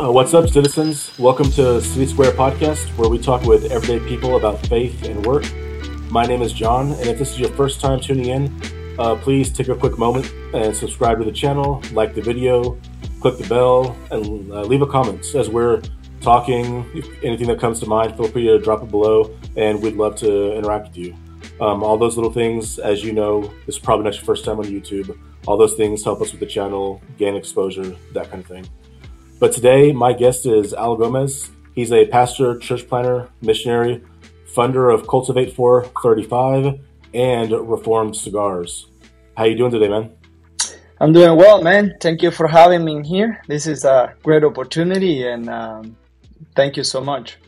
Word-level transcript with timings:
Uh, 0.00 0.12
what's 0.12 0.32
up, 0.32 0.48
citizens? 0.48 1.10
Welcome 1.18 1.50
to 1.50 1.80
City 1.80 2.06
Square 2.06 2.30
Podcast, 2.32 2.86
where 2.96 3.08
we 3.08 3.18
talk 3.18 3.42
with 3.42 3.72
everyday 3.72 3.98
people 4.06 4.36
about 4.36 4.64
faith 4.68 5.02
and 5.02 5.26
work. 5.26 5.44
My 6.08 6.24
name 6.24 6.40
is 6.40 6.52
John, 6.52 6.92
and 6.92 7.08
if 7.08 7.18
this 7.18 7.32
is 7.32 7.40
your 7.40 7.50
first 7.54 7.80
time 7.80 7.98
tuning 7.98 8.26
in, 8.26 8.62
uh, 9.00 9.16
please 9.16 9.52
take 9.52 9.66
a 9.66 9.74
quick 9.74 9.98
moment 9.98 10.32
and 10.54 10.74
subscribe 10.76 11.18
to 11.18 11.24
the 11.24 11.32
channel, 11.32 11.82
like 11.90 12.14
the 12.14 12.22
video, 12.22 12.78
click 13.20 13.38
the 13.38 13.48
bell, 13.48 13.96
and 14.12 14.52
uh, 14.52 14.62
leave 14.62 14.82
a 14.82 14.86
comment 14.86 15.34
as 15.34 15.50
we're 15.50 15.82
talking. 16.20 16.84
Anything 17.24 17.48
that 17.48 17.58
comes 17.58 17.80
to 17.80 17.86
mind, 17.86 18.16
feel 18.16 18.28
free 18.28 18.46
to 18.46 18.60
drop 18.60 18.84
it 18.84 18.92
below, 18.92 19.36
and 19.56 19.82
we'd 19.82 19.96
love 19.96 20.14
to 20.18 20.54
interact 20.54 20.90
with 20.90 20.96
you. 20.96 21.16
Um, 21.60 21.82
all 21.82 21.98
those 21.98 22.16
little 22.16 22.32
things, 22.32 22.78
as 22.78 23.02
you 23.02 23.12
know, 23.12 23.52
this 23.66 23.74
is 23.74 23.78
probably 23.80 24.04
not 24.04 24.14
your 24.14 24.22
first 24.22 24.44
time 24.44 24.60
on 24.60 24.66
YouTube. 24.66 25.18
All 25.48 25.56
those 25.56 25.74
things 25.74 26.04
help 26.04 26.20
us 26.20 26.30
with 26.30 26.38
the 26.38 26.46
channel, 26.46 27.02
gain 27.16 27.34
exposure, 27.34 27.96
that 28.12 28.30
kind 28.30 28.44
of 28.44 28.46
thing. 28.46 28.64
But 29.40 29.52
today, 29.52 29.92
my 29.92 30.12
guest 30.14 30.46
is 30.46 30.74
Al 30.74 30.96
Gomez. 30.96 31.52
He's 31.72 31.92
a 31.92 32.06
pastor, 32.06 32.58
church 32.58 32.88
planner, 32.88 33.28
missionary, 33.40 34.02
funder 34.52 34.92
of 34.92 35.06
Cultivate 35.06 35.54
435 35.54 36.80
and 37.14 37.52
Reformed 37.52 38.16
Cigars. 38.16 38.88
How 39.36 39.44
you 39.44 39.56
doing 39.56 39.70
today, 39.70 39.86
man? 39.86 40.10
I'm 41.00 41.12
doing 41.12 41.38
well, 41.38 41.62
man. 41.62 41.94
Thank 42.00 42.20
you 42.20 42.32
for 42.32 42.48
having 42.48 42.84
me 42.84 43.06
here. 43.06 43.40
This 43.46 43.68
is 43.68 43.84
a 43.84 44.12
great 44.24 44.42
opportunity, 44.42 45.28
and 45.28 45.48
um, 45.48 45.96
thank 46.56 46.76
you 46.76 46.82
so 46.82 47.00
much. 47.00 47.38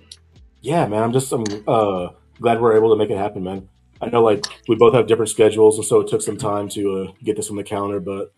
Yeah, 0.60 0.86
man. 0.86 1.02
I'm 1.02 1.12
just 1.12 1.32
I'm 1.32 1.42
uh, 1.66 2.10
glad 2.40 2.60
we're 2.60 2.76
able 2.76 2.90
to 2.90 2.96
make 2.96 3.10
it 3.10 3.18
happen, 3.18 3.42
man. 3.42 3.68
I 4.00 4.10
know 4.10 4.22
like 4.22 4.44
we 4.68 4.76
both 4.76 4.94
have 4.94 5.08
different 5.08 5.30
schedules, 5.30 5.76
and 5.76 5.84
so 5.84 5.98
it 6.02 6.08
took 6.08 6.22
some 6.22 6.36
time 6.36 6.68
to 6.68 7.08
uh, 7.08 7.12
get 7.24 7.34
this 7.34 7.50
on 7.50 7.56
the 7.56 7.64
calendar. 7.64 7.98
But 7.98 8.32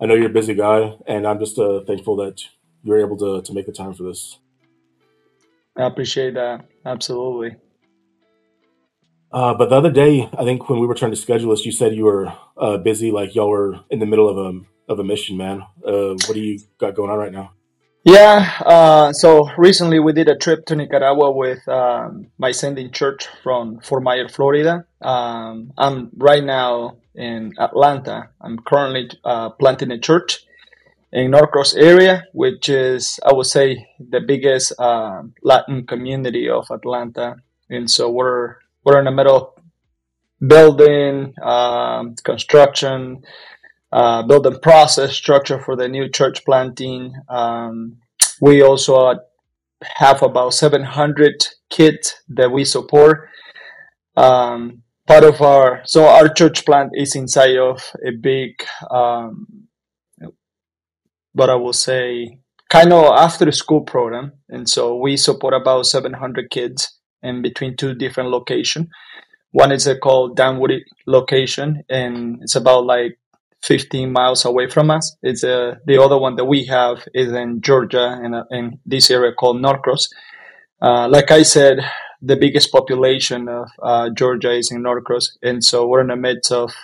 I 0.00 0.06
know 0.06 0.14
you're 0.14 0.30
a 0.30 0.40
busy 0.40 0.54
guy, 0.54 0.96
and 1.06 1.28
I'm 1.28 1.38
just 1.38 1.60
uh, 1.60 1.84
thankful 1.84 2.16
that 2.16 2.42
you 2.88 2.94
were 2.94 3.04
able 3.04 3.18
to 3.18 3.42
to 3.42 3.52
make 3.52 3.66
the 3.66 3.72
time 3.72 3.92
for 3.92 4.04
this. 4.04 4.38
I 5.76 5.86
appreciate 5.86 6.34
that. 6.34 6.64
Absolutely. 6.84 7.56
Uh, 9.30 9.52
but 9.54 9.68
the 9.68 9.76
other 9.76 9.90
day, 9.90 10.28
I 10.36 10.42
think 10.44 10.70
when 10.70 10.80
we 10.80 10.86
were 10.86 10.94
trying 10.94 11.10
to 11.10 11.16
schedule 11.16 11.50
this, 11.50 11.66
you 11.66 11.72
said 11.72 11.94
you 11.94 12.06
were 12.06 12.32
uh, 12.56 12.78
busy, 12.78 13.10
like 13.10 13.34
y'all 13.34 13.50
were 13.50 13.80
in 13.90 13.98
the 13.98 14.06
middle 14.06 14.28
of 14.28 14.38
a 14.38 14.60
of 14.90 14.98
a 14.98 15.04
mission, 15.04 15.36
man. 15.36 15.60
Uh, 15.86 16.16
what 16.26 16.32
do 16.32 16.40
you 16.40 16.58
got 16.78 16.94
going 16.94 17.10
on 17.10 17.18
right 17.18 17.32
now? 17.32 17.52
Yeah. 18.04 18.50
Uh, 18.64 19.12
so 19.12 19.50
recently 19.58 19.98
we 19.98 20.14
did 20.14 20.28
a 20.28 20.36
trip 20.36 20.64
to 20.66 20.76
Nicaragua 20.76 21.30
with 21.30 21.68
um, 21.68 22.28
my 22.38 22.52
sending 22.52 22.90
church 22.90 23.28
from 23.42 23.80
Fort 23.80 24.02
Myers, 24.02 24.34
Florida. 24.34 24.86
Um, 25.02 25.72
I'm 25.76 26.10
right 26.16 26.42
now 26.42 26.96
in 27.14 27.52
Atlanta. 27.58 28.30
I'm 28.40 28.60
currently 28.60 29.10
uh, 29.24 29.50
planting 29.50 29.90
a 29.90 29.98
church 29.98 30.46
in 31.12 31.30
Norcross 31.30 31.74
area, 31.74 32.24
which 32.32 32.68
is, 32.68 33.18
I 33.24 33.32
would 33.32 33.46
say, 33.46 33.88
the 33.98 34.20
biggest 34.20 34.72
uh, 34.78 35.22
Latin 35.42 35.86
community 35.86 36.48
of 36.48 36.66
Atlanta. 36.70 37.36
And 37.70 37.90
so 37.90 38.10
we're 38.10 38.56
we're 38.84 38.98
in 38.98 39.04
the 39.04 39.10
middle 39.10 39.54
building, 40.46 41.34
um, 41.42 42.14
construction, 42.22 43.22
uh, 43.92 44.22
building 44.22 44.58
process 44.60 45.14
structure 45.14 45.60
for 45.60 45.76
the 45.76 45.88
new 45.88 46.08
church 46.08 46.44
planting. 46.44 47.14
Um, 47.28 47.96
we 48.40 48.62
also 48.62 49.14
have 49.82 50.22
about 50.22 50.54
700 50.54 51.46
kids 51.70 52.22
that 52.28 52.50
we 52.50 52.64
support. 52.64 53.28
Um, 54.16 54.82
part 55.06 55.24
of 55.24 55.40
our 55.40 55.82
so 55.84 56.06
our 56.06 56.28
church 56.28 56.66
plant 56.66 56.90
is 56.94 57.16
inside 57.16 57.56
of 57.56 57.82
a 58.04 58.10
big 58.10 58.62
um, 58.90 59.67
but 61.34 61.50
I 61.50 61.54
will 61.54 61.72
say 61.72 62.38
kind 62.68 62.92
of 62.92 63.04
after 63.16 63.50
school 63.52 63.82
program. 63.82 64.32
And 64.48 64.68
so 64.68 64.96
we 64.96 65.16
support 65.16 65.54
about 65.54 65.86
700 65.86 66.50
kids 66.50 66.98
in 67.22 67.42
between 67.42 67.76
two 67.76 67.94
different 67.94 68.30
locations. 68.30 68.88
One 69.52 69.72
is 69.72 69.86
a 69.86 69.98
called 69.98 70.36
Danwood 70.36 70.80
location, 71.06 71.82
and 71.88 72.38
it's 72.42 72.54
about 72.54 72.84
like 72.84 73.18
15 73.62 74.12
miles 74.12 74.44
away 74.44 74.68
from 74.68 74.90
us. 74.90 75.16
It's 75.22 75.42
uh, 75.42 75.76
the 75.86 76.00
other 76.00 76.18
one 76.18 76.36
that 76.36 76.44
we 76.44 76.66
have 76.66 77.08
is 77.14 77.32
in 77.32 77.60
Georgia, 77.62 78.20
in, 78.22 78.34
a, 78.34 78.44
in 78.50 78.78
this 78.84 79.10
area 79.10 79.32
called 79.32 79.60
Norcross. 79.60 80.10
Uh, 80.82 81.08
like 81.08 81.30
I 81.30 81.42
said, 81.42 81.78
the 82.20 82.36
biggest 82.36 82.70
population 82.70 83.48
of 83.48 83.68
uh, 83.82 84.10
Georgia 84.10 84.52
is 84.52 84.70
in 84.70 84.82
Norcross, 84.82 85.36
and 85.42 85.64
so 85.64 85.86
we're 85.86 86.02
in 86.02 86.08
the 86.08 86.16
midst 86.16 86.52
of 86.52 86.74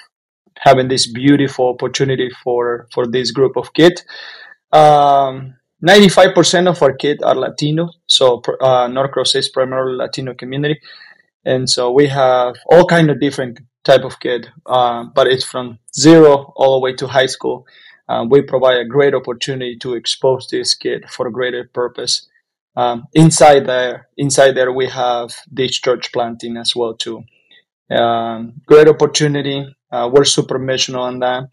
having 0.59 0.89
this 0.89 1.07
beautiful 1.07 1.69
opportunity 1.69 2.31
for 2.43 2.87
for 2.93 3.07
this 3.07 3.31
group 3.31 3.57
of 3.57 3.73
kids 3.75 4.05
um, 4.73 5.55
95% 5.87 6.69
of 6.69 6.83
our 6.83 6.95
kids 6.95 7.23
are 7.23 7.35
Latino, 7.35 7.91
so 8.07 8.41
uh, 8.61 8.89
Norcross 8.89 9.37
is 9.37 9.49
primarily 9.49 9.97
Latino 9.97 10.35
community, 10.35 10.81
and 11.45 11.69
so 11.69 11.93
we 11.93 12.09
have 12.09 12.57
all 12.71 12.87
kind 12.87 13.11
of 13.11 13.21
different 13.21 13.61
type 13.85 14.03
of 14.03 14.19
kid, 14.19 14.49
uh, 14.67 15.05
but 15.15 15.27
it's 15.27 15.45
from 15.45 15.79
zero 15.95 16.53
all 16.57 16.75
the 16.75 16.81
way 16.81 16.95
to 16.95 17.07
high 17.07 17.27
school. 17.27 17.67
Um, 18.09 18.31
we 18.31 18.43
provide 18.43 18.79
a 18.79 18.85
great 18.85 19.15
opportunity 19.15 19.77
to 19.79 19.95
expose 19.95 20.49
this 20.49 20.75
kid 20.75 21.09
for 21.09 21.27
a 21.29 21.33
greater 21.33 21.71
purpose. 21.73 22.29
Um, 22.77 23.05
inside 23.13 23.67
there, 23.67 24.09
inside 24.17 24.53
there, 24.53 24.73
we 24.73 24.89
have 24.89 25.31
this 25.51 25.79
church 25.79 26.13
planting 26.13 26.57
as 26.57 26.75
well 26.75 26.95
too. 26.95 27.25
Um, 27.91 28.55
great 28.67 28.89
opportunity. 28.89 29.67
Uh, 29.95 30.09
we're 30.13 30.25
super 30.25 30.59
missional 30.59 31.03
on 31.03 31.21
that. 31.21 31.45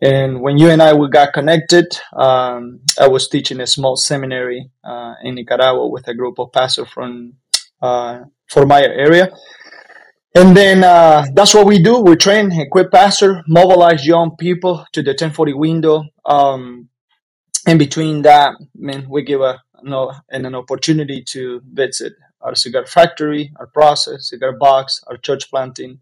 And 0.00 0.40
when 0.40 0.56
you 0.56 0.70
and 0.70 0.80
I 0.80 0.92
we 0.94 1.08
got 1.08 1.32
connected, 1.32 1.86
um, 2.12 2.80
I 3.00 3.08
was 3.08 3.28
teaching 3.28 3.60
a 3.60 3.66
small 3.66 3.96
seminary 3.96 4.70
uh, 4.84 5.14
in 5.24 5.34
Nicaragua 5.34 5.88
with 5.88 6.06
a 6.06 6.14
group 6.14 6.38
of 6.38 6.52
pastors 6.52 6.88
from 6.88 7.34
uh, 7.82 8.20
Myers 8.56 8.96
area. 8.96 9.30
And 10.34 10.56
then 10.56 10.84
uh, 10.84 11.26
that's 11.34 11.54
what 11.54 11.66
we 11.66 11.82
do. 11.82 12.00
We 12.00 12.14
train, 12.14 12.52
equip 12.52 12.92
pastor, 12.92 13.42
mobilize 13.48 14.06
young 14.06 14.36
people 14.36 14.84
to 14.92 15.02
the 15.02 15.10
1040 15.10 15.54
window. 15.54 16.04
Um, 16.24 16.90
in 17.66 17.78
between 17.78 18.22
that, 18.22 18.50
I 18.50 18.64
mean, 18.74 19.06
we 19.10 19.22
give 19.24 19.40
a 19.40 19.60
you 19.82 19.90
know, 19.90 20.12
and 20.30 20.46
an 20.46 20.54
opportunity 20.54 21.24
to 21.30 21.60
visit 21.72 22.12
our 22.40 22.54
cigar 22.54 22.86
factory, 22.86 23.52
our 23.58 23.66
process, 23.66 24.28
cigar 24.28 24.52
box, 24.52 25.02
our 25.08 25.16
church 25.16 25.50
planting, 25.50 25.98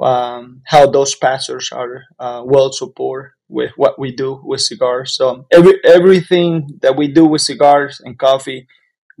um, 0.00 0.62
how 0.66 0.86
those 0.90 1.14
pastors 1.14 1.70
are 1.72 2.04
uh, 2.18 2.42
well 2.44 2.72
support 2.72 3.32
with 3.48 3.72
what 3.76 3.98
we 3.98 4.14
do 4.14 4.40
with 4.42 4.60
cigars. 4.60 5.14
So 5.14 5.46
every 5.52 5.78
everything 5.84 6.78
that 6.80 6.96
we 6.96 7.08
do 7.08 7.26
with 7.26 7.42
cigars 7.42 8.00
and 8.04 8.18
coffee 8.18 8.66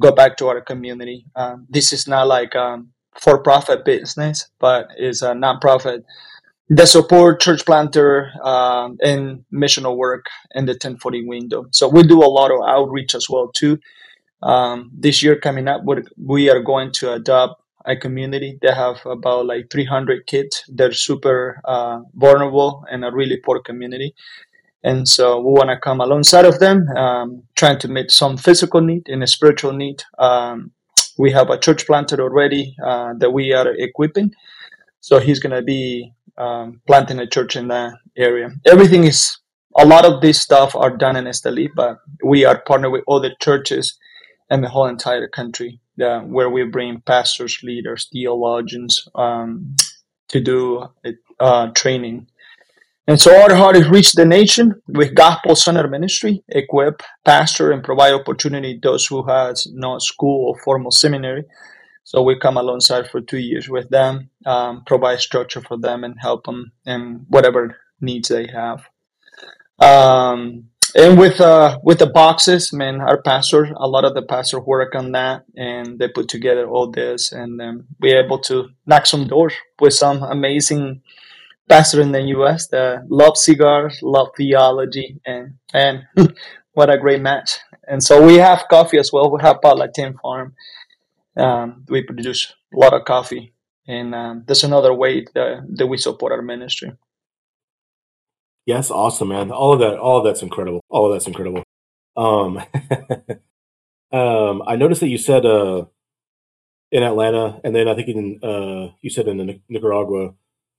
go 0.00 0.12
back 0.12 0.36
to 0.38 0.48
our 0.48 0.60
community. 0.60 1.26
Um, 1.36 1.66
this 1.68 1.92
is 1.92 2.08
not 2.08 2.26
like 2.26 2.56
um, 2.56 2.88
for-profit 3.14 3.84
business, 3.84 4.48
but 4.58 4.88
it's 4.96 5.22
a 5.22 5.32
nonprofit 5.32 6.04
that 6.70 6.88
support 6.88 7.40
church 7.40 7.66
planter 7.66 8.30
um, 8.42 8.96
and 9.02 9.44
missional 9.52 9.96
work 9.96 10.26
in 10.54 10.64
the 10.64 10.72
1040 10.72 11.26
window. 11.26 11.66
So 11.70 11.88
we 11.88 12.02
do 12.02 12.22
a 12.22 12.24
lot 12.24 12.50
of 12.50 12.60
outreach 12.66 13.14
as 13.14 13.28
well 13.28 13.50
too. 13.54 13.78
Um, 14.42 14.90
this 14.92 15.22
year 15.22 15.36
coming 15.36 15.68
up, 15.68 15.82
we 16.16 16.50
are 16.50 16.62
going 16.62 16.90
to 16.92 17.12
adopt 17.12 17.61
a 17.84 17.96
community. 17.96 18.58
They 18.60 18.72
have 18.72 19.04
about 19.06 19.46
like 19.46 19.70
300 19.70 20.26
kids. 20.26 20.64
They're 20.68 20.92
super 20.92 21.60
uh, 21.64 22.00
vulnerable 22.14 22.84
and 22.90 23.04
a 23.04 23.12
really 23.12 23.38
poor 23.38 23.60
community. 23.60 24.14
And 24.84 25.08
so 25.08 25.38
we 25.38 25.52
want 25.52 25.70
to 25.70 25.78
come 25.78 26.00
alongside 26.00 26.44
of 26.44 26.58
them, 26.58 26.88
um, 26.96 27.44
trying 27.54 27.78
to 27.80 27.88
meet 27.88 28.10
some 28.10 28.36
physical 28.36 28.80
need 28.80 29.08
and 29.08 29.22
a 29.22 29.26
spiritual 29.26 29.72
need. 29.72 30.02
Um, 30.18 30.72
we 31.18 31.30
have 31.32 31.50
a 31.50 31.58
church 31.58 31.86
planted 31.86 32.18
already 32.18 32.74
uh, 32.84 33.14
that 33.18 33.30
we 33.30 33.52
are 33.52 33.72
equipping. 33.72 34.32
So 35.00 35.20
he's 35.20 35.38
going 35.38 35.54
to 35.54 35.62
be 35.62 36.12
um, 36.36 36.80
planting 36.86 37.20
a 37.20 37.28
church 37.28 37.54
in 37.54 37.68
that 37.68 37.94
area. 38.16 38.50
Everything 38.66 39.04
is, 39.04 39.38
a 39.78 39.86
lot 39.86 40.04
of 40.04 40.20
this 40.20 40.40
stuff 40.40 40.74
are 40.74 40.96
done 40.96 41.16
in 41.16 41.24
Esteli, 41.24 41.68
but 41.74 41.98
we 42.24 42.44
are 42.44 42.60
partnered 42.60 42.92
with 42.92 43.04
other 43.08 43.30
churches 43.40 43.96
in 44.50 44.62
the 44.62 44.68
whole 44.68 44.86
entire 44.86 45.28
country 45.28 45.80
uh, 46.00 46.20
where 46.20 46.50
we 46.50 46.64
bring 46.64 47.00
pastors, 47.02 47.58
leaders, 47.62 48.08
theologians 48.12 49.08
um, 49.14 49.74
to 50.28 50.40
do 50.40 50.86
uh, 51.40 51.68
training. 51.74 52.26
And 53.08 53.20
so 53.20 53.34
our 53.34 53.54
heart 53.54 53.76
is 53.76 53.88
reach 53.88 54.12
the 54.12 54.24
nation 54.24 54.80
with 54.86 55.14
gospel 55.14 55.56
center 55.56 55.88
ministry, 55.88 56.44
equip, 56.48 57.02
pastor, 57.24 57.72
and 57.72 57.82
provide 57.82 58.14
opportunity 58.14 58.78
those 58.80 59.06
who 59.06 59.24
has 59.24 59.66
no 59.72 59.98
school 59.98 60.50
or 60.50 60.60
formal 60.62 60.92
seminary. 60.92 61.44
So 62.04 62.22
we 62.22 62.38
come 62.38 62.56
alongside 62.56 63.08
for 63.10 63.20
two 63.20 63.38
years 63.38 63.68
with 63.68 63.90
them, 63.90 64.30
um, 64.46 64.84
provide 64.86 65.20
structure 65.20 65.60
for 65.60 65.76
them, 65.76 66.04
and 66.04 66.14
help 66.20 66.44
them 66.44 66.72
in 66.86 67.26
whatever 67.28 67.76
needs 68.00 68.28
they 68.28 68.46
have. 68.46 68.84
Um, 69.78 70.68
and 70.94 71.18
with 71.18 71.40
uh 71.40 71.78
with 71.82 71.98
the 71.98 72.06
boxes 72.06 72.72
man 72.72 73.00
our 73.00 73.20
pastor 73.22 73.64
a 73.76 73.88
lot 73.88 74.04
of 74.04 74.14
the 74.14 74.22
pastor 74.22 74.60
work 74.60 74.94
on 74.94 75.12
that 75.12 75.44
and 75.56 75.98
they 75.98 76.08
put 76.08 76.28
together 76.28 76.68
all 76.68 76.90
this 76.90 77.32
and 77.32 77.60
um, 77.60 77.86
we're 78.00 78.22
able 78.22 78.38
to 78.38 78.68
knock 78.86 79.06
some 79.06 79.26
doors 79.26 79.54
with 79.80 79.94
some 79.94 80.22
amazing 80.22 81.00
pastor 81.68 82.00
in 82.00 82.12
the 82.12 82.20
us 82.20 82.68
that 82.68 83.04
love 83.08 83.36
cigars 83.36 84.00
love 84.02 84.28
theology 84.36 85.20
and 85.24 85.54
and 85.72 86.04
what 86.74 86.90
a 86.90 86.98
great 86.98 87.20
match 87.20 87.58
And 87.86 88.02
so 88.02 88.24
we 88.24 88.36
have 88.36 88.68
coffee 88.70 88.98
as 88.98 89.12
well. 89.12 89.30
We 89.30 89.42
have 89.42 89.60
Palatine 89.60 90.16
Farm. 90.22 90.54
Um, 91.36 91.84
we 91.88 92.02
produce 92.02 92.54
a 92.74 92.78
lot 92.78 92.94
of 92.94 93.04
coffee, 93.04 93.54
and 93.88 94.14
um, 94.14 94.44
that's 94.46 94.64
another 94.64 94.94
way 94.94 95.26
that, 95.34 95.66
that 95.76 95.86
we 95.86 95.96
support 95.96 96.32
our 96.32 96.42
ministry. 96.42 96.92
Yes, 98.66 98.90
awesome, 98.90 99.28
man. 99.28 99.50
All 99.50 99.72
of 99.72 99.80
that, 99.80 99.98
all 99.98 100.18
of 100.18 100.24
that's 100.24 100.42
incredible. 100.42 100.80
All 100.88 101.06
of 101.06 101.12
that's 101.12 101.26
incredible. 101.26 101.64
Um, 102.16 102.58
um, 104.12 104.62
I 104.66 104.76
noticed 104.76 105.00
that 105.00 105.08
you 105.08 105.18
said 105.18 105.44
uh, 105.44 105.86
in 106.92 107.02
Atlanta, 107.02 107.60
and 107.64 107.74
then 107.74 107.88
I 107.88 107.94
think 107.94 108.08
in 108.08 108.40
uh, 108.42 108.92
you 109.00 109.10
said 109.10 109.26
in 109.26 109.60
Nicaragua, 109.68 110.34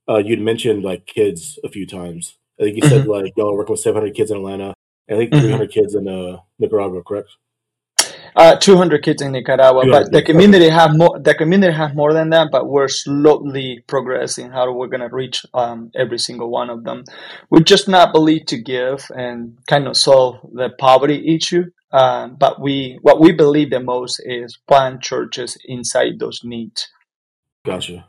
uh, 0.08 0.18
you'd 0.18 0.40
mentioned 0.42 0.84
like 0.84 1.06
kids 1.06 1.60
a 1.64 1.70
few 1.70 1.86
times. 1.86 2.38
I 2.60 2.64
think 2.64 2.78
you 2.78 2.88
said 2.88 3.02
mm-hmm. 3.02 3.12
like 3.12 3.34
y'all 3.36 3.52
are 3.52 3.58
working 3.58 3.74
with 3.74 3.82
700 3.82 4.16
kids 4.16 4.32
in 4.32 4.38
Atlanta. 4.38 4.74
I 5.10 5.16
think 5.16 5.32
mm-hmm. 5.32 5.42
300 5.42 5.72
kids 5.72 5.96
in 5.96 6.08
uh, 6.08 6.38
Nicaragua, 6.60 7.04
correct? 7.04 7.30
Uh, 8.36 8.56
200 8.56 9.04
kids 9.04 9.22
in 9.22 9.32
Nicaragua, 9.32 9.84
but 9.90 10.12
the 10.12 10.22
community 10.22 10.70
have 10.70 10.96
more. 10.96 11.20
The 11.20 11.36
community 11.36 11.74
have 11.74 11.96
more 11.96 12.14
than 12.14 12.30
that, 12.32 12.50
but 12.52 12.68
we're 12.68 12.88
slowly 12.88 13.84
progressing 13.88 14.50
how 14.50 14.72
we're 14.72 14.88
gonna 14.88 15.10
reach 15.10 15.46
um, 15.54 15.92
every 15.96 16.18
single 16.18 16.50
one 16.50 16.70
of 16.70 16.84
them. 16.84 17.04
We 17.52 17.64
just 17.64 17.88
not 17.88 18.12
believe 18.12 18.48
to 18.48 18.58
give 18.58 19.10
and 19.16 19.58
kind 19.68 19.88
of 19.88 19.96
solve 19.98 20.40
the 20.52 20.70
poverty 20.80 21.36
issue. 21.36 21.66
Uh, 21.92 22.28
but 22.28 22.60
we 22.60 22.98
what 23.04 23.22
we 23.22 23.32
believe 23.32 23.70
the 23.70 23.80
most 23.80 24.20
is 24.26 24.58
plant 24.68 25.04
churches 25.04 25.56
inside 25.66 26.18
those 26.18 26.42
needs. 26.44 26.90
Gotcha. 27.66 28.08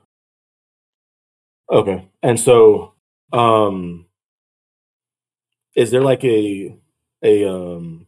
Okay, 1.70 2.08
and 2.22 2.40
so 2.40 2.94
um, 3.30 4.06
is 5.76 5.90
there 5.90 6.00
like 6.00 6.24
a 6.24 6.76
a 7.22 7.48
um 7.48 8.03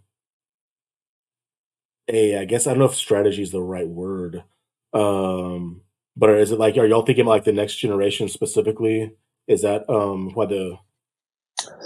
a 2.08 2.38
I 2.38 2.44
guess 2.44 2.66
I 2.66 2.70
don't 2.70 2.80
know 2.80 2.86
if 2.86 2.94
strategy 2.94 3.42
is 3.42 3.52
the 3.52 3.62
right 3.62 3.88
word. 3.88 4.44
Um 4.92 5.82
but 6.16 6.30
is 6.30 6.52
it 6.52 6.58
like 6.58 6.76
are 6.76 6.86
y'all 6.86 7.04
thinking 7.04 7.26
like 7.26 7.44
the 7.44 7.52
next 7.52 7.76
generation 7.76 8.28
specifically? 8.28 9.12
Is 9.46 9.62
that 9.62 9.88
um 9.88 10.30
why 10.34 10.46
the 10.46 10.78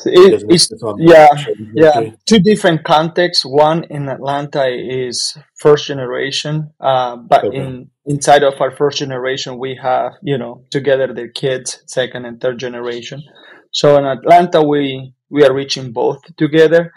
it, 0.05 0.43
it's, 0.49 0.69
yeah 0.99 1.29
yeah 1.75 2.11
two 2.27 2.41
different 2.41 2.83
contexts 2.83 3.45
one 3.47 3.85
in 3.85 4.09
atlanta 4.09 4.67
is 4.67 5.39
first 5.59 5.87
generation 5.87 6.69
uh, 6.81 7.17
but 7.17 7.45
okay. 7.45 7.57
in 7.57 7.89
inside 8.05 8.43
of 8.43 8.61
our 8.61 8.75
first 8.77 8.99
generation 8.99 9.59
we 9.59 9.79
have 9.81 10.13
you 10.23 10.37
know 10.37 10.65
together 10.71 11.15
the 11.15 11.29
kids 11.29 11.83
second 11.87 12.25
and 12.25 12.41
third 12.41 12.59
generation 12.59 13.23
so 13.71 13.97
in 13.97 14.05
atlanta 14.05 14.61
we 14.61 15.15
we 15.31 15.45
are 15.45 15.55
reaching 15.55 15.93
both 15.93 16.21
together. 16.37 16.93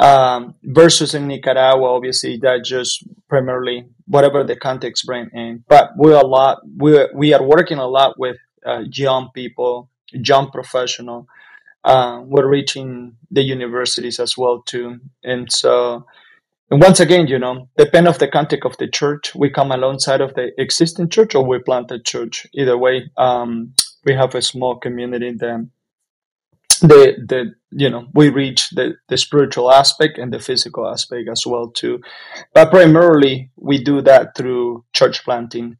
Um, 0.00 0.54
versus 0.62 1.14
in 1.14 1.26
Nicaragua, 1.26 1.94
obviously 1.94 2.38
that 2.38 2.64
just 2.64 3.04
primarily 3.28 3.84
whatever 4.06 4.42
the 4.42 4.56
context 4.56 5.04
bring 5.04 5.28
in. 5.34 5.62
But 5.68 5.90
we're 5.94 6.18
a 6.18 6.26
lot 6.26 6.60
we 6.78 7.06
we 7.14 7.34
are 7.34 7.42
working 7.42 7.76
a 7.76 7.86
lot 7.86 8.18
with 8.18 8.38
uh, 8.64 8.84
young 8.90 9.28
people, 9.34 9.90
young 10.10 10.50
professional. 10.50 11.28
Uh, 11.84 12.22
we're 12.24 12.48
reaching 12.48 13.16
the 13.30 13.42
universities 13.42 14.18
as 14.18 14.36
well 14.38 14.62
too, 14.64 15.00
and 15.22 15.52
so. 15.52 16.06
And 16.72 16.80
once 16.80 17.00
again, 17.00 17.26
you 17.26 17.40
know, 17.40 17.68
depend 17.76 18.06
of 18.06 18.20
the 18.20 18.28
context 18.28 18.64
of 18.64 18.76
the 18.76 18.86
church, 18.86 19.34
we 19.34 19.50
come 19.50 19.72
alongside 19.72 20.20
of 20.20 20.34
the 20.34 20.52
existing 20.56 21.08
church 21.08 21.34
or 21.34 21.44
we 21.44 21.58
plant 21.58 21.90
a 21.90 21.98
church. 21.98 22.46
Either 22.54 22.78
way, 22.78 23.10
um, 23.16 23.74
we 24.04 24.14
have 24.14 24.36
a 24.36 24.40
small 24.40 24.76
community 24.76 25.32
that 25.32 25.68
the 26.80 27.16
the 27.26 27.54
you 27.70 27.88
know 27.88 28.06
we 28.14 28.28
reach 28.28 28.70
the 28.70 28.94
the 29.08 29.16
spiritual 29.16 29.70
aspect 29.72 30.18
and 30.18 30.32
the 30.32 30.38
physical 30.38 30.88
aspect 30.88 31.28
as 31.28 31.44
well 31.46 31.68
too. 31.68 32.00
But 32.54 32.70
primarily 32.70 33.50
we 33.56 33.82
do 33.82 34.00
that 34.02 34.36
through 34.36 34.84
church 34.92 35.24
planting 35.24 35.76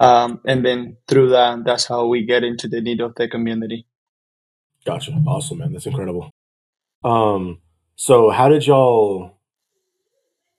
um, 0.00 0.40
and 0.46 0.64
then 0.64 0.96
through 1.08 1.30
that 1.30 1.64
that's 1.64 1.86
how 1.86 2.06
we 2.06 2.24
get 2.24 2.44
into 2.44 2.68
the 2.68 2.80
need 2.80 3.00
of 3.00 3.14
the 3.16 3.28
community. 3.28 3.86
Gotcha. 4.84 5.12
Awesome 5.26 5.58
man. 5.58 5.72
That's 5.72 5.86
incredible. 5.86 6.30
Um 7.04 7.60
so 7.96 8.30
how 8.30 8.48
did 8.48 8.66
y'all 8.66 9.38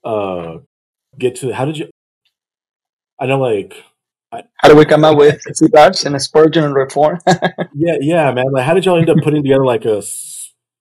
uh 0.04 0.58
get 1.18 1.36
to 1.36 1.52
how 1.52 1.64
did 1.64 1.76
you 1.78 1.90
i 3.20 3.26
know 3.26 3.38
like 3.38 3.74
how 4.32 4.68
do 4.68 4.76
we 4.76 4.84
come 4.84 5.04
up 5.04 5.16
with 5.16 5.40
cigars 5.54 6.04
and 6.04 6.20
Spurgeon 6.20 6.64
and 6.64 6.74
reform? 6.74 7.18
yeah, 7.74 7.96
yeah, 8.00 8.32
man. 8.32 8.46
Like, 8.52 8.64
how 8.64 8.74
did 8.74 8.84
y'all 8.84 8.98
end 8.98 9.10
up 9.10 9.18
putting 9.22 9.42
together 9.42 9.64
like 9.64 9.84
a? 9.84 10.02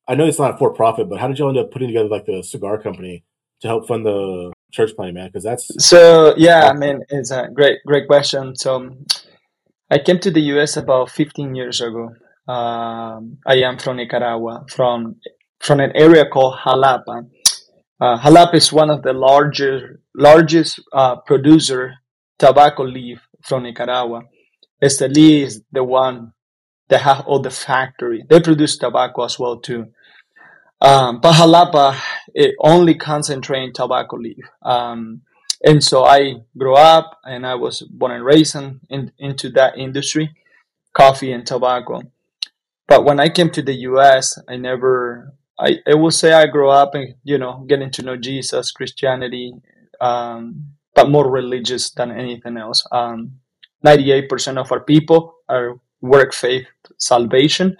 I 0.07 0.15
know 0.15 0.25
it's 0.25 0.39
not 0.39 0.59
for 0.59 0.73
profit, 0.73 1.09
but 1.09 1.19
how 1.19 1.27
did 1.27 1.39
y'all 1.39 1.49
end 1.49 1.57
up 1.57 1.71
putting 1.71 1.87
together 1.87 2.09
like 2.09 2.25
the 2.25 2.43
cigar 2.43 2.81
company 2.81 3.23
to 3.61 3.67
help 3.67 3.87
fund 3.87 4.05
the 4.05 4.51
church 4.71 4.91
planting, 4.95 5.15
man? 5.15 5.27
Because 5.27 5.43
that's 5.43 5.71
so. 5.85 6.33
Yeah, 6.37 6.69
I 6.69 6.73
mean, 6.73 7.01
it's 7.09 7.31
a 7.31 7.47
great, 7.53 7.79
great 7.85 8.07
question. 8.07 8.55
So, 8.55 8.89
I 9.89 9.99
came 9.99 10.19
to 10.19 10.31
the 10.31 10.41
U.S. 10.53 10.77
about 10.77 11.11
15 11.11 11.55
years 11.55 11.81
ago. 11.81 12.09
Um, 12.47 13.37
I 13.45 13.55
am 13.57 13.77
from 13.77 13.97
Nicaragua, 13.97 14.65
from 14.69 15.15
from 15.59 15.79
an 15.79 15.91
area 15.95 16.25
called 16.27 16.57
Jalapa. 16.59 17.27
Uh, 17.99 18.19
Jalapa 18.19 18.55
is 18.55 18.73
one 18.73 18.89
of 18.89 19.03
the 19.03 19.13
larger 19.13 20.01
largest 20.15 20.81
uh, 20.93 21.15
producer 21.17 21.95
tobacco 22.37 22.83
leaf 22.83 23.19
from 23.45 23.63
Nicaragua. 23.63 24.23
Esteli 24.83 25.43
is 25.43 25.63
the 25.71 25.83
one 25.83 26.33
that 26.89 27.01
have 27.01 27.25
all 27.25 27.39
the 27.39 27.51
factory. 27.51 28.23
They 28.29 28.39
produce 28.39 28.77
tobacco 28.77 29.23
as 29.23 29.39
well 29.39 29.59
too. 29.59 29.87
Um, 30.81 31.19
but 31.21 31.33
it 32.33 32.55
only 32.59 32.95
concentrate 32.95 33.73
tobacco 33.73 34.17
leaf. 34.17 34.45
Um, 34.61 35.21
and 35.63 35.83
so 35.83 36.03
I 36.03 36.35
grew 36.57 36.75
up 36.75 37.17
and 37.23 37.45
I 37.47 37.55
was 37.55 37.81
born 37.81 38.11
and 38.11 38.25
raised 38.25 38.55
in, 38.55 39.11
into 39.17 39.49
that 39.51 39.77
industry, 39.77 40.35
coffee 40.93 41.31
and 41.31 41.45
tobacco. 41.45 42.01
But 42.87 43.03
when 43.03 43.19
I 43.19 43.29
came 43.29 43.49
to 43.51 43.63
the 43.63 43.73
U.S., 43.89 44.37
I 44.47 44.57
never, 44.57 45.33
I, 45.57 45.77
I 45.87 45.95
will 45.95 46.11
say 46.11 46.33
I 46.33 46.45
grew 46.45 46.69
up 46.69 46.93
and, 46.93 47.15
you 47.23 47.37
know, 47.37 47.65
getting 47.67 47.89
to 47.91 48.03
know 48.03 48.17
Jesus, 48.17 48.71
Christianity, 48.71 49.53
um, 50.01 50.74
but 50.95 51.09
more 51.09 51.29
religious 51.29 51.91
than 51.91 52.11
anything 52.11 52.57
else. 52.57 52.83
Um, 52.91 53.33
98% 53.85 54.57
of 54.57 54.71
our 54.71 54.79
people 54.79 55.35
are 55.47 55.75
work 56.01 56.33
faith 56.33 56.65
salvation. 56.97 57.77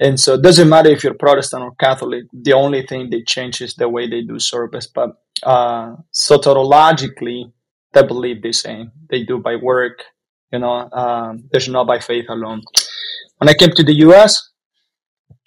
And 0.00 0.18
so 0.18 0.34
it 0.34 0.42
doesn't 0.42 0.68
matter 0.68 0.90
if 0.90 1.04
you're 1.04 1.14
Protestant 1.14 1.62
or 1.62 1.74
Catholic, 1.74 2.24
the 2.32 2.52
only 2.52 2.86
thing 2.86 3.10
they 3.10 3.22
change 3.22 3.60
is 3.60 3.74
the 3.74 3.88
way 3.88 4.08
they 4.08 4.22
do 4.22 4.38
service. 4.38 4.86
But 4.86 5.10
uh, 5.42 5.96
soteriologically, 6.12 7.52
they 7.92 8.02
believe 8.02 8.42
the 8.42 8.52
same. 8.52 8.90
They 9.10 9.22
do 9.24 9.38
by 9.38 9.56
work, 9.56 10.02
you 10.52 10.58
know, 10.58 10.90
um, 10.90 11.44
there's 11.50 11.68
not 11.68 11.86
by 11.86 12.00
faith 12.00 12.26
alone. 12.28 12.62
When 13.38 13.48
I 13.48 13.54
came 13.54 13.70
to 13.70 13.84
the 13.84 13.94
US, 14.08 14.50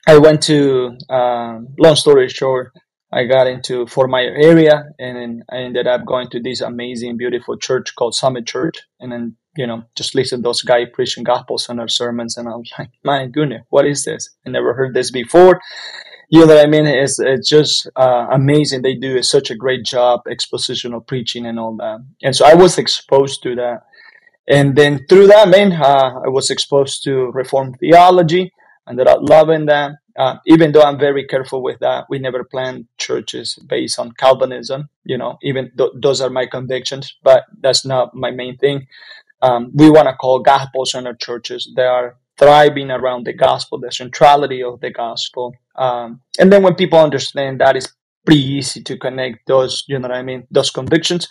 I 0.08 0.18
went 0.18 0.42
to, 0.44 0.98
uh, 1.10 1.60
long 1.78 1.96
story 1.96 2.30
short, 2.30 2.72
I 3.12 3.24
got 3.24 3.48
into 3.48 3.88
Fort 3.88 4.10
Myers 4.10 4.38
area 4.38 4.84
and 5.00 5.18
then 5.18 5.44
I 5.50 5.58
ended 5.58 5.88
up 5.88 6.06
going 6.06 6.30
to 6.32 6.42
this 6.42 6.62
amazing, 6.62 7.18
beautiful 7.18 7.58
church 7.58 7.96
called 7.96 8.16
Summit 8.16 8.46
Church. 8.46 8.80
And 9.00 9.12
then, 9.12 9.38
you 9.56 9.66
know, 9.66 9.84
just 9.96 10.14
listen 10.14 10.40
to 10.40 10.44
those 10.44 10.62
guys 10.62 10.88
preaching 10.94 11.24
gospel 11.24 11.58
their 11.70 11.88
sermons. 11.88 12.36
And 12.38 12.50
I 12.50 12.52
was 12.52 12.70
like, 12.78 12.90
my 13.04 13.28
goodness, 13.28 13.64
what 13.70 13.86
is 13.86 14.04
this? 14.04 14.30
I 14.46 14.50
never 14.50 14.74
heard 14.74 14.94
this 14.94 15.12
before. 15.12 15.62
You 16.30 16.42
know 16.42 16.56
what 16.56 16.66
I 16.66 16.70
mean? 16.70 16.86
It's, 16.86 17.20
it's 17.20 17.48
just 17.48 17.90
uh, 17.96 18.28
amazing. 18.30 18.82
They 18.82 18.96
do 18.96 19.24
such 19.24 19.50
a 19.50 19.56
great 19.56 19.86
job, 19.86 20.22
expositional 20.28 21.06
preaching 21.08 21.46
and 21.46 21.58
all 21.58 21.78
that. 21.78 22.00
And 22.22 22.36
so 22.36 22.46
I 22.46 22.56
was 22.56 22.78
exposed 22.78 23.42
to 23.44 23.56
that. 23.56 23.84
And 24.50 24.76
then 24.76 25.06
through 25.08 25.28
that, 25.28 25.48
man, 25.48 25.72
uh, 25.72 26.22
I 26.26 26.30
was 26.30 26.50
exposed 26.50 27.04
to 27.06 27.32
Reformed 27.32 27.78
theology. 27.80 28.52
Ended 28.90 29.08
up 29.08 29.20
loving 29.22 29.66
that 29.68 29.92
uh, 30.18 30.38
even 30.48 30.72
though 30.72 30.82
I'm 30.82 30.98
very 30.98 31.26
careful 31.26 31.62
with 31.62 31.80
that, 31.80 32.06
we 32.10 32.18
never 32.18 32.44
plan 32.44 32.88
churches 32.98 33.58
based 33.68 34.00
on 34.00 34.14
Calvinism. 34.14 34.90
You 35.06 35.18
know, 35.18 35.38
even 35.44 35.72
th- 35.78 35.92
those 36.02 36.22
are 36.22 36.30
my 36.30 36.48
convictions, 36.48 37.16
but 37.24 37.44
that's 37.62 37.86
not 37.86 38.16
my 38.16 38.32
main 38.32 38.58
thing. 38.58 38.88
Um, 39.42 39.72
we 39.74 39.92
want 39.92 40.08
to 40.08 40.16
call 40.16 40.40
gospel 40.40 40.86
centered 40.86 41.20
churches. 41.20 41.72
They 41.76 41.86
are 41.86 42.18
thriving 42.38 42.90
around 42.90 43.26
the 43.26 43.34
gospel, 43.34 43.80
the 43.80 43.92
centrality 43.92 44.64
of 44.64 44.80
the 44.80 44.90
gospel. 44.90 45.56
Um, 45.76 46.22
and 46.40 46.52
then 46.52 46.64
when 46.64 46.76
people 46.76 47.00
understand 47.00 47.62
that, 47.62 47.76
it's 47.76 47.94
pretty 48.26 48.42
easy 48.42 48.82
to 48.84 48.98
connect 48.98 49.46
those. 49.48 49.84
You 49.88 50.00
know 50.00 50.08
what 50.08 50.18
I 50.18 50.24
mean? 50.24 50.48
Those 50.50 50.72
convictions. 50.72 51.28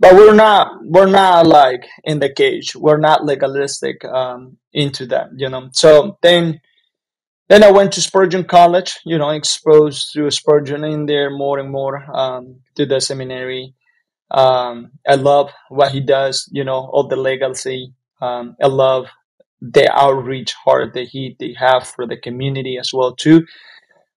But 0.00 0.14
we're 0.14 0.34
not. 0.34 0.72
We're 0.84 1.06
not 1.06 1.46
like 1.46 1.86
in 2.04 2.18
the 2.20 2.32
cage. 2.32 2.74
We're 2.76 2.98
not 2.98 3.24
legalistic 3.24 4.04
um, 4.04 4.56
into 4.72 5.06
that. 5.06 5.28
You 5.36 5.48
know. 5.48 5.70
So 5.72 6.18
then 6.22 6.60
then 7.48 7.64
I 7.64 7.70
went 7.70 7.92
to 7.92 8.00
Spurgeon 8.00 8.44
College, 8.44 8.98
you 9.04 9.18
know, 9.18 9.30
exposed 9.30 10.12
to 10.12 10.30
Spurgeon 10.30 10.84
in 10.84 11.06
there 11.06 11.30
more 11.30 11.58
and 11.58 11.70
more 11.70 12.04
um, 12.14 12.60
to 12.76 12.86
the 12.86 13.00
seminary. 13.00 13.74
Um, 14.30 14.92
I 15.08 15.14
love 15.14 15.50
what 15.70 15.92
he 15.92 16.00
does, 16.00 16.48
you 16.52 16.64
know, 16.64 16.90
all 16.92 17.08
the 17.08 17.16
legacy. 17.16 17.94
Um, 18.20 18.56
I 18.62 18.66
love 18.66 19.06
the 19.60 19.90
outreach 19.92 20.52
heart 20.52 20.94
that 20.94 21.08
he 21.08 21.36
they 21.38 21.54
have 21.58 21.88
for 21.88 22.06
the 22.06 22.16
community 22.16 22.78
as 22.78 22.92
well 22.92 23.14
too. 23.16 23.46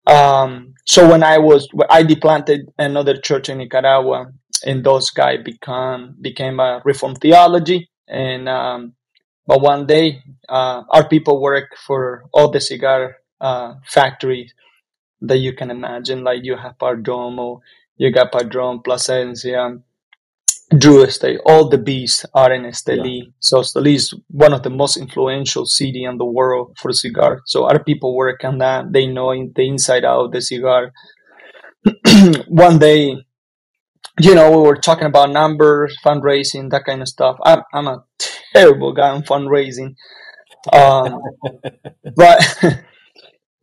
Um, 0.08 0.74
so 0.86 1.08
when 1.08 1.24
I 1.24 1.38
was, 1.38 1.68
I 1.90 2.04
deplanted 2.04 2.72
another 2.80 3.16
church 3.16 3.48
in 3.50 3.60
Nicaragua, 3.60 4.32
and 4.66 4.84
those 4.84 5.12
guys 5.12 5.40
become 5.44 6.16
became 6.20 6.60
a 6.60 6.82
Reformed 6.84 7.20
theology. 7.22 7.90
And 8.08 8.50
um, 8.50 8.94
but 9.50 9.62
one 9.62 9.88
day, 9.88 10.22
uh, 10.48 10.84
our 10.92 11.10
people 11.10 11.42
work 11.42 11.76
for 11.76 12.26
all 12.32 12.52
the 12.52 12.62
cigar 12.62 13.16
uh, 13.42 13.74
factories 13.84 14.54
that 15.22 15.38
you 15.38 15.54
can 15.54 15.72
imagine. 15.72 16.24
Like 16.24 16.42
you 16.44 16.56
have 16.56 16.78
Perdomo, 16.78 17.62
you 17.98 18.12
got 18.12 18.32
Padron, 18.32 18.84
Plasencia, 18.84 19.82
Drew 20.78 21.02
Estate. 21.02 21.40
All 21.48 21.68
the 21.68 21.80
beasts 21.80 22.28
are 22.36 22.54
in 22.54 22.62
Esteli. 22.62 23.24
Yeah. 23.24 23.32
So 23.40 23.62
Esteli 23.62 23.96
is 23.96 24.14
one 24.30 24.54
of 24.54 24.62
the 24.62 24.70
most 24.70 24.98
influential 24.98 25.66
city 25.66 26.04
in 26.04 26.20
the 26.20 26.26
world 26.26 26.78
for 26.78 26.94
cigar. 26.94 27.42
So 27.48 27.66
our 27.66 27.84
people 27.84 28.16
work 28.16 28.44
on 28.44 28.60
that. 28.60 28.94
They 28.94 29.08
know 29.08 29.34
the 29.34 29.68
inside 29.68 30.06
out 30.06 30.26
of 30.26 30.32
the 30.32 30.44
cigar. 30.44 30.92
one 32.48 32.78
day, 32.78 33.18
you 34.20 34.36
know, 34.36 34.52
we 34.52 34.68
were 34.68 34.78
talking 34.78 35.08
about 35.08 35.32
numbers, 35.32 35.98
fundraising, 36.06 36.70
that 36.70 36.86
kind 36.86 37.02
of 37.02 37.08
stuff. 37.08 37.38
I'm, 37.44 37.64
I'm 37.74 37.88
a 37.88 38.04
terrible 38.54 38.94
guy 38.94 39.10
on 39.10 39.24
fundraising. 39.24 39.96
Um, 40.74 41.22
but 42.16 42.42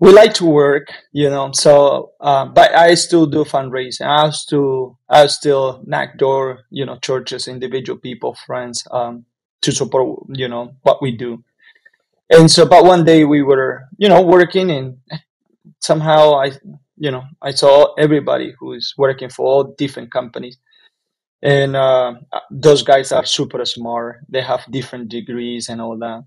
we 0.01 0.13
like 0.13 0.35
to 0.35 0.47
work, 0.47 0.89
you 1.13 1.29
know. 1.31 1.51
So, 1.53 2.13
uh, 2.21 2.47
but 2.47 2.75
I 2.75 2.95
still 2.95 3.27
do 3.27 3.45
fundraising. 3.45 4.07
I 4.07 4.31
still, 4.31 4.99
I 5.09 5.27
still 5.27 5.83
knock 5.87 6.17
door, 6.19 6.61
you 6.71 6.87
know, 6.87 6.97
churches, 6.99 7.49
individual 7.49 7.99
people, 7.99 8.35
friends, 8.47 8.87
um, 8.91 9.25
to 9.63 9.73
support, 9.73 10.27
you 10.35 10.49
know, 10.49 10.75
what 10.83 11.03
we 11.03 11.13
do. 11.17 11.45
And 12.31 12.51
so, 12.51 12.67
but 12.67 12.85
one 12.85 13.05
day 13.05 13.25
we 13.25 13.43
were, 13.43 13.85
you 13.99 14.09
know, 14.09 14.23
working, 14.23 14.71
and 14.71 14.99
somehow 15.81 16.35
I, 16.35 16.53
you 16.97 17.11
know, 17.11 17.23
I 17.41 17.53
saw 17.53 17.95
everybody 17.99 18.55
who 18.59 18.73
is 18.73 18.95
working 18.99 19.31
for 19.31 19.47
all 19.47 19.75
different 19.79 20.11
companies, 20.11 20.59
and 21.43 21.77
uh, 21.77 22.15
those 22.51 22.83
guys 22.83 23.13
are 23.13 23.25
super 23.25 23.65
smart. 23.65 24.21
They 24.29 24.43
have 24.43 24.65
different 24.71 25.09
degrees 25.09 25.69
and 25.69 25.81
all 25.81 25.99
that 25.99 26.25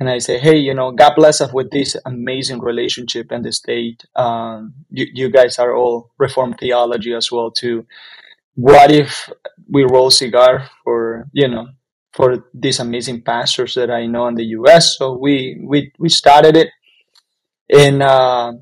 and 0.00 0.08
I 0.08 0.18
say, 0.18 0.38
hey, 0.38 0.56
you 0.56 0.74
know, 0.74 0.92
God 0.92 1.14
bless 1.16 1.40
us 1.40 1.52
with 1.52 1.70
this 1.70 1.96
amazing 2.06 2.60
relationship 2.60 3.32
in 3.32 3.42
the 3.42 3.52
state. 3.52 4.04
Um, 4.14 4.74
you, 4.90 5.06
you 5.12 5.30
guys 5.30 5.58
are 5.58 5.74
all 5.74 6.10
Reformed 6.18 6.58
theology 6.58 7.12
as 7.14 7.32
well 7.32 7.50
too. 7.50 7.84
What 8.54 8.92
if 8.92 9.30
we 9.68 9.84
roll 9.84 10.10
cigar 10.10 10.68
for 10.84 11.26
you 11.32 11.46
know 11.48 11.68
for 12.12 12.44
these 12.54 12.80
amazing 12.80 13.22
pastors 13.22 13.74
that 13.74 13.90
I 13.90 14.06
know 14.06 14.26
in 14.26 14.34
the 14.34 14.46
U.S. 14.46 14.96
So 14.98 15.16
we 15.16 15.60
we 15.64 15.92
we 15.98 16.08
started 16.08 16.56
it, 16.56 16.68
and 17.70 18.02
uh, 18.02 18.52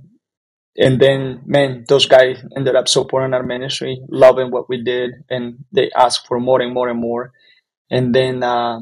and 0.78 1.00
then 1.00 1.42
man, 1.46 1.84
those 1.88 2.06
guys 2.06 2.42
ended 2.56 2.76
up 2.76 2.88
supporting 2.88 3.34
our 3.34 3.42
ministry, 3.42 4.00
loving 4.08 4.50
what 4.50 4.68
we 4.68 4.82
did, 4.82 5.10
and 5.30 5.64
they 5.72 5.90
asked 5.96 6.26
for 6.26 6.38
more 6.40 6.60
and 6.60 6.74
more 6.74 6.88
and 6.88 7.00
more, 7.00 7.32
and 7.90 8.14
then. 8.14 8.42
Uh, 8.42 8.80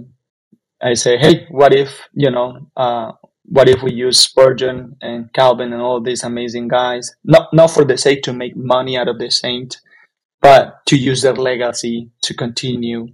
I 0.84 0.94
say, 0.94 1.16
hey, 1.16 1.46
what 1.50 1.72
if 1.72 2.08
you 2.12 2.30
know, 2.30 2.68
uh, 2.76 3.12
what 3.46 3.68
if 3.68 3.82
we 3.82 3.92
use 3.92 4.20
Spurgeon 4.20 4.96
and 5.00 5.32
Calvin 5.32 5.72
and 5.72 5.80
all 5.80 6.00
these 6.00 6.22
amazing 6.22 6.68
guys, 6.68 7.14
not 7.24 7.52
not 7.54 7.70
for 7.70 7.84
the 7.84 7.96
sake 7.96 8.22
to 8.24 8.34
make 8.34 8.54
money 8.54 8.96
out 8.98 9.08
of 9.08 9.18
the 9.18 9.30
saint, 9.30 9.80
but 10.42 10.84
to 10.86 10.96
use 10.96 11.22
their 11.22 11.34
legacy 11.34 12.10
to 12.22 12.34
continue 12.34 13.08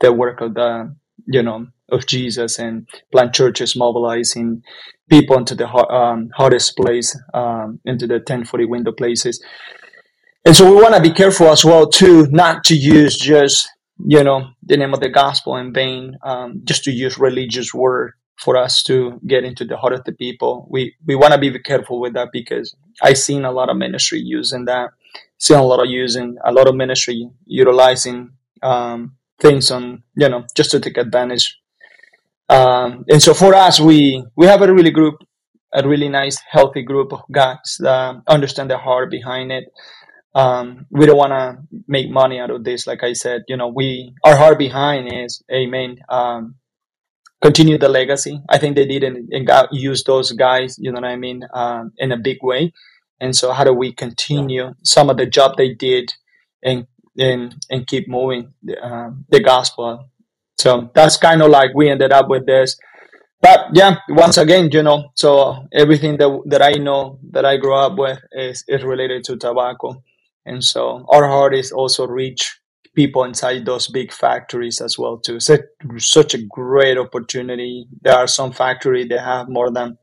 the 0.00 0.12
work 0.12 0.40
of 0.40 0.54
the 0.54 0.94
you 1.26 1.42
know 1.42 1.66
of 1.90 2.06
Jesus 2.06 2.58
and 2.58 2.88
plant 3.12 3.34
churches, 3.34 3.76
mobilizing 3.76 4.62
people 5.08 5.36
into 5.36 5.54
the 5.54 5.68
um, 5.68 6.30
hottest 6.34 6.76
place, 6.76 7.18
um, 7.34 7.80
into 7.84 8.06
the 8.06 8.14
1040 8.14 8.64
window 8.66 8.92
places. 8.92 9.42
And 10.44 10.56
so 10.56 10.74
we 10.74 10.80
want 10.80 10.94
to 10.94 11.02
be 11.02 11.12
careful 11.12 11.48
as 11.48 11.64
well 11.64 11.88
too, 11.88 12.26
not 12.30 12.64
to 12.64 12.74
use 12.74 13.18
just 13.18 13.68
you 14.06 14.22
know, 14.24 14.50
the 14.62 14.76
name 14.76 14.94
of 14.94 15.00
the 15.00 15.08
gospel 15.08 15.56
in 15.56 15.72
vain, 15.72 16.16
um, 16.22 16.62
just 16.64 16.84
to 16.84 16.90
use 16.90 17.18
religious 17.18 17.74
word 17.74 18.12
for 18.38 18.56
us 18.56 18.82
to 18.84 19.20
get 19.26 19.44
into 19.44 19.64
the 19.64 19.76
heart 19.76 19.92
of 19.92 20.04
the 20.04 20.12
people. 20.12 20.66
We 20.70 20.94
we 21.06 21.14
want 21.14 21.34
to 21.34 21.38
be 21.38 21.56
careful 21.58 22.00
with 22.00 22.14
that 22.14 22.28
because 22.32 22.74
I've 23.02 23.18
seen 23.18 23.44
a 23.44 23.52
lot 23.52 23.68
of 23.68 23.76
ministry 23.76 24.20
using 24.20 24.64
that. 24.66 24.90
Seen 25.38 25.58
a 25.58 25.64
lot 25.64 25.82
of 25.82 25.90
using 25.90 26.36
a 26.44 26.52
lot 26.52 26.68
of 26.68 26.74
ministry 26.74 27.28
utilizing 27.46 28.32
um, 28.62 29.16
things 29.38 29.70
on 29.70 30.02
you 30.16 30.28
know 30.28 30.44
just 30.54 30.70
to 30.70 30.80
take 30.80 30.96
advantage. 30.96 31.59
Um, 32.50 33.04
and 33.08 33.22
so 33.22 33.32
for 33.34 33.54
us, 33.54 33.80
we 33.80 34.24
we 34.36 34.46
have 34.46 34.62
a 34.62 34.72
really 34.72 34.90
group, 34.90 35.16
a 35.72 35.86
really 35.86 36.08
nice, 36.08 36.38
healthy 36.50 36.82
group 36.82 37.12
of 37.12 37.22
guys 37.30 37.76
that 37.80 38.22
understand 38.26 38.70
the 38.70 38.78
heart 38.78 39.10
behind 39.10 39.52
it 39.52 39.64
um, 40.34 40.86
we 40.90 41.06
don't 41.06 41.16
want 41.16 41.32
to 41.32 41.58
make 41.88 42.10
money 42.10 42.38
out 42.38 42.50
of 42.50 42.64
this. 42.64 42.86
Like 42.86 43.02
I 43.02 43.14
said, 43.14 43.42
you 43.48 43.56
know, 43.56 43.68
we 43.68 44.14
our 44.24 44.36
heart 44.36 44.58
behind 44.58 45.12
is 45.12 45.42
amen. 45.52 45.98
Um, 46.08 46.56
continue 47.42 47.78
the 47.78 47.88
legacy. 47.88 48.40
I 48.48 48.58
think 48.58 48.76
they 48.76 48.86
did 48.86 49.02
and, 49.02 49.28
and 49.32 49.46
got 49.46 49.72
use 49.72 50.04
those 50.04 50.32
guys. 50.32 50.76
You 50.78 50.92
know 50.92 51.00
what 51.00 51.08
I 51.10 51.16
mean? 51.16 51.42
Um, 51.52 51.92
in 51.98 52.12
a 52.12 52.16
big 52.16 52.38
way. 52.42 52.72
And 53.20 53.34
so, 53.36 53.52
how 53.52 53.64
do 53.64 53.72
we 53.72 53.92
continue 53.92 54.74
some 54.84 55.10
of 55.10 55.16
the 55.16 55.26
job 55.26 55.56
they 55.56 55.74
did, 55.74 56.14
and 56.62 56.86
and 57.18 57.54
and 57.68 57.86
keep 57.86 58.08
moving 58.08 58.54
the, 58.62 58.82
um, 58.82 59.26
the 59.28 59.40
gospel? 59.40 60.08
So 60.60 60.90
that's 60.94 61.16
kind 61.16 61.42
of 61.42 61.50
like 61.50 61.70
we 61.74 61.88
ended 61.88 62.12
up 62.12 62.28
with 62.28 62.46
this. 62.46 62.76
But 63.40 63.68
yeah, 63.72 63.96
once 64.10 64.36
again, 64.36 64.68
you 64.70 64.82
know, 64.82 65.10
so 65.14 65.66
everything 65.72 66.18
that 66.18 66.42
that 66.46 66.60
I 66.60 66.72
know 66.72 67.18
that 67.30 67.46
I 67.46 67.56
grew 67.56 67.74
up 67.74 67.96
with 67.96 68.18
is 68.32 68.64
is 68.68 68.84
related 68.84 69.24
to 69.24 69.36
tobacco. 69.36 70.02
And 70.44 70.62
so 70.62 71.06
our 71.12 71.26
heart 71.26 71.54
is 71.54 71.72
also 71.72 72.06
reach 72.06 72.60
people 72.94 73.24
inside 73.24 73.64
those 73.64 73.88
big 73.88 74.12
factories 74.12 74.80
as 74.80 74.98
well 74.98 75.16
too. 75.18 75.36
It's 75.36 75.50
such 75.98 76.34
a 76.34 76.42
great 76.42 76.98
opportunity. 76.98 77.86
There 78.02 78.16
are 78.16 78.26
some 78.26 78.52
factories 78.52 79.08
that 79.08 79.20
have 79.20 79.48
more 79.48 79.70
than 79.70 79.96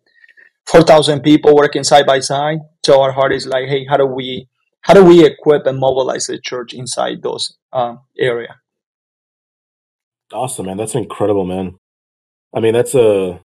4,000 0.65 1.21
people 1.21 1.55
working 1.55 1.83
side 1.83 2.05
by 2.05 2.19
side. 2.21 2.59
So 2.85 3.01
our 3.01 3.11
heart 3.11 3.33
is 3.33 3.45
like, 3.45 3.67
hey, 3.67 3.85
how 3.89 3.97
do 3.97 4.05
we 4.05 4.47
how 4.81 4.93
do 4.93 5.03
we 5.03 5.25
equip 5.25 5.65
and 5.67 5.77
mobilize 5.79 6.27
the 6.27 6.39
church 6.39 6.73
inside 6.73 7.21
those 7.21 7.57
uh, 7.73 7.95
area? 8.17 8.55
Awesome, 10.33 10.65
man. 10.65 10.77
That's 10.77 10.95
incredible, 10.95 11.45
man. 11.45 11.77
I 12.55 12.59
mean, 12.59 12.73
that's 12.73 12.95
a 12.95 13.41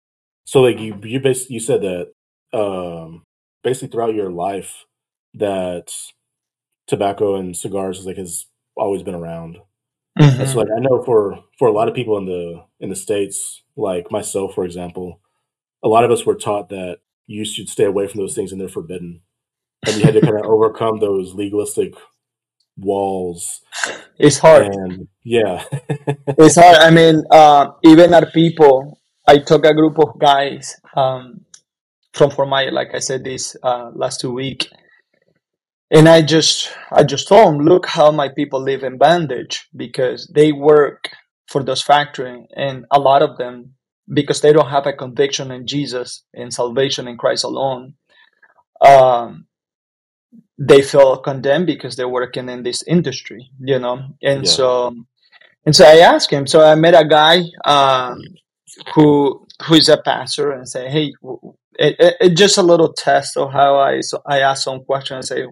so 0.44 0.62
like 0.62 0.78
you 0.80 0.98
you 1.04 1.20
basically 1.20 1.54
you 1.54 1.60
said 1.60 1.82
that 1.82 2.12
um 2.58 3.24
basically 3.64 3.88
throughout 3.88 4.14
your 4.14 4.30
life 4.30 4.86
that 5.34 5.92
tobacco 6.86 7.36
and 7.36 7.56
cigars 7.56 7.98
is 8.00 8.06
like 8.06 8.16
has 8.16 8.46
always 8.76 9.02
been 9.02 9.14
around. 9.14 9.58
Mm-hmm. 10.18 10.46
so 10.46 10.58
like 10.58 10.68
I 10.76 10.80
know 10.80 11.02
for 11.04 11.44
for 11.58 11.68
a 11.68 11.72
lot 11.72 11.88
of 11.88 11.94
people 11.94 12.18
in 12.18 12.26
the 12.26 12.64
in 12.80 12.90
the 12.90 12.96
states, 12.96 13.62
like 13.76 14.10
myself, 14.10 14.54
for 14.54 14.64
example, 14.64 15.20
a 15.84 15.88
lot 15.88 16.04
of 16.04 16.10
us 16.10 16.26
were 16.26 16.36
taught 16.36 16.70
that 16.70 16.98
you 17.26 17.44
should 17.44 17.68
stay 17.68 17.84
away 17.84 18.06
from 18.08 18.20
those 18.20 18.34
things 18.34 18.52
and 18.52 18.60
they're 18.60 18.68
forbidden, 18.68 19.22
and 19.86 19.96
you 19.96 20.04
had 20.04 20.14
to 20.14 20.20
kind 20.22 20.36
of 20.38 20.44
overcome 20.46 21.00
those 21.00 21.34
legalistic 21.34 21.94
walls. 22.78 23.62
It's 24.18 24.38
hard. 24.38 24.66
And 24.68 25.08
yeah, 25.24 25.64
it's 26.38 26.56
hard. 26.56 26.76
I 26.76 26.90
mean, 26.90 27.22
uh, 27.30 27.72
even 27.84 28.14
our 28.14 28.26
people. 28.30 28.98
I 29.28 29.38
took 29.38 29.64
a 29.64 29.74
group 29.74 29.98
of 30.00 30.18
guys 30.18 30.74
um, 30.96 31.44
from 32.12 32.30
Fort 32.30 32.48
Myers, 32.48 32.72
like 32.72 32.94
I 32.94 32.98
said 32.98 33.22
this 33.22 33.54
uh, 33.62 33.90
last 33.94 34.20
two 34.20 34.32
week, 34.32 34.68
and 35.90 36.08
I 36.08 36.22
just 36.22 36.72
I 36.90 37.04
just 37.04 37.28
told 37.28 37.46
them, 37.46 37.66
look 37.66 37.86
how 37.86 38.10
my 38.10 38.28
people 38.28 38.60
live 38.60 38.82
in 38.82 38.98
bondage 38.98 39.68
because 39.76 40.30
they 40.34 40.52
work 40.52 41.10
for 41.48 41.62
those 41.62 41.82
factory, 41.82 42.46
and 42.56 42.86
a 42.90 42.98
lot 42.98 43.22
of 43.22 43.36
them 43.36 43.74
because 44.12 44.40
they 44.40 44.52
don't 44.52 44.70
have 44.70 44.86
a 44.86 44.92
conviction 44.92 45.50
in 45.50 45.66
Jesus 45.66 46.24
and 46.34 46.52
salvation 46.52 47.06
in 47.06 47.16
Christ 47.16 47.44
alone. 47.44 47.94
Um, 48.80 49.46
they 50.60 50.82
feel 50.82 51.16
condemned 51.16 51.66
because 51.66 51.96
they're 51.96 52.08
working 52.08 52.50
in 52.50 52.62
this 52.62 52.82
industry, 52.82 53.50
you 53.58 53.78
know, 53.78 54.04
and 54.22 54.44
yeah. 54.44 54.50
so 54.50 54.94
and 55.64 55.74
so 55.74 55.86
I 55.86 56.00
asked 56.00 56.30
him. 56.30 56.46
So 56.46 56.62
I 56.62 56.74
met 56.74 56.94
a 56.94 57.08
guy 57.08 57.42
um, 57.64 58.20
who 58.94 59.46
who 59.62 59.74
is 59.74 59.88
a 59.88 59.96
pastor 59.96 60.52
and 60.52 60.68
say, 60.68 60.90
hey, 60.90 61.12
it, 61.78 61.96
it, 61.98 62.16
it, 62.20 62.36
just 62.36 62.58
a 62.58 62.62
little 62.62 62.92
test 62.92 63.38
of 63.38 63.52
how 63.52 63.78
I 63.78 64.02
so 64.02 64.22
I 64.26 64.40
ask 64.40 64.62
some 64.62 64.84
questions. 64.84 65.30
and 65.30 65.38
say, 65.40 65.46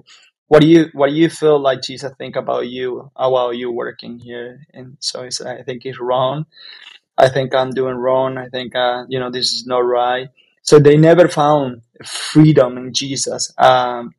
what 0.48 0.60
do 0.60 0.68
you 0.68 0.90
what 0.92 1.08
do 1.08 1.16
you 1.16 1.30
feel 1.30 1.58
like 1.58 1.80
Jesus 1.80 2.12
think 2.18 2.36
about 2.36 2.68
you 2.68 3.10
uh, 3.16 3.30
while 3.30 3.52
you 3.52 3.72
working 3.72 4.18
here? 4.18 4.66
And 4.74 4.98
so 5.00 5.24
he 5.24 5.30
said, 5.30 5.58
I 5.58 5.62
think 5.62 5.84
he's 5.84 5.98
wrong. 5.98 6.44
I 7.16 7.30
think 7.30 7.54
I'm 7.54 7.70
doing 7.70 7.96
wrong. 7.96 8.36
I 8.36 8.48
think 8.48 8.74
uh, 8.74 9.04
you 9.08 9.18
know 9.18 9.30
this 9.30 9.52
is 9.52 9.66
not 9.66 9.78
right. 9.78 10.28
So 10.62 10.78
they 10.78 10.98
never 10.98 11.28
found 11.28 11.80
freedom 12.04 12.76
in 12.76 12.92
Jesus. 12.92 13.54
Um, 13.56 14.12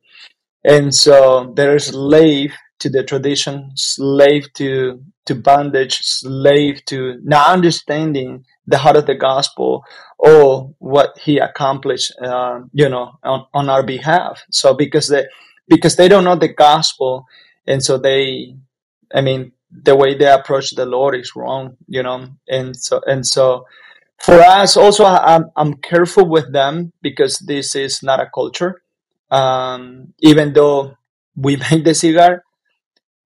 and 0.64 0.94
so 0.94 1.52
they're 1.56 1.78
slave 1.78 2.54
to 2.80 2.88
the 2.88 3.04
tradition, 3.04 3.72
slave 3.74 4.52
to 4.54 5.02
to 5.26 5.34
bondage, 5.34 5.98
slave 5.98 6.84
to 6.86 7.20
not 7.22 7.48
understanding 7.48 8.44
the 8.66 8.78
heart 8.78 8.96
of 8.96 9.06
the 9.06 9.14
gospel 9.14 9.84
or 10.18 10.74
what 10.78 11.18
he 11.18 11.38
accomplished, 11.38 12.12
uh, 12.22 12.60
you 12.72 12.88
know, 12.88 13.12
on, 13.22 13.46
on 13.54 13.68
our 13.68 13.82
behalf. 13.82 14.42
So 14.50 14.74
because 14.74 15.08
they 15.08 15.26
because 15.68 15.96
they 15.96 16.08
don't 16.08 16.24
know 16.24 16.36
the 16.36 16.48
gospel, 16.52 17.26
and 17.66 17.82
so 17.82 17.96
they, 17.96 18.56
I 19.14 19.20
mean, 19.20 19.52
the 19.70 19.94
way 19.94 20.14
they 20.14 20.30
approach 20.30 20.70
the 20.72 20.86
Lord 20.86 21.14
is 21.14 21.36
wrong, 21.36 21.76
you 21.86 22.02
know, 22.02 22.28
and 22.48 22.76
so 22.76 23.00
and 23.06 23.26
so 23.26 23.66
for 24.18 24.34
us 24.40 24.76
also 24.76 25.04
I'm, 25.04 25.50
I'm 25.56 25.74
careful 25.74 26.28
with 26.28 26.52
them 26.52 26.92
because 27.00 27.38
this 27.38 27.74
is 27.74 28.02
not 28.02 28.20
a 28.20 28.30
culture 28.34 28.82
um, 29.30 30.12
even 30.20 30.52
though 30.52 30.96
we 31.36 31.56
make 31.70 31.84
the 31.84 31.94
cigar 31.94 32.42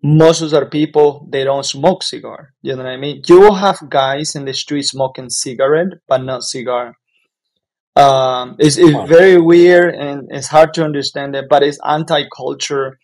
most 0.04 0.42
of 0.42 0.52
our 0.52 0.66
people 0.66 1.26
they 1.30 1.44
don't 1.44 1.64
smoke 1.64 2.02
cigar. 2.02 2.52
You 2.60 2.76
know 2.76 2.84
what 2.84 2.92
i 2.92 2.98
mean? 2.98 3.22
You 3.26 3.40
will 3.40 3.54
have 3.54 3.88
guys 3.88 4.34
in 4.34 4.44
the 4.44 4.52
street 4.52 4.82
smoking 4.82 5.30
cigarette 5.30 5.94
but 6.06 6.22
not 6.22 6.42
cigar. 6.42 6.96
Um, 7.96 8.56
it's, 8.58 8.76
it's 8.76 9.08
very 9.08 9.40
weird 9.40 9.94
and 9.94 10.28
it's 10.30 10.48
hard 10.48 10.74
to 10.74 10.84
understand 10.84 11.34
it 11.34 11.46
but 11.48 11.62
it's 11.62 11.78
anti-culture 11.86 12.98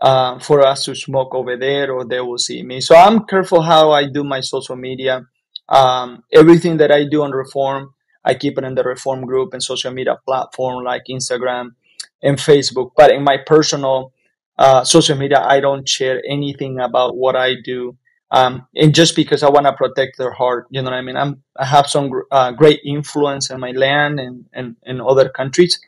uh, 0.00 0.38
for 0.38 0.64
us 0.64 0.84
to 0.84 0.94
smoke 0.94 1.34
over 1.34 1.58
there 1.58 1.92
or 1.92 2.06
they 2.06 2.20
will 2.20 2.38
see 2.38 2.62
me. 2.62 2.80
So 2.80 2.96
i'm 2.96 3.26
careful 3.26 3.60
how 3.60 3.90
i 3.90 4.06
do 4.06 4.24
my 4.24 4.40
social 4.40 4.76
media. 4.76 5.26
Um, 5.68 6.24
everything 6.32 6.78
that 6.78 6.90
i 6.90 7.04
do 7.04 7.22
on 7.22 7.32
reform 7.32 7.92
i 8.24 8.32
keep 8.32 8.56
it 8.56 8.64
in 8.64 8.74
the 8.74 8.82
reform 8.82 9.26
group 9.26 9.52
and 9.52 9.62
social 9.62 9.92
media 9.92 10.16
platform 10.26 10.82
like 10.84 11.02
instagram 11.10 11.74
and 12.22 12.38
facebook 12.38 12.90
but 12.96 13.10
in 13.10 13.22
my 13.22 13.36
personal 13.46 14.12
uh, 14.60 14.84
social 14.84 15.16
media, 15.16 15.40
I 15.40 15.58
don't 15.58 15.88
share 15.88 16.22
anything 16.28 16.78
about 16.80 17.16
what 17.16 17.34
I 17.34 17.54
do. 17.64 17.96
Um, 18.30 18.66
and 18.76 18.94
just 18.94 19.16
because 19.16 19.42
I 19.42 19.48
want 19.48 19.66
to 19.66 19.72
protect 19.72 20.18
their 20.18 20.32
heart, 20.32 20.66
you 20.70 20.82
know 20.82 20.90
what 20.90 20.98
I 20.98 21.00
mean? 21.00 21.16
I'm, 21.16 21.42
I 21.56 21.64
have 21.64 21.86
some 21.88 22.10
uh, 22.30 22.52
great 22.52 22.80
influence 22.84 23.48
in 23.50 23.58
my 23.58 23.70
land 23.70 24.20
and, 24.20 24.44
and 24.52 24.76
in 24.84 25.00
other 25.00 25.30
countries. 25.30 25.80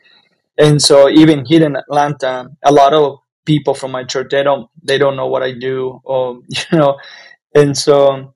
And 0.57 0.81
so 0.81 1.11
even 1.11 1.45
here 1.45 1.65
in 1.65 1.77
Atlanta, 1.77 2.49
a 2.65 2.73
lot 2.73 2.95
of 2.95 3.19
people 3.45 3.75
from 3.75 3.91
my 3.91 4.05
church, 4.05 4.29
they 4.31 4.43
don't, 4.43 4.71
they 4.83 4.97
don't 4.97 5.17
know 5.17 5.27
what 5.27 5.43
I 5.43 5.53
do 5.53 6.01
or, 6.03 6.41
you 6.49 6.79
know, 6.79 6.97
and 7.55 7.77
so 7.77 8.35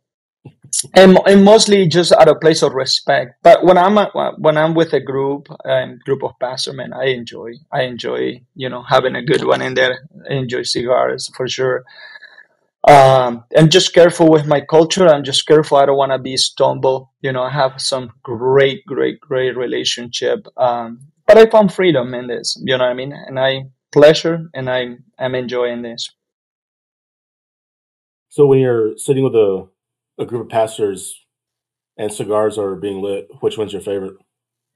and, 0.95 1.18
and 1.26 1.45
mostly 1.45 1.87
just 1.88 2.12
out 2.12 2.28
of 2.28 2.40
place 2.40 2.62
of 2.62 2.73
respect. 2.73 3.35
But 3.42 3.64
when 3.64 3.78
I'm 3.78 3.97
when 4.38 4.56
I'm 4.56 4.75
with 4.75 4.92
a 4.92 5.00
group 5.00 5.49
and 5.64 6.00
group 6.00 6.23
of 6.23 6.33
pastor 6.40 6.73
men, 6.73 6.92
I 6.92 7.06
enjoy 7.06 7.52
I 7.73 7.83
enjoy 7.83 8.42
you 8.54 8.68
know 8.68 8.83
having 8.83 9.14
a 9.14 9.25
good 9.25 9.45
one 9.45 9.62
in 9.62 9.75
there. 9.75 10.09
I 10.28 10.35
enjoy 10.35 10.62
cigars 10.62 11.30
for 11.37 11.49
sure. 11.49 11.85
Um, 12.88 13.45
I'm 13.56 13.68
just 13.68 13.92
careful 13.92 14.30
with 14.30 14.47
my 14.47 14.61
culture. 14.61 15.09
I'm 15.09 15.25
just 15.25 15.45
careful. 15.47 15.78
I 15.78 15.87
don't 15.87 15.97
want 15.97 16.12
to 16.12 16.18
be 16.18 16.37
stumble. 16.37 17.12
You 17.21 17.33
know, 17.33 17.42
I 17.42 17.50
have 17.50 17.80
some 17.80 18.12
great, 18.23 18.87
great, 18.87 19.18
great 19.21 19.56
relationship. 19.56 20.47
Um, 20.56 21.00
but 21.26 21.37
I 21.37 21.47
found 21.47 21.73
freedom 21.73 22.14
in 22.14 22.28
this. 22.28 22.56
You 22.62 22.78
know 22.78 22.85
what 22.85 22.90
I 22.90 22.95
mean? 22.95 23.12
And 23.12 23.40
I 23.40 23.64
pleasure, 23.92 24.49
and 24.54 24.71
I 24.71 24.97
am 25.18 25.35
enjoying 25.35 25.83
this. 25.83 26.11
So 28.28 28.47
when 28.47 28.59
you're 28.59 28.97
sitting 28.99 29.25
with 29.25 29.35
a 29.35 29.66
a 30.18 30.25
group 30.25 30.42
of 30.42 30.49
pastors 30.49 31.26
and 31.96 32.12
cigars 32.12 32.58
are 32.58 32.75
being 32.75 33.02
lit, 33.02 33.28
which 33.40 33.58
one's 33.58 33.73
your 33.73 33.82
favorite? 33.82 34.16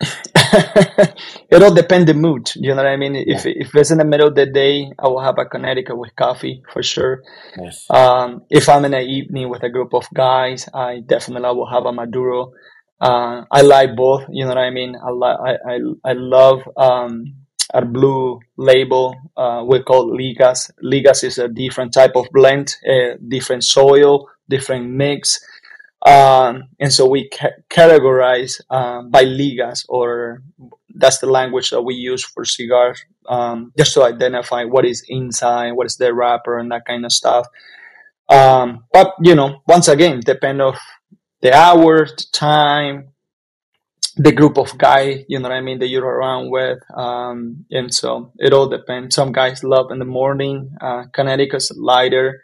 It'll 1.50 1.74
depend 1.74 2.08
the 2.08 2.14
mood. 2.14 2.50
You 2.56 2.70
know 2.70 2.76
what 2.82 2.86
I 2.86 2.96
mean? 2.96 3.14
Yeah. 3.14 3.36
If 3.36 3.46
if 3.46 3.74
it's 3.74 3.90
in 3.90 3.98
the 3.98 4.04
middle 4.04 4.28
of 4.28 4.34
the 4.34 4.46
day, 4.46 4.90
I 4.98 5.08
will 5.08 5.20
have 5.20 5.38
a 5.38 5.44
Connecticut 5.44 5.96
with 5.96 6.16
coffee 6.16 6.62
for 6.72 6.82
sure. 6.82 7.22
Nice. 7.56 7.86
Um, 7.90 8.42
if 8.50 8.68
I'm 8.68 8.84
in 8.84 8.92
the 8.92 9.00
evening 9.00 9.48
with 9.50 9.62
a 9.62 9.68
group 9.68 9.94
of 9.94 10.06
guys, 10.14 10.68
I 10.72 11.00
definitely 11.00 11.48
will 11.54 11.70
have 11.70 11.84
a 11.84 11.92
Maduro. 11.92 12.52
Uh, 13.00 13.44
I 13.50 13.62
like 13.62 13.96
both. 13.96 14.24
You 14.30 14.44
know 14.44 14.50
what 14.50 14.58
I 14.58 14.70
mean? 14.70 14.96
I 14.96 15.10
like 15.10 15.38
I, 15.38 15.52
I 15.52 15.76
I 16.04 16.12
love 16.14 16.60
um, 16.76 17.34
our 17.74 17.84
blue 17.84 18.40
label. 18.56 19.14
Uh, 19.36 19.64
we 19.66 19.82
call 19.82 20.10
Ligas. 20.10 20.70
Ligas 20.82 21.24
is 21.24 21.38
a 21.38 21.48
different 21.48 21.92
type 21.92 22.16
of 22.16 22.26
blend, 22.32 22.74
a 22.86 23.16
different 23.28 23.64
soil, 23.64 24.28
different 24.50 24.90
mix. 24.90 25.40
Um, 26.06 26.68
and 26.78 26.92
so 26.92 27.06
we 27.06 27.28
ca- 27.28 27.60
categorize 27.68 28.60
um, 28.70 29.10
by 29.10 29.24
ligas, 29.24 29.84
or 29.88 30.42
that's 30.94 31.18
the 31.18 31.26
language 31.26 31.70
that 31.70 31.82
we 31.82 31.94
use 31.94 32.24
for 32.24 32.44
cigars, 32.44 33.04
um, 33.28 33.72
just 33.76 33.94
to 33.94 34.02
identify 34.02 34.64
what 34.64 34.86
is 34.86 35.04
inside, 35.08 35.72
what 35.72 35.86
is 35.86 35.96
the 35.96 36.12
wrapper, 36.14 36.58
and 36.58 36.70
that 36.72 36.86
kind 36.86 37.04
of 37.04 37.12
stuff. 37.12 37.46
Um, 38.28 38.84
but 38.92 39.14
you 39.22 39.34
know, 39.34 39.62
once 39.66 39.88
again, 39.88 40.20
depend 40.20 40.62
of 40.62 40.78
the 41.42 41.52
hour, 41.52 42.06
the 42.06 42.26
time, 42.32 43.08
the 44.16 44.32
group 44.32 44.56
of 44.56 44.78
guy, 44.78 45.24
you 45.28 45.38
know 45.38 45.48
what 45.48 45.54
I 45.54 45.60
mean, 45.60 45.80
that 45.80 45.88
you're 45.88 46.04
around 46.04 46.50
with, 46.50 46.78
um, 46.96 47.66
and 47.70 47.92
so 47.92 48.32
it 48.38 48.54
all 48.54 48.68
depends. 48.68 49.14
Some 49.14 49.32
guys 49.32 49.62
love 49.62 49.90
in 49.90 49.98
the 49.98 50.06
morning. 50.06 50.72
Uh, 50.80 51.04
Connecticut's 51.12 51.72
lighter, 51.76 52.42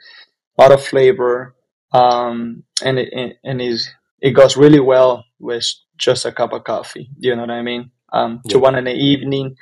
a 0.58 0.62
lot 0.62 0.72
of 0.72 0.84
flavor 0.84 1.55
um, 1.96 2.64
and 2.84 2.98
it 2.98 3.38
and 3.42 3.60
is 3.60 3.88
it 4.20 4.32
goes 4.32 4.56
really 4.56 4.80
well 4.80 5.24
with 5.38 5.66
just 5.98 6.26
a 6.26 6.32
cup 6.32 6.52
of 6.52 6.64
coffee. 6.64 7.08
Do 7.18 7.28
You 7.28 7.36
know 7.36 7.42
what 7.42 7.50
I 7.50 7.62
mean? 7.62 7.90
Um, 8.12 8.40
yeah. 8.44 8.54
you 8.54 8.60
want 8.60 8.76
in 8.76 8.84
the 8.84 8.94
evening, 8.94 9.56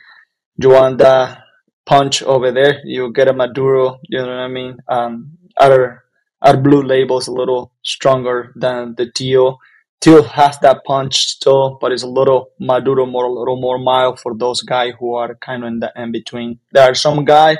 you 0.56 0.70
want 0.70 0.98
the 0.98 1.38
punch 1.86 2.22
over 2.22 2.50
there, 2.50 2.80
you 2.84 3.12
get 3.12 3.28
a 3.28 3.32
Maduro. 3.32 3.98
You 4.08 4.18
know 4.18 4.26
what 4.26 4.48
I 4.48 4.48
mean? 4.48 4.78
Um, 4.88 5.38
our 5.60 6.04
our 6.42 6.56
blue 6.56 6.82
label 6.82 7.18
is 7.18 7.28
a 7.28 7.32
little 7.32 7.72
stronger 7.82 8.52
than 8.56 8.94
the 8.96 9.10
teal. 9.10 9.58
Teal 10.00 10.22
has 10.22 10.58
that 10.58 10.84
punch 10.84 11.16
still, 11.36 11.78
but 11.80 11.92
it's 11.92 12.02
a 12.02 12.08
little 12.08 12.50
Maduro 12.60 13.06
more, 13.06 13.24
a 13.24 13.32
little 13.32 13.58
more 13.58 13.78
mild 13.78 14.20
for 14.20 14.36
those 14.36 14.60
guys 14.60 14.92
who 14.98 15.14
are 15.14 15.34
kind 15.36 15.64
of 15.64 15.68
in 15.68 15.78
the 15.80 15.92
in 15.96 16.12
between. 16.12 16.58
There 16.72 16.90
are 16.90 16.94
some 16.94 17.24
guy 17.24 17.56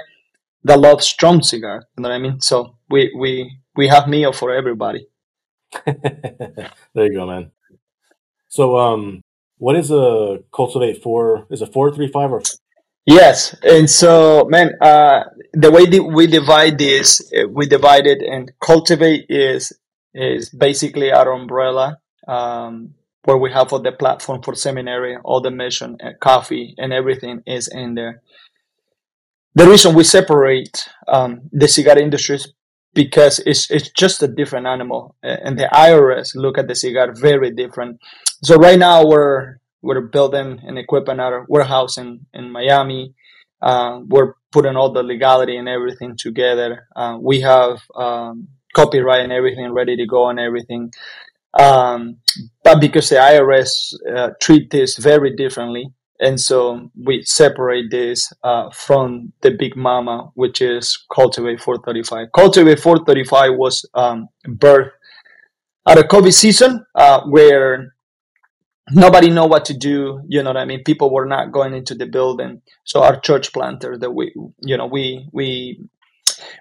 that 0.65 0.79
love 0.79 1.03
strong 1.03 1.43
cigar. 1.43 1.85
You 1.97 2.03
know 2.03 2.09
what 2.09 2.15
I 2.15 2.19
mean? 2.19 2.41
So 2.41 2.77
we 2.91 3.13
we 3.19 3.59
we 3.77 3.89
have 3.89 4.09
meal 4.09 4.33
for 4.33 4.55
everybody. 4.55 5.07
there 5.87 6.71
you 6.95 7.15
go, 7.15 7.27
man. 7.27 7.51
So, 8.49 8.77
um, 8.77 9.23
what 9.59 9.77
is 9.77 9.91
a 9.91 10.39
cultivate 10.55 11.03
four? 11.03 11.47
Is 11.51 11.63
it 11.63 11.73
four 11.73 11.93
three 11.93 12.09
five 12.09 12.31
or? 12.33 12.43
Yes, 13.07 13.55
and 13.63 13.89
so 13.91 14.47
man, 14.49 14.73
uh, 14.81 15.25
the 15.53 15.71
way 15.71 15.85
that 15.87 16.03
we 16.03 16.27
divide 16.27 16.79
this, 16.79 17.21
uh, 17.37 17.49
we 17.49 17.67
divide 17.67 18.07
it, 18.07 18.23
and 18.23 18.53
cultivate 18.61 19.27
is 19.29 19.73
is 20.15 20.49
basically 20.49 21.13
our 21.13 21.33
umbrella 21.33 21.99
um, 22.29 22.95
where 23.25 23.37
we 23.37 23.51
have 23.51 23.73
all 23.73 23.81
the 23.81 23.93
platform 23.93 24.43
for 24.43 24.55
seminary, 24.55 25.17
all 25.25 25.41
the 25.41 25.51
mission, 25.51 25.97
and 26.01 26.19
coffee, 26.21 26.75
and 26.79 26.93
everything 26.93 27.43
is 27.47 27.69
in 27.69 27.95
there. 27.95 28.23
The 29.55 29.69
reason 29.69 29.95
we 29.95 30.05
separate 30.05 30.89
um, 31.07 31.43
the 31.53 31.69
cigar 31.69 31.99
industry 31.99 32.37
is 32.37 32.53
because 32.95 33.41
it's 33.41 33.71
it's 33.71 33.91
just 33.91 34.23
a 34.23 34.29
different 34.29 34.67
animal, 34.67 35.17
and 35.23 35.59
the 35.59 35.69
IRS 35.73 36.35
look 36.35 36.59
at 36.59 36.69
the 36.69 36.75
cigar 36.75 37.13
very 37.15 37.51
different. 37.51 38.01
So 38.43 38.57
right 38.57 38.79
now 38.79 39.07
we're 39.07 39.57
we're 39.83 40.01
building 40.01 40.61
and 40.63 40.79
equipping 40.79 41.21
our 41.21 41.45
warehouse 41.49 41.99
in 41.99 42.27
in 42.33 42.51
Miami. 42.51 43.15
Uh, 43.61 44.01
we're 44.07 44.35
putting 44.53 44.77
all 44.77 44.93
the 44.93 45.03
legality 45.03 45.57
and 45.57 45.69
everything 45.69 46.17
together. 46.17 46.87
Uh, 46.95 47.17
we 47.21 47.41
have 47.41 47.81
um, 47.97 48.49
copyright 48.75 49.25
and 49.25 49.33
everything 49.33 49.73
ready 49.73 49.97
to 49.97 50.07
go 50.07 50.29
and 50.29 50.39
everything. 50.39 50.93
Um, 51.59 52.19
but 52.63 52.81
because 52.81 53.09
the 53.09 53.17
IRS 53.17 53.95
uh, 54.15 54.31
treat 54.41 54.71
this 54.71 54.97
very 54.97 55.35
differently, 55.35 55.93
and 56.25 56.41
so 56.41 56.91
we 56.97 57.23
separate 57.23 57.91
this 57.91 58.33
uh, 58.43 58.71
from 58.71 59.35
the 59.43 59.51
big 59.51 59.77
mama, 59.77 60.31
which 60.35 60.63
is 60.63 61.05
Cultivate 61.15 61.61
435. 61.61 62.29
Cultivate 62.35 62.81
435 62.81 63.51
was 63.59 63.85
um, 63.93 64.31
at 65.87 65.99
a 65.99 66.03
COVID 66.03 66.33
season 66.33 66.87
uh, 66.95 67.21
where 67.27 67.95
nobody 68.91 69.29
know 69.29 69.45
what 69.45 69.67
to 69.67 69.75
do. 69.75 70.23
You 70.27 70.43
know 70.43 70.49
what 70.49 70.57
I 70.57 70.65
mean? 70.65 70.83
People 70.83 71.13
were 71.13 71.27
not 71.27 71.53
going 71.53 71.75
into 71.75 71.95
the 71.95 72.07
building. 72.07 72.63
So 72.85 73.03
our 73.03 73.21
church 73.21 73.53
planter 73.53 73.99
that 73.99 74.11
we, 74.11 74.33
you 74.61 74.79
know, 74.79 74.87
we 74.87 75.29
we 75.31 75.79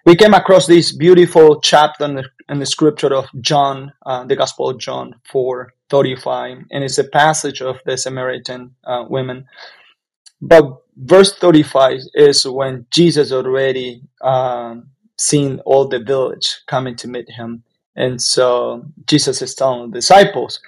we 0.05 0.17
came 0.17 0.33
across 0.33 0.67
this 0.67 0.91
beautiful 0.91 1.61
chapter 1.61 2.03
in 2.03 2.15
the, 2.15 2.25
in 2.49 2.59
the 2.59 2.65
scripture 2.65 3.13
of 3.13 3.27
John, 3.39 3.93
uh, 4.05 4.25
the 4.25 4.35
Gospel 4.35 4.69
of 4.69 4.77
John 4.77 5.15
4 5.31 5.73
35, 5.93 6.57
and 6.71 6.83
it's 6.83 6.97
a 6.97 7.03
passage 7.03 7.61
of 7.61 7.77
the 7.85 7.95
Samaritan 7.95 8.73
uh, 8.83 9.05
women. 9.07 9.45
But 10.41 10.63
verse 10.97 11.35
35 11.35 11.99
is 12.15 12.47
when 12.47 12.87
Jesus 12.89 13.31
already 13.31 14.01
um, 14.21 14.89
seen 15.19 15.59
all 15.67 15.87
the 15.87 15.99
village 15.99 16.61
coming 16.67 16.95
to 16.95 17.07
meet 17.07 17.29
him. 17.29 17.63
And 17.95 18.19
so 18.19 18.85
Jesus 19.05 19.43
is 19.43 19.53
telling 19.53 19.91
the 19.91 19.99
disciples, 19.99 20.59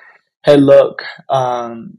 hey, 0.43 0.57
look, 0.57 1.01
um, 1.27 1.97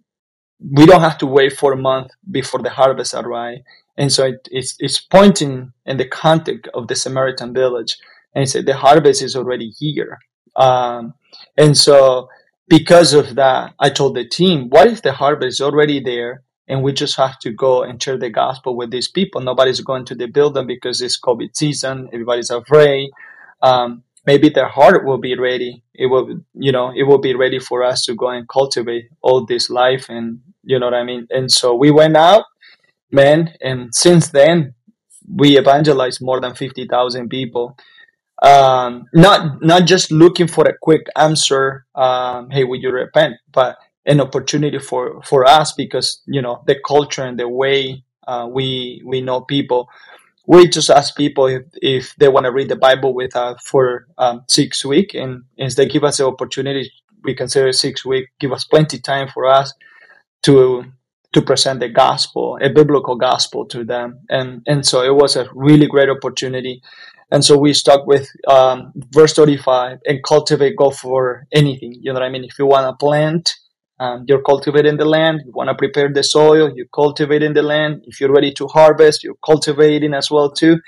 we 0.61 0.87
don't 0.87 1.01
have 1.01 1.19
to 1.19 1.27
wait 1.27 1.55
for 1.55 1.73
a 1.73 1.77
month 1.77 2.13
before 2.31 2.63
the 2.63 2.71
harvest 2.71 3.13
arrive. 3.13 3.59
And 3.97 4.13
so 4.13 4.27
it, 4.27 4.47
it's, 4.53 4.77
it's 4.79 5.01
pointing 5.01 5.73
in 5.85 5.97
the 5.97 6.07
context 6.07 6.71
of 6.75 6.87
the 6.87 6.95
Samaritan 6.95 7.53
village. 7.53 7.97
And 8.37 8.43
he 8.43 8.47
said, 8.47 8.67
the 8.67 8.77
harvest 8.77 9.21
is 9.21 9.35
already 9.35 9.71
here. 9.81 10.17
Um, 10.55 11.15
and 11.57 11.77
so 11.77 12.29
because 12.69 13.13
of 13.13 13.35
that, 13.37 13.75
I 13.79 13.91
told 13.91 14.17
the 14.17 14.27
team, 14.27 14.69
what 14.69 14.89
if 14.89 15.03
the 15.03 15.13
harvest 15.13 15.57
is 15.57 15.61
already 15.61 16.01
there 16.01 16.43
and 16.69 16.83
we 16.83 16.93
just 16.93 17.17
have 17.17 17.39
to 17.41 17.53
go 17.53 17.83
and 17.83 18.03
share 18.03 18.19
the 18.19 18.31
gospel 18.31 18.77
with 18.77 18.91
these 18.91 19.09
people? 19.09 19.41
Nobody's 19.41 19.81
going 19.81 20.05
to 20.07 20.15
the 20.15 20.27
building 20.27 20.67
because 20.67 21.01
it's 21.01 21.21
COVID 21.21 21.55
season. 21.55 22.09
Everybody's 22.13 22.51
afraid. 22.51 23.11
Um, 23.63 24.03
maybe 24.27 24.49
their 24.49 24.69
heart 24.69 25.05
will 25.05 25.19
be 25.19 25.39
ready. 25.39 25.85
It 25.95 26.07
will, 26.07 26.41
you 26.55 26.73
know, 26.73 26.93
it 26.95 27.05
will 27.05 27.19
be 27.19 27.35
ready 27.35 27.61
for 27.61 27.85
us 27.85 28.03
to 28.07 28.15
go 28.15 28.29
and 28.29 28.49
cultivate 28.49 29.09
all 29.23 29.47
this 29.47 29.71
life. 29.71 30.07
And 30.09 30.41
you 30.65 30.79
know 30.79 30.87
what 30.87 30.95
I 30.95 31.05
mean? 31.05 31.29
And 31.31 31.51
so 31.51 31.75
we 31.75 31.93
went 31.93 32.17
out, 32.17 32.45
man. 33.13 33.55
And 33.61 33.95
since 33.95 34.31
then, 34.31 34.75
we 35.29 35.59
evangelized 35.59 36.21
more 36.21 36.41
than 36.41 36.55
50,000 36.55 37.29
people 37.29 37.77
um, 38.43 39.07
not 39.15 39.63
not 39.63 39.87
just 39.87 40.11
looking 40.13 40.47
for 40.49 40.67
a 40.67 40.77
quick 40.77 41.07
answer 41.17 41.87
um, 41.95 42.51
hey 42.51 42.65
would 42.65 42.83
you 42.83 42.91
repent? 42.91 43.37
But 43.53 43.77
an 44.05 44.21
opportunity 44.21 44.79
for 44.79 45.23
for 45.23 45.45
us 45.45 45.73
because 45.73 46.23
you 46.27 46.41
know 46.41 46.63
the 46.67 46.77
culture 46.87 47.25
and 47.25 47.39
the 47.39 47.49
way 47.49 48.05
uh, 48.27 48.49
we 48.51 49.03
we 49.05 49.21
know 49.21 49.41
people. 49.41 49.89
We 50.49 50.69
just 50.69 50.91
ask 50.91 51.17
people 51.17 51.49
if, 51.49 51.63
if 51.83 52.15
they 52.19 52.29
want 52.29 52.47
to 52.47 52.53
read 52.53 52.69
the 52.69 52.77
bible 52.77 53.15
with 53.15 53.35
us 53.35 53.61
for 53.65 54.07
um, 54.17 54.45
six 54.49 54.85
weeks 54.85 55.13
and 55.17 55.43
if 55.57 55.75
they 55.75 55.87
give 55.87 56.05
us 56.05 56.19
the 56.19 56.27
opportunity 56.27 56.89
we 57.25 57.35
consider 57.35 57.73
six 57.73 58.05
weeks 58.05 58.31
give 58.39 58.53
us 58.53 58.65
plenty 58.65 59.01
time 59.01 59.27
for 59.27 59.47
us 59.47 59.75
to 60.45 60.85
to 61.33 61.43
present 61.43 61.81
the 61.81 61.89
gospel 61.89 62.59
a 62.63 62.71
biblical 62.71 63.17
gospel 63.17 63.67
to 63.67 63.85
them. 63.85 64.21
And 64.31 64.63
and 64.67 64.87
so 64.87 65.03
it 65.03 65.15
was 65.15 65.37
a 65.37 65.49
really 65.53 65.87
great 65.87 66.09
opportunity 66.09 66.81
and 67.31 67.45
so 67.45 67.59
we 67.59 67.73
stuck 67.73 68.07
with 68.07 68.29
um, 68.47 68.93
verse 68.95 69.35
35 69.35 69.99
and 70.07 70.23
cultivate, 70.23 70.77
go 70.77 70.91
for 70.91 71.47
anything. 71.53 71.95
You 72.01 72.13
know 72.13 72.21
what 72.21 72.27
I 72.27 72.29
mean? 72.29 72.45
If 72.45 72.59
you 72.59 72.67
want 72.67 72.87
to 72.87 73.05
plant, 73.05 73.55
um, 73.99 74.25
you're 74.29 74.43
cultivating 74.43 74.97
the 74.97 75.07
land. 75.07 75.41
You 75.45 75.53
want 75.53 75.69
to 75.69 75.75
prepare 75.75 76.13
the 76.13 76.23
soil, 76.23 76.71
you're 76.75 76.87
cultivating 76.95 77.55
the 77.55 77.63
land. 77.63 78.05
If 78.07 78.21
you're 78.21 78.33
ready 78.33 78.53
to 78.53 78.69
harvest, 78.69 79.25
you're 79.25 79.39
cultivating 79.45 80.15
as 80.15 80.31
well 80.31 80.51
too. 80.51 80.81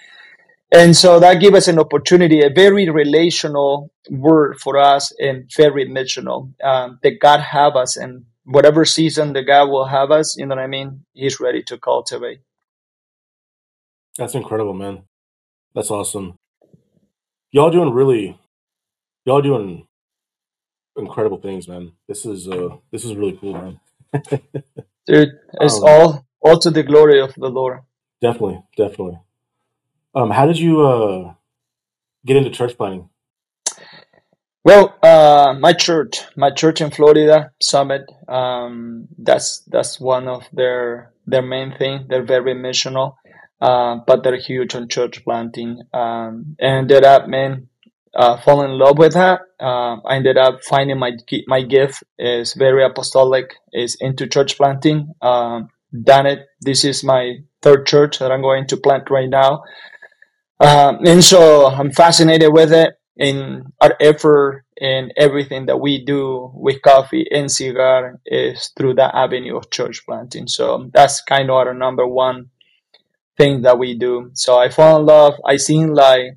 And 0.70 0.94
so 0.94 1.18
that 1.18 1.40
gave 1.40 1.54
us 1.54 1.66
an 1.66 1.78
opportunity, 1.78 2.42
a 2.42 2.50
very 2.50 2.88
relational 2.90 3.90
word 4.10 4.60
for 4.60 4.76
us 4.76 5.12
and 5.18 5.50
very 5.56 5.88
missional. 5.88 6.52
Um, 6.62 6.98
that 7.02 7.20
God 7.20 7.40
have 7.40 7.74
us 7.74 7.96
and 7.96 8.26
whatever 8.44 8.84
season 8.84 9.32
the 9.32 9.42
God 9.42 9.70
will 9.70 9.86
have 9.86 10.10
us, 10.10 10.36
you 10.36 10.44
know 10.44 10.56
what 10.56 10.62
I 10.62 10.66
mean? 10.66 11.04
He's 11.14 11.40
ready 11.40 11.62
to 11.64 11.78
cultivate. 11.78 12.40
That's 14.18 14.34
incredible, 14.34 14.74
man. 14.74 15.04
That's 15.74 15.90
awesome. 15.90 16.38
Y'all 17.50 17.70
doing 17.70 17.92
really, 17.92 18.38
y'all 19.24 19.42
doing 19.42 19.86
incredible 20.96 21.40
things, 21.40 21.68
man. 21.68 21.92
This 22.06 22.26
is 22.26 22.48
uh, 22.48 22.76
this 22.90 23.04
is 23.04 23.14
really 23.14 23.38
cool, 23.40 23.54
man. 23.54 23.80
Dude, 25.06 25.30
it's 25.60 25.78
um, 25.78 25.84
all 25.86 26.26
all 26.40 26.58
to 26.58 26.70
the 26.70 26.82
glory 26.82 27.20
of 27.20 27.34
the 27.34 27.48
Lord. 27.48 27.80
Definitely, 28.20 28.62
definitely. 28.76 29.18
Um, 30.14 30.30
how 30.30 30.46
did 30.46 30.58
you 30.58 30.86
uh 30.86 31.34
get 32.26 32.36
into 32.36 32.50
church 32.50 32.76
planning? 32.76 33.08
Well, 34.64 34.98
uh, 35.02 35.54
my 35.58 35.72
church, 35.72 36.20
my 36.36 36.50
church 36.50 36.82
in 36.82 36.90
Florida, 36.90 37.52
Summit. 37.62 38.02
Um, 38.28 39.08
that's 39.16 39.60
that's 39.60 39.98
one 39.98 40.28
of 40.28 40.44
their 40.52 41.12
their 41.26 41.42
main 41.42 41.74
thing. 41.78 42.06
They're 42.08 42.24
very 42.24 42.54
missional. 42.54 43.14
Uh, 43.60 43.96
but 44.06 44.22
they're 44.22 44.36
huge 44.36 44.74
on 44.74 44.88
church 44.88 45.24
planting. 45.24 45.82
Um, 45.92 46.56
ended 46.60 47.04
up, 47.04 47.28
man, 47.28 47.68
uh, 48.14 48.36
fall 48.40 48.62
in 48.62 48.78
love 48.78 48.98
with 48.98 49.14
that. 49.14 49.40
Uh, 49.60 49.96
I 50.06 50.16
ended 50.16 50.38
up 50.38 50.62
finding 50.64 50.98
my 50.98 51.12
my 51.46 51.62
gift 51.62 52.04
is 52.18 52.54
very 52.54 52.84
apostolic, 52.84 53.54
is 53.72 53.96
into 54.00 54.26
church 54.26 54.56
planting. 54.56 55.14
Um, 55.20 55.68
done 56.04 56.26
it. 56.26 56.46
This 56.60 56.84
is 56.84 57.02
my 57.02 57.38
third 57.62 57.86
church 57.86 58.18
that 58.18 58.30
I'm 58.30 58.42
going 58.42 58.66
to 58.68 58.76
plant 58.76 59.10
right 59.10 59.28
now. 59.28 59.62
Um, 60.60 60.98
and 61.04 61.22
so 61.22 61.66
I'm 61.66 61.92
fascinated 61.92 62.52
with 62.52 62.72
it 62.72 62.94
in 63.16 63.64
our 63.80 63.94
effort 64.00 64.64
and 64.80 65.12
everything 65.16 65.66
that 65.66 65.80
we 65.80 66.04
do 66.04 66.50
with 66.54 66.82
coffee 66.82 67.26
and 67.30 67.50
cigar 67.50 68.20
is 68.26 68.70
through 68.76 68.94
that 68.94 69.14
avenue 69.14 69.56
of 69.56 69.70
church 69.70 70.04
planting. 70.06 70.46
So 70.46 70.88
that's 70.92 71.20
kind 71.22 71.50
of 71.50 71.56
our 71.56 71.74
number 71.74 72.06
one 72.06 72.50
thing 73.38 73.62
that 73.62 73.78
we 73.78 73.94
do. 73.94 74.30
So 74.34 74.58
I 74.58 74.68
fall 74.68 75.00
in 75.00 75.06
love. 75.06 75.34
I 75.46 75.56
seen 75.56 75.94
like 75.94 76.36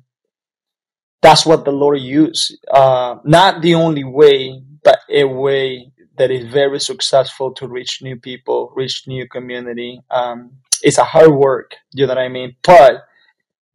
that's 1.20 1.44
what 1.46 1.64
the 1.64 1.72
Lord 1.72 2.00
used. 2.00 2.56
Uh, 2.72 3.16
not 3.24 3.62
the 3.62 3.74
only 3.74 4.04
way, 4.04 4.62
but 4.82 5.00
a 5.08 5.24
way 5.24 5.92
that 6.16 6.30
is 6.30 6.52
very 6.52 6.80
successful 6.80 7.52
to 7.54 7.68
reach 7.68 8.02
new 8.02 8.16
people, 8.16 8.72
reach 8.74 9.04
new 9.06 9.26
community. 9.28 10.00
Um, 10.10 10.52
it's 10.82 10.98
a 10.98 11.04
hard 11.04 11.32
work, 11.32 11.76
you 11.92 12.06
know 12.06 12.14
what 12.14 12.18
I 12.18 12.28
mean? 12.28 12.56
But 12.62 13.04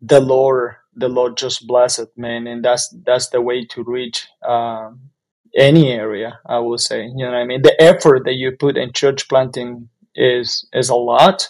the 0.01 0.19
Lord, 0.19 0.75
the 0.93 1.09
Lord 1.09 1.37
just 1.37 1.65
bless 1.65 1.99
it, 1.99 2.09
man, 2.17 2.47
and 2.47 2.63
that's 2.63 2.93
that's 3.05 3.29
the 3.29 3.41
way 3.41 3.65
to 3.65 3.83
reach 3.83 4.27
um, 4.45 5.09
any 5.55 5.91
area. 5.91 6.39
I 6.45 6.59
will 6.59 6.77
say, 6.77 7.03
you 7.03 7.25
know 7.25 7.31
what 7.31 7.37
I 7.37 7.45
mean? 7.45 7.61
The 7.61 7.81
effort 7.81 8.25
that 8.25 8.33
you 8.33 8.51
put 8.51 8.77
in 8.77 8.93
church 8.93 9.27
planting 9.27 9.89
is 10.15 10.67
is 10.73 10.89
a 10.89 10.95
lot, 10.95 11.47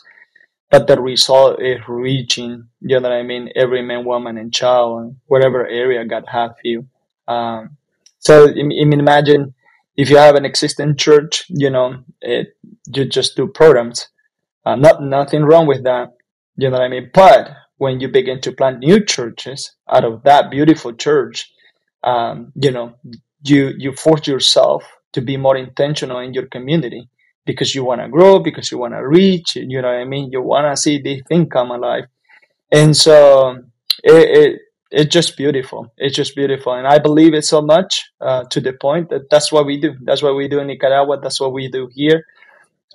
but 0.69 0.87
the 0.87 0.99
result 0.99 1.61
is 1.61 1.79
reaching, 1.87 2.67
you 2.81 2.99
know 2.99 3.09
what 3.09 3.17
I 3.17 3.23
mean, 3.23 3.49
every 3.55 3.81
man, 3.81 4.05
woman, 4.05 4.37
and 4.37 4.53
child, 4.53 5.15
whatever 5.25 5.65
area 5.65 6.03
God 6.05 6.25
have 6.27 6.55
you. 6.63 6.87
Um, 7.27 7.77
so, 8.19 8.49
I 8.49 8.53
mean, 8.53 8.99
imagine 8.99 9.53
if 9.95 10.09
you 10.09 10.17
have 10.17 10.35
an 10.35 10.45
existing 10.45 10.97
church, 10.97 11.45
you 11.49 11.69
know, 11.69 12.03
it, 12.21 12.57
you 12.93 13.05
just 13.05 13.35
do 13.35 13.47
programs. 13.47 14.09
Uh, 14.65 14.75
not 14.75 15.01
nothing 15.01 15.43
wrong 15.43 15.67
with 15.67 15.83
that, 15.85 16.13
you 16.57 16.69
know 16.69 16.77
what 16.77 16.85
I 16.85 16.89
mean. 16.89 17.11
But 17.13 17.49
when 17.77 18.01
you 18.01 18.09
begin 18.09 18.41
to 18.41 18.51
plant 18.51 18.79
new 18.79 19.03
churches 19.03 19.71
out 19.89 20.03
of 20.03 20.23
that 20.23 20.51
beautiful 20.51 20.93
church, 20.93 21.49
um, 22.03 22.51
you 22.55 22.71
know, 22.71 22.95
you 23.43 23.73
you 23.77 23.93
force 23.93 24.27
yourself 24.27 24.83
to 25.13 25.21
be 25.21 25.37
more 25.37 25.55
intentional 25.55 26.19
in 26.19 26.33
your 26.33 26.47
community 26.47 27.09
because 27.47 27.73
you 27.73 27.83
want 27.83 28.01
to 28.01 28.09
grow, 28.09 28.37
because 28.37 28.71
you 28.71 28.77
want 28.77 28.93
to 28.93 29.07
reach, 29.07 29.55
you 29.55 29.81
know 29.81 29.87
what 29.87 29.97
I 29.97 30.05
mean? 30.05 30.29
You 30.31 30.41
want 30.43 30.67
to 30.71 30.79
see 30.79 31.01
this 31.01 31.21
thing 31.27 31.49
come 31.49 31.71
alive. 31.71 32.03
And 32.71 32.95
so 32.95 33.63
it, 34.03 34.37
it, 34.37 34.61
it's 34.91 35.11
just 35.11 35.37
beautiful. 35.37 35.91
It's 35.97 36.15
just 36.15 36.35
beautiful. 36.35 36.73
And 36.73 36.85
I 36.85 36.99
believe 36.99 37.33
it 37.33 37.45
so 37.45 37.61
much 37.61 38.11
uh, 38.21 38.43
to 38.51 38.61
the 38.61 38.73
point 38.73 39.09
that 39.09 39.29
that's 39.31 39.51
what 39.51 39.65
we 39.65 39.79
do. 39.79 39.95
That's 40.03 40.21
what 40.21 40.35
we 40.35 40.47
do 40.47 40.59
in 40.59 40.67
Nicaragua. 40.67 41.19
That's 41.19 41.41
what 41.41 41.53
we 41.53 41.69
do 41.69 41.89
here. 41.91 42.25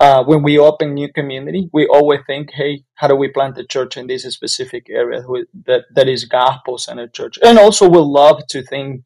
Uh, 0.01 0.25
when 0.25 0.43
we 0.43 0.59
open 0.59 0.95
new 0.95 1.13
community, 1.13 1.69
we 1.73 1.87
always 1.87 2.21
think, 2.27 2.51
hey, 2.53 2.83
how 2.95 3.07
do 3.07 3.15
we 3.15 3.29
plant 3.29 3.59
a 3.59 3.65
church 3.65 3.97
in 3.97 4.07
this 4.07 4.25
specific 4.25 4.87
area 4.91 5.23
that, 5.67 5.85
that 5.95 6.09
is 6.09 6.25
gospel 6.25 6.79
centered 6.79 7.13
church? 7.13 7.39
And 7.45 7.59
also 7.59 7.89
we 7.89 7.99
love 7.99 8.43
to 8.49 8.63
think 8.63 9.05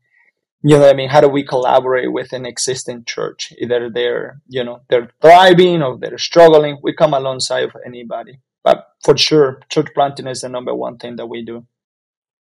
you 0.67 0.75
know 0.75 0.81
what 0.83 0.91
I 0.91 0.97
mean? 0.97 1.09
How 1.09 1.21
do 1.21 1.29
we 1.29 1.45
collaborate 1.45 2.13
with 2.13 2.33
an 2.33 2.45
existing 2.45 3.05
church? 3.05 3.53
Either 3.59 3.89
they're, 3.89 4.41
you 4.49 4.65
know, 4.65 4.81
they're 4.91 5.11
thriving 5.21 5.81
or 5.81 5.97
they're 5.97 6.19
struggling. 6.19 6.79
We 6.83 6.93
come 6.93 7.15
alongside 7.15 7.63
of 7.63 7.77
anybody. 7.87 8.41
But 8.65 8.89
for 9.05 9.17
sure, 9.17 9.61
church 9.71 9.95
planting 9.95 10.27
is 10.27 10.41
the 10.41 10.49
number 10.49 10.75
one 10.75 10.99
thing 10.99 11.15
that 11.17 11.27
we 11.27 11.45
do. 11.45 11.67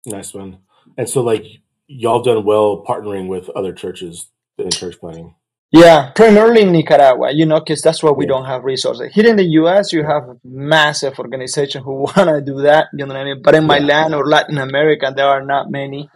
Nice 0.08 0.34
one. 0.34 0.58
And 0.98 1.08
so, 1.08 1.22
like, 1.22 1.46
y'all 1.86 2.24
done 2.24 2.44
well 2.44 2.84
partnering 2.88 3.28
with 3.28 3.50
other 3.50 3.72
churches 3.72 4.32
in 4.58 4.72
church 4.72 5.00
planting. 5.00 5.36
Yeah, 5.72 6.10
primarily 6.16 6.64
in 6.64 6.72
Nicaragua, 6.72 7.34
you 7.34 7.46
know, 7.46 7.60
because 7.60 7.84
that's 7.84 8.02
where 8.02 8.14
we 8.14 8.26
yeah. 8.26 8.30
don't 8.30 8.46
have 8.46 8.64
resources. 8.64 9.14
Here 9.14 9.28
in 9.28 9.36
the 9.36 9.46
U.S., 9.62 9.94
you 9.94 10.04
have 10.04 10.24
massive 10.44 11.20
organizations 11.20 11.84
who 11.84 11.92
want 12.02 12.16
to 12.16 12.42
do 12.42 12.64
that, 12.64 12.88
you 12.94 13.06
know 13.06 13.14
what 13.14 13.22
I 13.22 13.26
mean? 13.26 13.44
But 13.44 13.54
in 13.54 13.68
my 13.68 13.78
yeah. 13.78 13.86
land 13.86 14.16
or 14.16 14.26
Latin 14.26 14.58
America, 14.58 15.14
there 15.16 15.28
are 15.28 15.44
not 15.44 15.70
many 15.70 16.10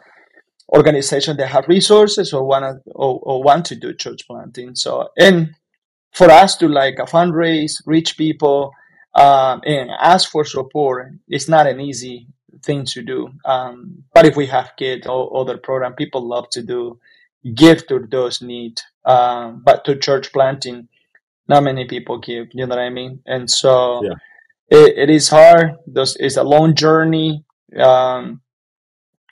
organizations 0.74 1.38
that 1.38 1.48
have 1.48 1.68
resources 1.68 2.34
or 2.34 2.44
want 2.46 2.64
to 2.64 2.92
or, 2.92 3.20
or, 3.22 3.44
want 3.44 3.66
to 3.66 3.76
do 3.76 3.94
church 3.94 4.26
planting. 4.28 4.76
So, 4.76 5.10
and 5.18 5.56
for 6.14 6.30
us 6.30 6.58
to 6.58 6.68
like 6.68 6.96
a 7.00 7.04
fundraise, 7.04 7.82
reach 7.86 8.18
people, 8.18 8.72
um, 9.14 9.62
and 9.66 9.90
ask 9.92 10.30
for 10.30 10.46
support, 10.46 11.14
it's 11.28 11.50
not 11.50 11.68
an 11.68 11.82
easy 11.82 12.28
thing 12.64 12.86
to 12.86 13.02
do. 13.02 13.30
Um, 13.44 14.04
but 14.14 14.26
if 14.26 14.36
we 14.36 14.46
have 14.48 14.74
kids 14.78 15.08
or 15.08 15.36
other 15.38 15.58
program, 15.58 15.94
people 15.94 16.28
love 16.28 16.50
to 16.52 16.62
do 16.62 17.00
give 17.56 17.88
to 17.88 18.00
those 18.00 18.42
need. 18.42 18.80
Um, 19.06 19.62
but 19.66 19.86
to 19.86 19.96
church 19.96 20.32
planting, 20.32 20.88
not 21.48 21.64
many 21.64 21.86
people 21.86 22.20
give. 22.20 22.48
You 22.54 22.66
know 22.66 22.76
what 22.76 22.84
I 22.84 22.90
mean? 22.90 23.22
And 23.26 23.50
so 23.50 24.04
yeah. 24.04 24.14
it, 24.70 24.98
it 24.98 25.10
is 25.10 25.30
hard. 25.30 25.76
Those 25.88 26.16
it's 26.18 26.38
a 26.38 26.44
long 26.44 26.76
journey. 26.76 27.44
Um, 27.78 28.42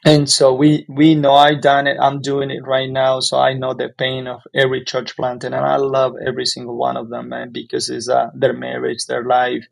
and 0.06 0.30
so 0.30 0.54
we 0.54 0.86
we 0.88 1.16
know 1.16 1.34
I've 1.34 1.62
done 1.62 1.88
it. 1.88 1.98
I'm 2.00 2.22
doing 2.22 2.52
it 2.52 2.66
right 2.66 2.90
now, 2.90 3.20
so 3.20 3.38
I 3.38 3.54
know 3.54 3.74
the 3.74 3.90
pain 3.90 4.28
of 4.28 4.42
every 4.54 4.84
church 4.86 5.16
planting, 5.16 5.54
and 5.54 5.66
I 5.66 5.76
love 5.76 6.16
every 6.26 6.46
single 6.46 6.78
one 6.78 6.98
of 6.98 7.10
them, 7.10 7.30
man, 7.30 7.52
because 7.52 7.90
it's 7.90 8.08
uh, 8.08 8.30
their 8.34 8.54
marriage, 8.54 9.06
their 9.06 9.24
life, 9.24 9.66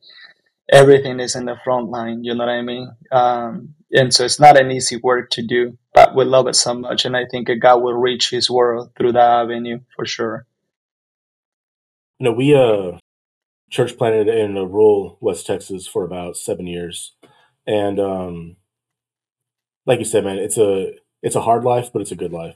everything 0.70 1.20
is 1.20 1.36
in 1.36 1.46
the 1.46 1.56
front 1.64 1.90
line. 1.90 2.24
You 2.24 2.36
know 2.36 2.46
what 2.46 2.52
I 2.52 2.62
mean? 2.62 2.92
Um, 3.12 3.76
and 3.92 4.14
so 4.14 4.26
it's 4.26 4.40
not 4.40 4.60
an 4.60 4.70
easy 4.70 4.98
work 4.98 5.30
to 5.32 5.42
do, 5.42 5.78
but 5.94 6.14
we 6.14 6.26
love 6.26 6.48
it 6.48 6.56
so 6.56 6.74
much, 6.74 7.06
and 7.06 7.16
I 7.16 7.26
think 7.26 7.50
God 7.62 7.78
will 7.82 7.94
reach 7.94 8.30
His 8.30 8.50
world 8.50 8.92
through 8.98 9.14
that 9.14 9.32
avenue 9.44 9.80
for 9.96 10.06
sure. 10.06 10.46
You 12.20 12.26
know, 12.26 12.34
we 12.34 12.54
uh 12.54 12.98
church 13.70 13.98
planted 13.98 14.28
in 14.28 14.56
rural 14.56 15.18
West 15.22 15.46
Texas 15.46 15.88
for 15.88 16.04
about 16.04 16.36
seven 16.36 16.68
years, 16.68 17.14
and 17.66 18.00
um, 18.00 18.58
like 19.88 20.00
you 20.00 20.06
said, 20.06 20.24
man, 20.26 20.38
it's 20.38 20.58
a 20.58 20.92
it's 21.24 21.36
a 21.36 21.42
hard 21.42 21.64
life, 21.64 21.90
but 21.92 22.02
it's 22.02 22.12
a 22.12 22.16
good 22.16 22.32
life. 22.32 22.56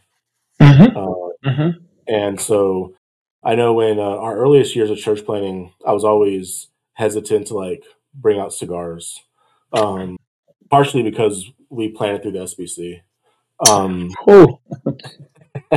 Mm-hmm. 0.61 0.97
Uh, 0.97 1.49
mm-hmm. 1.49 1.69
And 2.07 2.39
so, 2.39 2.93
I 3.43 3.55
know 3.55 3.79
in 3.79 3.97
uh, 3.97 4.03
our 4.03 4.37
earliest 4.37 4.75
years 4.75 4.91
of 4.91 4.99
church 4.99 5.25
planning, 5.25 5.73
I 5.87 5.93
was 5.93 6.03
always 6.03 6.67
hesitant 6.93 7.47
to 7.47 7.55
like 7.55 7.83
bring 8.13 8.39
out 8.39 8.53
cigars, 8.53 9.23
um, 9.73 10.17
partially 10.69 11.01
because 11.01 11.49
we 11.69 11.89
planted 11.89 12.21
through 12.21 12.33
the 12.33 12.39
SBC. 12.39 13.01
Um, 13.67 14.11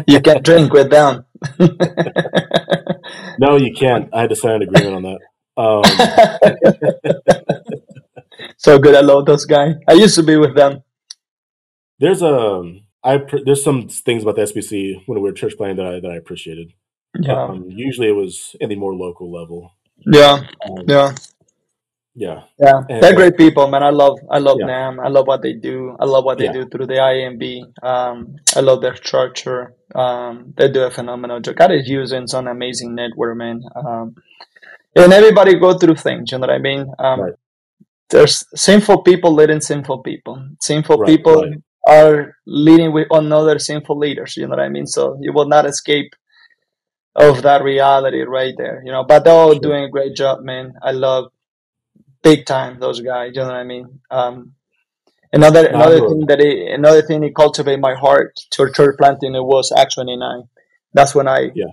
you 0.07 0.21
can't 0.21 0.45
drink 0.45 0.73
with 0.73 0.91
them. 0.91 1.25
no, 3.39 3.57
you 3.57 3.73
can't. 3.73 4.09
I 4.13 4.23
had 4.23 4.31
to 4.31 4.37
sign 4.37 4.57
an 4.57 4.63
agreement 4.63 4.97
on 4.97 5.03
that. 5.03 5.21
Um, 5.57 5.85
so 8.57 8.79
good. 8.79 8.95
I 8.97 9.01
love 9.01 9.27
those 9.27 9.45
guys. 9.45 9.75
I 9.89 9.93
used 9.93 10.17
to 10.17 10.23
be 10.23 10.37
with 10.37 10.57
them. 10.57 10.83
There's 11.99 12.23
a 12.23 12.35
um, 12.35 12.83
there's 13.45 13.63
some 13.63 13.89
things 13.89 14.23
about 14.23 14.37
the 14.37 14.43
SBC 14.43 15.03
when 15.07 15.21
we 15.21 15.23
were 15.23 15.33
church 15.33 15.57
planning 15.57 15.77
that 15.77 15.87
I 15.87 16.01
that 16.01 16.11
I 16.11 16.17
appreciated. 16.17 16.73
Yeah. 17.21 17.45
Um, 17.45 17.67
usually 17.69 18.09
it 18.09 18.17
was 18.17 18.57
in 18.61 18.71
the 18.71 18.77
more 18.77 18.95
local 18.95 19.31
level. 19.31 19.73
Yeah. 20.05 20.41
Um, 20.69 20.85
yeah. 20.89 21.15
Yeah. 22.17 22.43
Yeah. 22.59 22.83
And, 22.89 23.03
They're 23.03 23.15
great 23.15 23.37
people, 23.37 23.69
man. 23.69 23.83
I 23.83 23.91
love 23.91 24.19
I 24.31 24.39
love 24.39 24.59
yeah. 24.61 24.67
them. 24.67 25.01
I 25.01 25.09
love 25.09 25.27
what 25.27 25.43
they 25.43 25.53
do. 25.53 25.97
I 25.99 26.05
love 26.05 26.25
what 26.25 26.39
they 26.39 26.45
yeah. 26.47 26.53
do 26.53 26.67
through 26.67 26.87
the 26.87 26.95
IMB. 26.95 27.85
Um, 27.85 28.37
I 28.55 28.61
love 28.61 28.83
their 28.83 28.97
structure. 28.97 29.75
Um, 29.95 30.55
they 30.57 30.71
do 30.71 30.85
a 30.85 30.91
phenomenal 30.91 31.41
job. 31.41 31.57
God 31.57 31.73
is 31.73 31.89
using 31.89 32.27
some 32.27 32.47
amazing 32.47 32.95
network, 32.95 33.37
man. 33.37 33.63
Um, 33.75 34.17
and 34.97 35.13
everybody 35.13 35.59
go 35.59 35.77
through 35.77 35.97
things, 35.97 36.31
you 36.31 36.39
know 36.39 36.43
what 36.43 36.51
I 36.51 36.59
mean? 36.59 36.87
Um, 36.99 37.21
right. 37.21 37.33
There's 38.11 38.45
sinful 38.55 39.03
people 39.03 39.35
leading 39.35 39.61
sinful 39.61 40.03
people. 40.03 40.41
Sinful 40.61 40.99
right, 40.99 41.09
people 41.09 41.43
right. 41.43 41.59
Are 41.87 42.37
leading 42.47 42.93
with 42.93 43.09
another 43.11 43.59
sinful 43.59 43.99
leaders, 43.99 44.37
you 44.37 44.45
know 44.45 44.51
what 44.51 44.61
I 44.61 44.69
mean? 44.69 44.87
So 44.87 45.19
you 45.21 45.33
will 45.33 45.47
not 45.47 45.67
escape 45.67 46.15
of 47.15 47.43
that 47.43 47.63
reality 47.63 48.23
right 48.23 48.55
there, 48.57 48.83
you 48.85 48.91
know. 48.91 49.05
But 49.05 49.25
they're 49.25 49.33
all 49.33 49.55
doing 49.59 49.85
a 49.85 49.89
great 49.89 50.17
job, 50.17 50.43
man. 50.43 50.75
I 50.83 50.93
love 50.93 51.31
big 52.23 52.47
time 52.47 52.81
those 52.81 53.01
guys. 53.01 53.33
You 53.35 53.43
know 53.43 53.49
what 53.49 53.57
I 53.57 53.65
mean? 53.65 54.01
Um, 54.11 54.55
another 55.33 55.67
another 55.67 56.09
thing 56.09 56.27
that 56.27 56.41
it, 56.41 56.73
another 56.73 57.03
thing 57.03 57.23
it 57.23 57.35
cultivated 57.37 57.81
my 57.81 57.95
heart 57.95 58.35
to 58.53 58.71
church 58.73 58.97
planting 58.99 59.35
it 59.35 59.45
was 59.45 59.73
Acts 59.77 59.95
twenty 59.95 60.17
nine. 60.17 60.45
That's 60.93 61.15
when 61.15 61.29
I 61.29 61.51
yeah. 61.55 61.73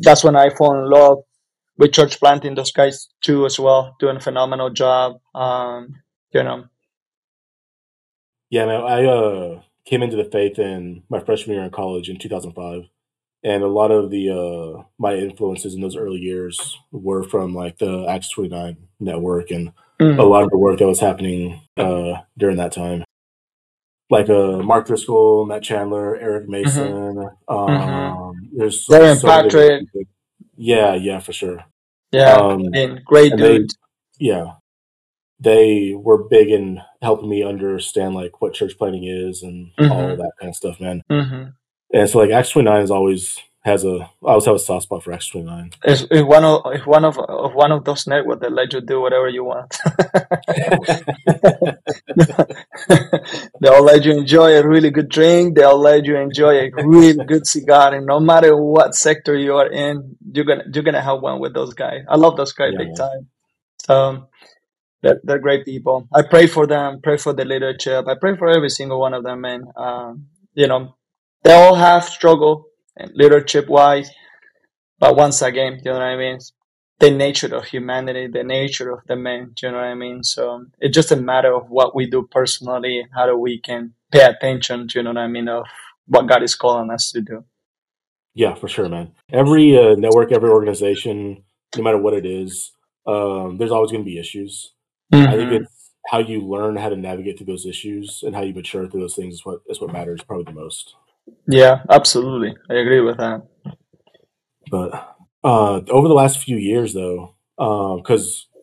That's 0.00 0.24
when 0.24 0.36
I 0.36 0.48
fall 0.48 0.74
in 0.74 0.90
love 0.90 1.18
with 1.76 1.92
church 1.92 2.18
planting. 2.18 2.54
Those 2.54 2.72
guys 2.72 3.08
too 3.20 3.44
as 3.44 3.58
well, 3.60 3.94
doing 4.00 4.16
a 4.16 4.20
phenomenal 4.20 4.70
job. 4.70 5.20
Um, 5.34 5.96
you 6.32 6.42
know. 6.42 6.64
Yeah, 8.52 8.66
man. 8.66 8.82
I 8.82 9.04
uh, 9.04 9.62
came 9.84 10.04
into 10.04 10.16
the 10.16 10.30
faith 10.30 10.60
in 10.60 11.02
my 11.08 11.18
freshman 11.18 11.56
year 11.56 11.64
in 11.64 11.70
college 11.72 12.08
in 12.08 12.18
two 12.18 12.28
thousand 12.28 12.52
five 12.52 12.84
and 13.44 13.62
a 13.62 13.68
lot 13.68 13.90
of 13.90 14.10
the 14.10 14.30
uh, 14.30 14.82
my 14.98 15.14
influences 15.14 15.74
in 15.74 15.80
those 15.80 15.96
early 15.96 16.18
years 16.18 16.78
were 16.90 17.22
from 17.22 17.54
like 17.54 17.78
the 17.78 18.06
Acts 18.08 18.30
29 18.30 18.76
network 19.00 19.50
and 19.50 19.72
mm. 20.00 20.18
a 20.18 20.22
lot 20.22 20.44
of 20.44 20.50
the 20.50 20.58
work 20.58 20.78
that 20.78 20.86
was 20.86 21.00
happening 21.00 21.60
uh, 21.76 22.20
during 22.38 22.56
that 22.56 22.72
time. 22.72 23.04
Like 24.10 24.28
uh, 24.28 24.58
Mark 24.58 24.86
Driscoll, 24.86 25.46
Matt 25.46 25.62
Chandler, 25.62 26.16
Eric 26.16 26.44
mm-hmm. 26.44 26.52
Mason. 26.52 26.92
Mm-hmm. 26.92 27.54
Um, 27.54 27.68
mm-hmm. 27.68 28.58
There's 28.58 28.84
Darrin 28.84 29.16
so 29.16 29.26
Patrick. 29.26 29.84
Yeah, 30.56 30.94
yeah, 30.94 31.18
for 31.18 31.32
sure. 31.32 31.64
Yeah, 32.12 32.34
um, 32.34 32.68
and 32.74 33.02
great 33.04 33.32
and 33.32 33.40
dude. 33.40 33.70
They, 33.70 34.26
yeah, 34.26 34.52
they 35.42 35.94
were 35.96 36.28
big 36.28 36.50
in 36.50 36.80
helping 37.00 37.28
me 37.28 37.42
understand 37.42 38.14
like 38.14 38.40
what 38.40 38.54
church 38.54 38.78
planning 38.78 39.04
is 39.04 39.42
and 39.42 39.72
mm-hmm. 39.78 39.92
all 39.92 40.16
that 40.16 40.32
kind 40.38 40.50
of 40.50 40.56
stuff, 40.56 40.80
man. 40.80 41.02
Mm-hmm. 41.10 41.50
And 41.94 42.10
so 42.10 42.18
like 42.18 42.30
Acts 42.30 42.50
twenty 42.50 42.70
nine 42.70 42.82
is 42.82 42.90
always 42.90 43.38
has 43.64 43.84
a 43.84 44.10
I 44.24 44.30
always 44.30 44.46
have 44.46 44.54
a 44.54 44.58
soft 44.58 44.84
spot 44.84 45.02
for 45.02 45.12
Acts 45.12 45.28
twenty 45.28 45.46
nine. 45.46 45.72
It's, 45.84 46.06
it's 46.10 46.22
one 46.22 46.44
of 46.44 46.62
it's 46.66 46.86
one 46.86 47.04
of, 47.04 47.18
of 47.18 47.54
one 47.54 47.72
of 47.72 47.84
those 47.84 48.06
networks 48.06 48.40
that 48.42 48.52
let 48.52 48.72
you 48.72 48.80
do 48.80 49.00
whatever 49.00 49.28
you 49.28 49.44
want. 49.44 49.76
They'll 53.60 53.84
let 53.84 54.04
you 54.04 54.12
enjoy 54.12 54.56
a 54.56 54.66
really 54.66 54.90
good 54.90 55.08
drink. 55.08 55.56
They'll 55.56 55.78
let 55.78 56.06
you 56.06 56.16
enjoy 56.16 56.54
a 56.58 56.70
really 56.84 57.24
good 57.24 57.46
cigar, 57.46 57.94
and 57.94 58.06
no 58.06 58.20
matter 58.20 58.56
what 58.56 58.94
sector 58.94 59.36
you 59.36 59.56
are 59.56 59.70
in, 59.70 60.16
you're 60.32 60.44
gonna 60.44 60.64
you're 60.72 60.84
gonna 60.84 61.02
have 61.02 61.20
one 61.20 61.40
with 61.40 61.52
those 61.52 61.74
guys. 61.74 62.04
I 62.08 62.16
love 62.16 62.36
those 62.36 62.52
guys 62.52 62.72
yeah, 62.72 62.84
big 62.84 62.96
time. 62.96 63.28
So 63.84 64.28
they're, 65.02 65.20
they're 65.24 65.38
great 65.38 65.64
people. 65.64 66.08
I 66.14 66.22
pray 66.22 66.46
for 66.46 66.66
them. 66.66 67.00
Pray 67.02 67.16
for 67.16 67.32
the 67.32 67.44
leadership. 67.44 68.06
I 68.06 68.14
pray 68.14 68.36
for 68.36 68.48
every 68.48 68.70
single 68.70 69.00
one 69.00 69.14
of 69.14 69.24
them, 69.24 69.44
And, 69.44 69.64
Um, 69.76 70.26
you 70.54 70.66
know, 70.66 70.94
they 71.42 71.52
all 71.52 71.74
have 71.74 72.04
struggle 72.04 72.66
leadership 73.14 73.68
wise. 73.68 74.10
But 74.98 75.16
once 75.16 75.42
again, 75.42 75.80
you 75.84 75.90
know 75.90 75.98
what 75.98 76.02
I 76.02 76.16
mean? 76.16 76.38
The 77.00 77.10
nature 77.10 77.52
of 77.56 77.64
humanity, 77.64 78.28
the 78.28 78.44
nature 78.44 78.92
of 78.92 79.00
the 79.08 79.16
man, 79.16 79.54
you 79.60 79.70
know 79.70 79.78
what 79.78 79.84
I 79.84 79.94
mean? 79.94 80.22
So 80.22 80.66
it's 80.78 80.94
just 80.94 81.10
a 81.10 81.16
matter 81.16 81.52
of 81.52 81.68
what 81.68 81.96
we 81.96 82.08
do 82.08 82.28
personally, 82.30 83.06
how 83.12 83.26
do 83.26 83.36
we 83.36 83.60
can 83.60 83.94
pay 84.12 84.24
attention, 84.24 84.88
you 84.94 85.02
know 85.02 85.10
what 85.10 85.18
I 85.18 85.26
mean, 85.26 85.48
of 85.48 85.66
what 86.06 86.28
God 86.28 86.44
is 86.44 86.54
calling 86.54 86.90
us 86.90 87.10
to 87.10 87.20
do. 87.20 87.44
Yeah, 88.34 88.54
for 88.54 88.68
sure, 88.68 88.88
man. 88.88 89.12
Every 89.32 89.76
uh, 89.76 89.96
network, 89.96 90.30
every 90.30 90.50
organization, 90.50 91.42
no 91.76 91.82
matter 91.82 91.98
what 91.98 92.14
it 92.14 92.24
is, 92.24 92.70
um, 93.06 93.56
there's 93.58 93.72
always 93.72 93.90
going 93.90 94.04
to 94.04 94.10
be 94.10 94.18
issues. 94.18 94.72
Mm-hmm. 95.12 95.28
I 95.28 95.36
think 95.36 95.52
it's 95.52 95.90
how 96.08 96.18
you 96.18 96.40
learn 96.40 96.76
how 96.76 96.88
to 96.88 96.96
navigate 96.96 97.38
through 97.38 97.46
those 97.46 97.66
issues 97.66 98.22
and 98.24 98.34
how 98.34 98.42
you 98.42 98.54
mature 98.54 98.88
through 98.88 99.00
those 99.00 99.14
things 99.14 99.34
is 99.34 99.44
what 99.44 99.60
is 99.68 99.80
what 99.80 99.92
matters 99.92 100.22
probably 100.22 100.44
the 100.44 100.58
most. 100.58 100.94
Yeah, 101.46 101.82
absolutely. 101.88 102.56
I 102.70 102.74
agree 102.74 103.00
with 103.00 103.18
that. 103.18 103.46
But 104.70 105.16
uh, 105.44 105.80
over 105.88 106.08
the 106.08 106.14
last 106.14 106.38
few 106.38 106.56
years, 106.56 106.94
though, 106.94 107.34
because 107.56 108.48
uh, 108.54 108.60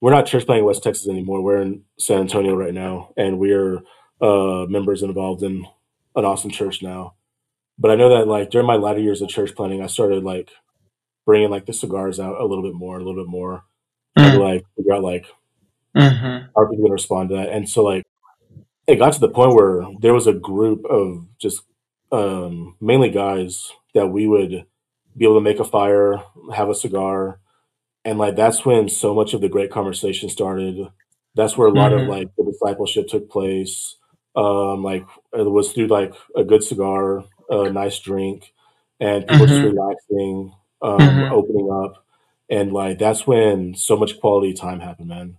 we're 0.00 0.12
not 0.12 0.26
church 0.26 0.46
planting 0.46 0.64
West 0.64 0.82
Texas 0.82 1.08
anymore, 1.08 1.42
we're 1.42 1.62
in 1.62 1.82
San 1.98 2.20
Antonio 2.20 2.54
right 2.54 2.74
now, 2.74 3.12
and 3.16 3.38
we're 3.38 3.78
uh, 4.20 4.66
members 4.68 5.02
involved 5.02 5.42
in 5.42 5.66
an 6.14 6.24
awesome 6.24 6.50
church 6.50 6.82
now. 6.82 7.14
But 7.78 7.90
I 7.90 7.96
know 7.96 8.10
that 8.10 8.28
like 8.28 8.50
during 8.50 8.66
my 8.66 8.76
latter 8.76 9.00
years 9.00 9.20
of 9.22 9.28
church 9.28 9.54
planning, 9.54 9.82
I 9.82 9.86
started 9.86 10.24
like 10.24 10.50
bringing 11.24 11.50
like 11.50 11.66
the 11.66 11.72
cigars 11.72 12.20
out 12.20 12.40
a 12.40 12.46
little 12.46 12.62
bit 12.62 12.74
more, 12.74 12.96
a 12.96 13.04
little 13.04 13.22
bit 13.22 13.30
more, 13.30 13.64
mm-hmm. 14.16 14.36
to 14.36 14.42
like 14.42 14.64
figure 14.76 14.94
out 14.94 15.02
like 15.02 15.26
mm-hmm. 15.96 16.46
how 16.54 16.68
people 16.68 16.84
gonna 16.84 16.92
respond 16.92 17.30
to 17.30 17.36
that. 17.36 17.50
And 17.50 17.68
so 17.68 17.82
like 17.82 18.04
it 18.86 18.96
got 18.96 19.12
to 19.14 19.20
the 19.20 19.28
point 19.28 19.54
where 19.54 19.84
there 20.00 20.14
was 20.14 20.26
a 20.26 20.32
group 20.32 20.84
of 20.86 21.26
just 21.38 21.62
um, 22.12 22.76
mainly 22.80 23.10
guys 23.10 23.72
that 23.94 24.06
we 24.06 24.26
would 24.26 24.64
be 25.16 25.24
able 25.24 25.36
to 25.36 25.40
make 25.40 25.58
a 25.58 25.64
fire, 25.64 26.22
have 26.54 26.68
a 26.68 26.74
cigar, 26.74 27.40
and 28.04 28.18
like 28.18 28.36
that's 28.36 28.64
when 28.64 28.88
so 28.88 29.14
much 29.14 29.34
of 29.34 29.40
the 29.40 29.48
great 29.48 29.70
conversation 29.70 30.28
started. 30.28 30.88
That's 31.34 31.56
where 31.56 31.68
a 31.68 31.72
lot 31.72 31.92
mm-hmm. 31.92 32.02
of 32.02 32.08
like 32.08 32.28
the 32.36 32.44
discipleship 32.44 33.08
took 33.08 33.28
place. 33.28 33.96
Um, 34.36 34.84
like 34.84 35.04
it 35.32 35.50
was 35.50 35.72
through 35.72 35.88
like 35.88 36.14
a 36.36 36.44
good 36.44 36.62
cigar, 36.62 37.24
a 37.50 37.70
nice 37.70 37.98
drink, 37.98 38.52
and 39.00 39.26
people 39.26 39.46
mm-hmm. 39.46 39.54
just 39.54 39.74
relaxing, 39.74 40.54
um, 40.82 40.98
mm-hmm. 40.98 41.32
opening 41.32 41.70
up, 41.84 42.04
and 42.48 42.72
like 42.72 42.98
that's 42.98 43.26
when 43.26 43.74
so 43.74 43.96
much 43.96 44.20
quality 44.20 44.52
time 44.52 44.78
happened, 44.78 45.08
man. 45.08 45.36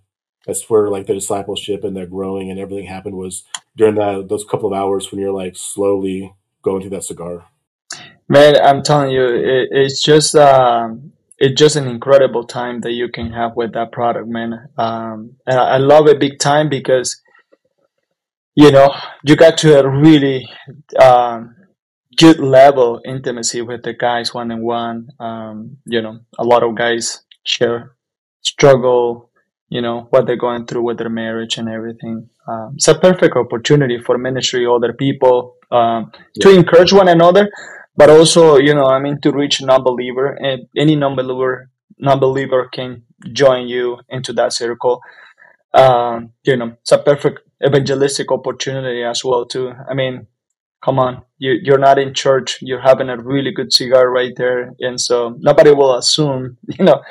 That's 0.47 0.67
where 0.69 0.89
like 0.89 1.05
the 1.05 1.13
discipleship 1.13 1.83
and 1.83 1.95
the 1.95 2.07
growing 2.07 2.49
and 2.49 2.59
everything 2.59 2.87
happened 2.87 3.17
was 3.17 3.43
during 3.75 3.95
that 3.95 4.29
those 4.29 4.45
couple 4.45 4.73
of 4.73 4.77
hours 4.77 5.11
when 5.11 5.19
you're 5.21 5.33
like 5.33 5.55
slowly 5.55 6.33
going 6.63 6.81
through 6.81 6.91
that 6.91 7.03
cigar? 7.03 7.45
Man, 8.29 8.55
I'm 8.59 8.83
telling 8.83 9.11
you, 9.11 9.25
it, 9.25 9.69
it's 9.71 10.01
just 10.01 10.35
um, 10.35 11.13
it's 11.37 11.59
just 11.59 11.75
an 11.75 11.87
incredible 11.87 12.45
time 12.45 12.81
that 12.81 12.91
you 12.91 13.09
can 13.09 13.31
have 13.31 13.55
with 13.55 13.73
that 13.73 13.91
product, 13.91 14.27
man. 14.27 14.69
Um, 14.77 15.35
and 15.45 15.59
I 15.59 15.77
love 15.77 16.07
it 16.07 16.19
big 16.19 16.39
time 16.39 16.69
because 16.69 17.21
you 18.55 18.71
know 18.71 18.93
you 19.23 19.35
got 19.35 19.57
to 19.59 19.79
a 19.79 19.89
really 19.89 20.49
um, 21.01 21.55
good 22.17 22.39
level 22.39 23.01
intimacy 23.05 23.61
with 23.61 23.83
the 23.83 23.93
guys 23.93 24.33
one 24.33 24.51
on 24.51 24.61
one. 24.61 25.09
Um, 25.19 25.77
you 25.85 26.01
know, 26.01 26.19
a 26.37 26.43
lot 26.43 26.63
of 26.63 26.75
guys 26.75 27.21
share 27.43 27.95
struggle, 28.41 29.26
you 29.69 29.81
know, 29.81 30.07
what 30.11 30.25
they're 30.25 30.37
going 30.37 30.65
through 30.65 30.83
with 30.83 30.97
their 30.97 31.09
marriage 31.09 31.57
and 31.57 31.69
everything. 31.69 32.29
Um, 32.47 32.73
it's 32.75 32.87
a 32.87 32.97
perfect 32.97 33.35
opportunity 33.35 33.99
for 33.99 34.17
ministry, 34.17 34.65
other 34.65 34.93
people, 34.93 35.55
um, 35.71 36.11
to 36.41 36.49
encourage 36.49 36.93
one 36.93 37.07
another, 37.09 37.49
but 37.95 38.09
also, 38.09 38.57
you 38.57 38.73
know, 38.73 38.85
I 38.85 38.99
mean, 38.99 39.19
to 39.21 39.31
reach 39.31 39.61
non-believer 39.61 40.27
and 40.33 40.67
any 40.77 40.95
non-believer, 40.95 41.69
non-believer 41.99 42.69
can 42.71 43.03
join 43.33 43.67
you 43.67 43.97
into 44.09 44.33
that 44.33 44.53
circle. 44.53 45.01
um, 45.73 46.33
you 46.43 46.55
know, 46.57 46.75
it's 46.81 46.91
a 46.91 46.97
perfect 46.97 47.41
evangelistic 47.65 48.31
opportunity 48.31 49.03
as 49.03 49.23
well 49.23 49.45
too. 49.45 49.73
I 49.89 49.93
mean, 49.93 50.27
come 50.87 50.99
on, 50.99 51.21
you 51.37 51.51
you're 51.61 51.85
not 51.89 51.99
in 51.99 52.13
church, 52.13 52.59
you're 52.61 52.87
having 52.91 53.09
a 53.09 53.17
really 53.17 53.51
good 53.51 53.73
cigar 53.73 54.09
right 54.09 54.33
there, 54.37 54.73
and 54.79 54.99
so 54.99 55.35
nobody 55.39 55.71
will 55.71 55.97
assume, 55.97 56.57
you 56.79 56.85
know, 56.85 57.01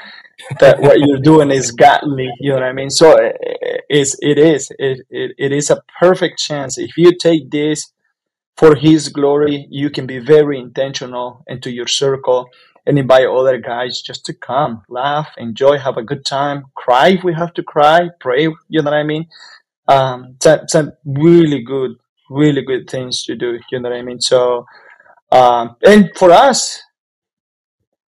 that 0.60 0.80
what 0.80 0.98
you're 0.98 1.20
doing 1.20 1.50
is 1.50 1.72
godly. 1.72 2.30
You 2.40 2.50
know 2.50 2.60
what 2.60 2.62
I 2.62 2.72
mean? 2.72 2.88
So 2.88 3.06
it's 3.90 4.16
it 4.22 4.38
is 4.38 4.72
it, 4.78 5.00
it 5.10 5.32
it 5.36 5.52
is 5.52 5.68
a 5.68 5.82
perfect 6.00 6.38
chance 6.38 6.78
if 6.78 6.96
you 6.96 7.12
take 7.20 7.50
this 7.50 7.92
for 8.56 8.74
His 8.76 9.10
glory. 9.10 9.66
You 9.70 9.90
can 9.90 10.06
be 10.06 10.20
very 10.20 10.58
intentional 10.58 11.44
into 11.46 11.70
your 11.70 11.86
circle 11.86 12.48
and 12.86 12.98
invite 12.98 13.26
other 13.26 13.58
guys 13.58 14.00
just 14.00 14.24
to 14.24 14.32
come, 14.32 14.84
laugh, 14.88 15.28
enjoy, 15.36 15.76
have 15.76 15.98
a 15.98 16.08
good 16.10 16.24
time, 16.24 16.64
cry 16.74 17.08
if 17.08 17.24
we 17.24 17.34
have 17.34 17.52
to 17.54 17.62
cry, 17.62 18.08
pray. 18.20 18.44
You 18.68 18.82
know 18.82 18.90
what 18.90 18.94
I 18.94 19.02
mean? 19.02 19.26
Um, 19.88 20.36
it's 20.42 20.74
a 20.74 20.96
really 21.04 21.62
good, 21.62 21.96
really 22.30 22.62
good 22.62 22.88
things 22.88 23.24
to 23.24 23.34
do. 23.34 23.58
You 23.70 23.80
know 23.80 23.90
what 23.90 23.98
I 23.98 24.02
mean? 24.02 24.20
So, 24.20 24.66
um, 25.32 25.76
and 25.84 26.10
for 26.16 26.30
us, 26.30 26.82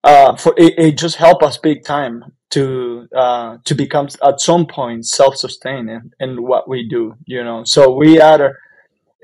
uh, 0.05 0.37
for 0.37 0.55
it, 0.57 0.79
it 0.79 0.99
just 0.99 1.17
helped 1.17 1.43
us 1.43 1.59
big 1.59 1.85
time 1.85 2.33
to 2.51 3.09
uh, 3.15 3.59
to 3.65 3.75
become 3.75 4.09
at 4.25 4.41
some 4.41 4.67
point 4.67 5.07
self-sustaining 5.07 6.11
in 6.19 6.43
what 6.43 6.69
we 6.69 6.89
do. 6.89 7.15
You 7.27 7.45
know, 7.45 7.63
so 7.65 7.95
we 7.95 8.21
are 8.21 8.57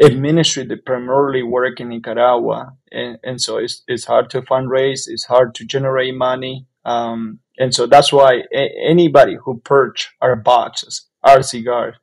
a 0.00 0.10
ministry 0.10 0.64
that 0.66 0.84
primarily 0.84 1.42
work 1.42 1.80
in 1.80 1.88
Nicaragua, 1.88 2.72
and, 2.92 3.18
and 3.24 3.40
so 3.40 3.56
it's 3.56 3.82
it's 3.88 4.04
hard 4.04 4.30
to 4.30 4.42
fundraise, 4.42 5.04
it's 5.06 5.24
hard 5.24 5.54
to 5.54 5.64
generate 5.64 6.14
money, 6.14 6.66
um, 6.84 7.40
and 7.58 7.74
so 7.74 7.86
that's 7.86 8.12
why 8.12 8.42
a- 8.54 8.74
anybody 8.86 9.36
who 9.42 9.58
purchase 9.60 10.10
our 10.20 10.36
boxes, 10.36 11.06
our 11.22 11.42
cigars, 11.42 11.96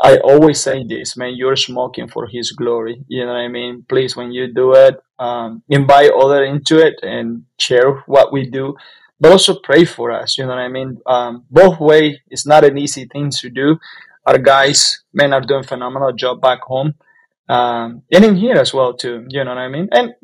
I 0.00 0.18
always 0.18 0.60
say 0.60 0.84
this, 0.84 1.16
man, 1.16 1.34
you're 1.36 1.56
smoking 1.56 2.08
for 2.08 2.26
his 2.26 2.52
glory. 2.52 3.02
You 3.08 3.24
know 3.24 3.32
what 3.32 3.38
I 3.38 3.48
mean? 3.48 3.84
Please, 3.88 4.16
when 4.16 4.32
you 4.32 4.52
do 4.52 4.74
it, 4.74 4.96
um, 5.18 5.62
invite 5.68 6.12
other 6.12 6.44
into 6.44 6.78
it 6.78 6.96
and 7.02 7.44
share 7.58 8.02
what 8.06 8.32
we 8.32 8.50
do, 8.50 8.76
but 9.18 9.32
also 9.32 9.58
pray 9.62 9.84
for 9.84 10.12
us. 10.12 10.36
You 10.36 10.44
know 10.44 10.50
what 10.50 10.58
I 10.58 10.68
mean? 10.68 10.98
Um, 11.06 11.46
both 11.50 11.80
way, 11.80 12.20
it's 12.28 12.46
not 12.46 12.64
an 12.64 12.76
easy 12.76 13.06
thing 13.06 13.30
to 13.40 13.48
do. 13.48 13.78
Our 14.26 14.38
guys, 14.38 15.02
men 15.14 15.32
are 15.32 15.40
doing 15.40 15.62
phenomenal 15.62 16.12
job 16.12 16.42
back 16.42 16.60
home. 16.62 16.94
Um, 17.48 18.02
and 18.12 18.24
in 18.24 18.36
here 18.36 18.56
as 18.56 18.74
well 18.74 18.94
too. 18.94 19.24
You 19.28 19.44
know 19.44 19.54
what 19.54 19.58
I 19.58 19.68
mean? 19.68 19.88
And 19.92 20.14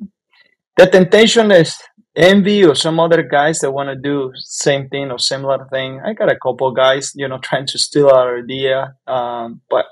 the 0.76 0.86
temptation 0.86 1.50
is 1.50 1.76
envy 2.14 2.64
or 2.64 2.74
some 2.74 3.00
other 3.00 3.22
guys 3.22 3.60
that 3.60 3.72
want 3.72 3.88
to 3.88 3.96
do 3.96 4.32
same 4.36 4.88
thing 4.88 5.10
or 5.10 5.18
similar 5.18 5.66
thing. 5.70 6.00
I 6.04 6.12
got 6.12 6.30
a 6.30 6.38
couple 6.38 6.70
guys, 6.72 7.12
you 7.14 7.26
know, 7.28 7.38
trying 7.38 7.66
to 7.66 7.78
steal 7.78 8.08
our 8.08 8.38
idea, 8.38 8.96
um, 9.06 9.60
but 9.70 9.86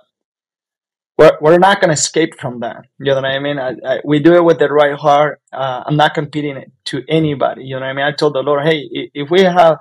we're, 1.17 1.37
we're 1.41 1.59
not 1.59 1.81
going 1.81 1.89
to 1.89 1.95
escape 1.95 2.39
from 2.41 2.61
that. 2.61 2.87
You 2.99 3.07
know 3.07 3.17
what 3.17 3.25
I 3.27 3.39
mean? 3.39 3.59
I, 3.59 3.75
I, 3.87 4.01
we 4.05 4.21
do 4.21 4.35
it 4.35 4.45
with 4.45 4.59
the 4.59 4.69
right 4.69 4.99
heart. 4.99 5.41
Uh, 5.53 5.83
I'm 5.87 5.97
not 5.97 6.15
competing 6.15 6.57
it 6.57 6.73
to 6.87 7.03
anybody. 7.09 7.65
You 7.65 7.75
know 7.75 7.81
what 7.81 7.91
I 7.91 7.93
mean? 7.93 8.07
I 8.07 8.13
told 8.13 8.35
the 8.35 8.41
Lord, 8.41 8.67
hey, 8.67 8.89
if 9.15 9.31
we 9.31 9.43
have 9.43 9.79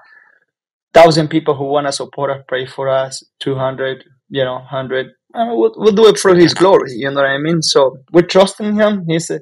thousand 0.93 1.29
people 1.29 1.55
who 1.55 1.65
want 1.65 1.87
to 1.87 1.93
support 1.93 2.31
us, 2.31 2.43
pray 2.47 2.65
for 2.65 2.89
us, 2.89 3.23
200, 3.39 4.03
you 4.29 4.43
know, 4.43 4.55
100, 4.55 5.07
uh, 5.33 5.45
we'll, 5.51 5.73
we'll 5.77 5.95
do 5.95 6.07
it 6.07 6.17
for 6.17 6.35
His 6.35 6.53
glory. 6.53 6.91
You 6.93 7.09
know 7.09 7.21
what 7.21 7.25
I 7.25 7.37
mean? 7.37 7.61
So 7.61 7.99
we're 8.11 8.23
trusting 8.23 8.75
Him. 8.75 9.05
He's 9.07 9.29
a, 9.29 9.41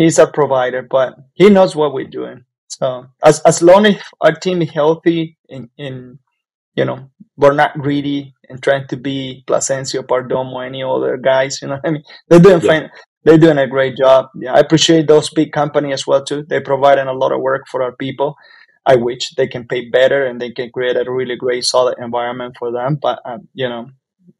he's 0.00 0.18
a 0.18 0.26
provider, 0.26 0.82
but 0.82 1.14
he 1.34 1.50
knows 1.50 1.76
what 1.76 1.92
we're 1.92 2.08
doing. 2.08 2.44
So 2.68 3.06
as 3.22 3.40
as 3.40 3.62
long 3.62 3.84
as 3.86 3.96
our 4.20 4.32
team 4.32 4.62
is 4.62 4.70
healthy 4.70 5.36
and, 5.50 5.68
and 5.78 6.18
you 6.74 6.84
know 6.86 7.10
we're 7.36 7.52
not 7.52 7.78
greedy 7.78 8.34
and 8.48 8.62
trying 8.62 8.86
to 8.88 8.96
be 8.96 9.44
Plasencia, 9.46 10.02
Perdomo, 10.02 10.54
or 10.54 10.64
any 10.64 10.82
other 10.82 11.16
guys, 11.18 11.60
you 11.60 11.68
know, 11.68 11.78
I 11.84 11.90
mean 11.90 12.02
they're 12.28 12.40
doing 12.40 12.62
yeah. 12.62 12.70
fine. 12.70 12.90
They're 13.22 13.44
doing 13.44 13.58
a 13.58 13.68
great 13.68 13.98
job. 13.98 14.30
Yeah, 14.34 14.54
I 14.54 14.60
appreciate 14.60 15.06
those 15.06 15.28
big 15.28 15.52
companies 15.52 16.00
as 16.00 16.06
well 16.06 16.24
too. 16.24 16.44
They're 16.48 16.64
providing 16.64 17.06
a 17.06 17.12
lot 17.12 17.32
of 17.32 17.42
work 17.42 17.68
for 17.68 17.82
our 17.82 17.94
people. 17.94 18.36
I 18.86 18.96
wish 18.96 19.34
they 19.36 19.46
can 19.46 19.68
pay 19.68 19.90
better 19.90 20.24
and 20.24 20.40
they 20.40 20.52
can 20.52 20.70
create 20.70 20.96
a 20.96 21.04
really 21.12 21.36
great, 21.36 21.64
solid 21.64 21.96
environment 22.00 22.56
for 22.58 22.72
them. 22.72 22.96
But 22.96 23.18
um, 23.26 23.48
you 23.52 23.68
know, 23.68 23.90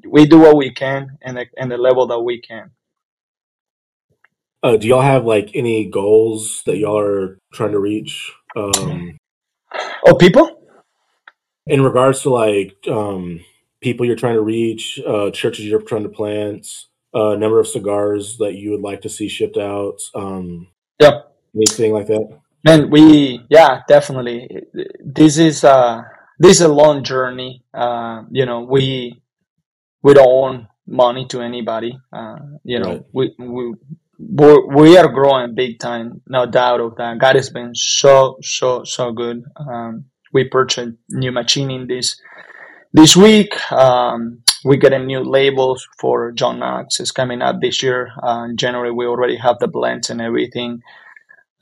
we 0.09 0.25
do 0.25 0.39
what 0.39 0.57
we 0.57 0.73
can 0.73 1.19
and 1.21 1.37
the, 1.37 1.47
and 1.59 1.71
the 1.71 1.77
level 1.77 2.07
that 2.07 2.21
we 2.21 2.41
can. 2.41 2.71
Uh, 4.63 4.77
do 4.77 4.87
y'all 4.87 5.01
have 5.01 5.25
like 5.25 5.51
any 5.55 5.87
goals 5.87 6.63
that 6.67 6.77
y'all 6.77 6.99
are 6.99 7.39
trying 7.53 7.73
to 7.73 7.79
reach? 7.79 8.33
Um, 8.57 9.17
oh, 10.07 10.15
people? 10.17 10.63
In 11.67 11.83
regards 11.83 12.23
to 12.23 12.31
like 12.31 12.77
um, 12.89 13.41
people 13.81 14.05
you're 14.05 14.17
trying 14.17 14.35
to 14.35 14.43
reach, 14.43 15.01
uh, 15.07 15.31
churches 15.31 15.65
you're 15.65 15.81
trying 15.81 16.03
to 16.03 16.09
plant, 16.09 16.67
uh, 17.15 17.37
number 17.37 17.59
of 17.59 17.69
cigars 17.69 18.37
that 18.39 18.55
you 18.55 18.71
would 18.73 18.83
like 18.83 19.01
to 19.03 19.09
see 19.09 19.29
shipped 19.29 19.57
out. 19.57 19.99
Um, 20.15 20.69
yeah, 21.01 21.23
anything 21.55 21.93
like 21.93 22.07
that. 22.09 22.41
Man, 22.65 22.91
we 22.91 23.41
yeah, 23.49 23.81
definitely. 23.89 24.65
This 25.03 25.39
is 25.39 25.65
uh 25.65 26.03
this 26.39 26.57
is 26.57 26.63
a 26.63 26.69
long 26.69 27.03
journey. 27.03 27.65
Uh, 27.73 28.25
you 28.31 28.45
know, 28.45 28.61
we 28.61 29.23
we 30.03 30.13
don't 30.13 30.29
owe 30.29 30.67
money 30.87 31.27
to 31.27 31.41
anybody. 31.41 31.99
Uh, 32.13 32.37
you 32.65 32.79
know, 32.79 32.93
right. 32.93 33.05
we 33.13 33.35
we 33.39 33.75
we 34.21 34.99
are 34.99 35.09
growing 35.09 35.55
big 35.55 35.79
time, 35.79 36.21
no 36.27 36.47
doubt 36.47 36.81
of 36.81 36.97
that. 36.97 37.19
God 37.19 37.37
has 37.37 37.51
been 37.51 37.75
so 37.75 38.37
so 38.43 38.85
so 38.85 39.13
good. 39.13 39.43
Um, 39.57 40.07
we 40.33 40.45
purchased 40.45 40.97
new 41.09 41.33
machining 41.33 41.87
this 41.87 42.21
this 42.93 43.17
week. 43.17 43.55
Um, 43.73 44.43
we 44.65 44.77
a 44.93 44.99
new 44.99 45.21
labels 45.21 45.87
for 45.99 46.33
John 46.33 46.59
Knox. 46.59 47.01
It's 47.01 47.13
coming 47.13 47.41
up 47.41 47.61
this 47.61 47.83
year. 47.83 48.11
Uh, 48.23 48.47
in 48.51 48.57
January, 48.57 48.93
we 48.93 49.07
already 49.07 49.37
have 49.37 49.59
the 49.59 49.69
blends 49.69 50.11
and 50.11 50.21
everything. 50.21 50.83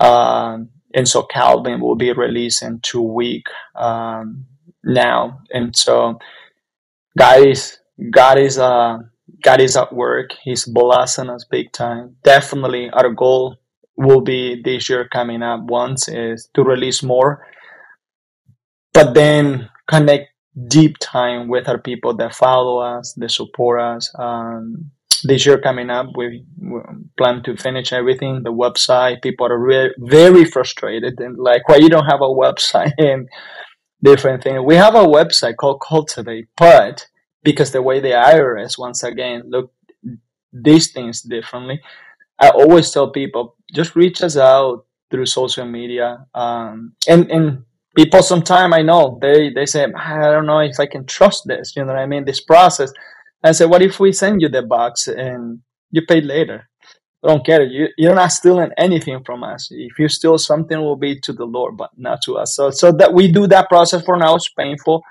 Um, 0.01 0.71
and 0.95 1.07
so 1.07 1.23
Calvin 1.23 1.81
will 1.81 1.97
be 1.97 2.13
released 2.13 2.63
in 2.63 2.81
two 2.81 3.03
week 3.03 3.47
um, 3.77 4.47
now. 4.83 5.41
And 5.53 5.77
so, 5.77 6.19
guys, 7.17 7.79
God 8.11 8.39
is 8.39 8.59
uh, 8.59 8.99
God 9.43 9.61
is 9.61 9.77
at 9.77 9.93
work. 9.93 10.31
He's 10.43 10.65
blessing 10.65 11.31
us 11.31 11.45
big 11.45 11.73
time. 11.73 12.17
Definitely, 12.25 12.91
our 12.91 13.11
goal 13.11 13.57
will 13.97 14.21
be 14.21 14.61
this 14.63 14.89
year 14.89 15.09
coming 15.09 15.43
up 15.43 15.61
once 15.65 16.09
is 16.09 16.49
to 16.55 16.63
release 16.63 17.03
more, 17.03 17.47
but 18.93 19.15
then 19.15 19.69
connect 19.89 20.29
deep 20.69 20.97
time 20.99 21.49
with 21.49 21.69
our 21.69 21.79
people 21.79 22.17
that 22.17 22.35
follow 22.35 22.79
us, 22.79 23.13
that 23.15 23.31
support 23.31 23.81
us. 23.81 24.13
Um, 24.19 24.91
this 25.25 25.45
year 25.47 25.59
coming 25.59 25.91
up, 25.91 26.07
we, 26.17 26.45
we, 26.61 26.81
plan 27.17 27.43
to 27.43 27.57
finish 27.57 27.93
everything. 27.93 28.43
The 28.45 28.53
website, 28.53 29.23
people 29.23 29.47
are 29.47 29.59
re- 29.59 29.95
very 29.99 30.45
frustrated 30.45 31.19
and 31.19 31.37
like, 31.37 31.69
why 31.69 31.77
you 31.77 31.89
don't 31.89 32.07
have 32.07 32.21
a 32.21 32.25
website 32.25 32.93
and 32.99 33.29
different 34.03 34.45
things. 34.45 34.61
We 34.65 34.77
have 34.77 34.95
a 34.95 35.05
website 35.05 35.57
called 35.57 35.83
Cultivate, 35.87 36.47
but 36.57 37.09
because 37.43 37.73
the 37.73 37.83
way 37.83 38.01
the 38.01 38.11
IRS 38.11 38.79
once 38.79 39.03
again 39.03 39.43
look 39.47 39.73
these 40.53 40.93
things 40.93 41.23
differently. 41.23 41.81
I 42.39 42.51
always 42.51 42.91
tell 42.91 43.11
people 43.11 43.57
just 43.75 43.97
reach 43.97 44.23
us 44.23 44.37
out 44.37 44.87
through 45.11 45.27
social 45.27 45.67
media. 45.67 46.27
Um, 46.35 46.95
and 47.09 47.31
and 47.31 47.65
people 47.97 48.23
sometimes 48.23 48.75
I 48.75 48.83
know 48.83 49.19
they 49.21 49.51
they 49.51 49.67
say 49.67 49.85
I 49.85 50.31
don't 50.31 50.47
know 50.47 50.61
if 50.61 50.79
I 50.79 50.87
can 50.87 51.05
trust 51.07 51.47
this. 51.47 51.75
You 51.77 51.85
know 51.85 51.93
what 51.93 52.01
I 52.01 52.07
mean? 52.07 52.25
This 52.25 52.41
process. 52.41 52.93
I 53.43 53.53
say, 53.53 53.67
what 53.67 53.83
if 53.83 54.01
we 54.01 54.11
send 54.13 54.43
you 54.43 54.49
the 54.49 54.63
box 54.63 55.07
and 55.07 55.61
you 55.93 56.03
pay 56.03 56.21
later? 56.21 56.69
I 57.25 57.29
don't 57.29 57.47
care. 57.47 57.63
You 57.63 57.89
you're 57.97 58.15
not 58.15 58.33
stealing 58.33 58.71
anything 58.77 59.23
from 59.25 59.45
us. 59.45 59.69
If 59.71 59.99
you 59.99 60.09
steal 60.09 60.39
something, 60.39 60.81
will 60.81 60.97
be 60.97 61.19
to 61.21 61.33
the 61.33 61.45
Lord, 61.45 61.77
but 61.77 61.91
not 61.97 62.23
to 62.23 62.37
us. 62.37 62.55
So 62.55 62.71
so 62.71 62.93
that 62.93 63.13
we 63.13 63.31
do 63.31 63.47
that 63.49 63.69
process 63.69 64.05
for 64.05 64.17
now. 64.17 64.37
It's 64.37 64.49
painful 64.49 65.03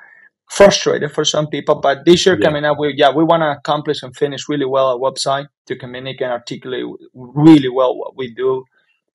frustrated 0.48 1.12
for 1.12 1.26
some 1.26 1.48
people. 1.48 1.76
But 1.76 2.06
this 2.06 2.26
year 2.26 2.38
yeah. 2.40 2.46
coming 2.46 2.66
up, 2.66 2.80
we 2.80 2.94
yeah 2.96 3.12
we 3.12 3.24
want 3.24 3.42
to 3.42 3.52
accomplish 3.52 4.04
and 4.04 4.16
finish 4.16 4.50
really 4.50 4.66
well 4.66 4.88
our 4.88 4.98
website 4.98 5.48
to 5.68 5.76
communicate 5.76 6.24
and 6.24 6.32
articulate 6.32 6.86
really 7.14 7.70
well 7.70 7.96
what 7.98 8.16
we 8.18 8.34
do, 8.34 8.66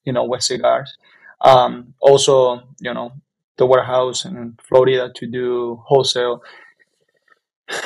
you 0.04 0.12
know, 0.12 0.24
with 0.24 0.42
cigars. 0.42 0.96
Um, 1.40 1.94
also, 2.00 2.62
you 2.80 2.94
know, 2.94 3.12
the 3.56 3.66
warehouse 3.66 4.24
in 4.24 4.56
Florida 4.62 5.10
to 5.16 5.26
do 5.26 5.83
wholesale. 5.87 6.42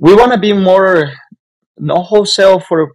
We 0.00 0.14
want 0.14 0.32
to 0.32 0.38
be 0.38 0.54
more 0.54 1.12
no 1.76 2.02
wholesale 2.02 2.60
for 2.60 2.92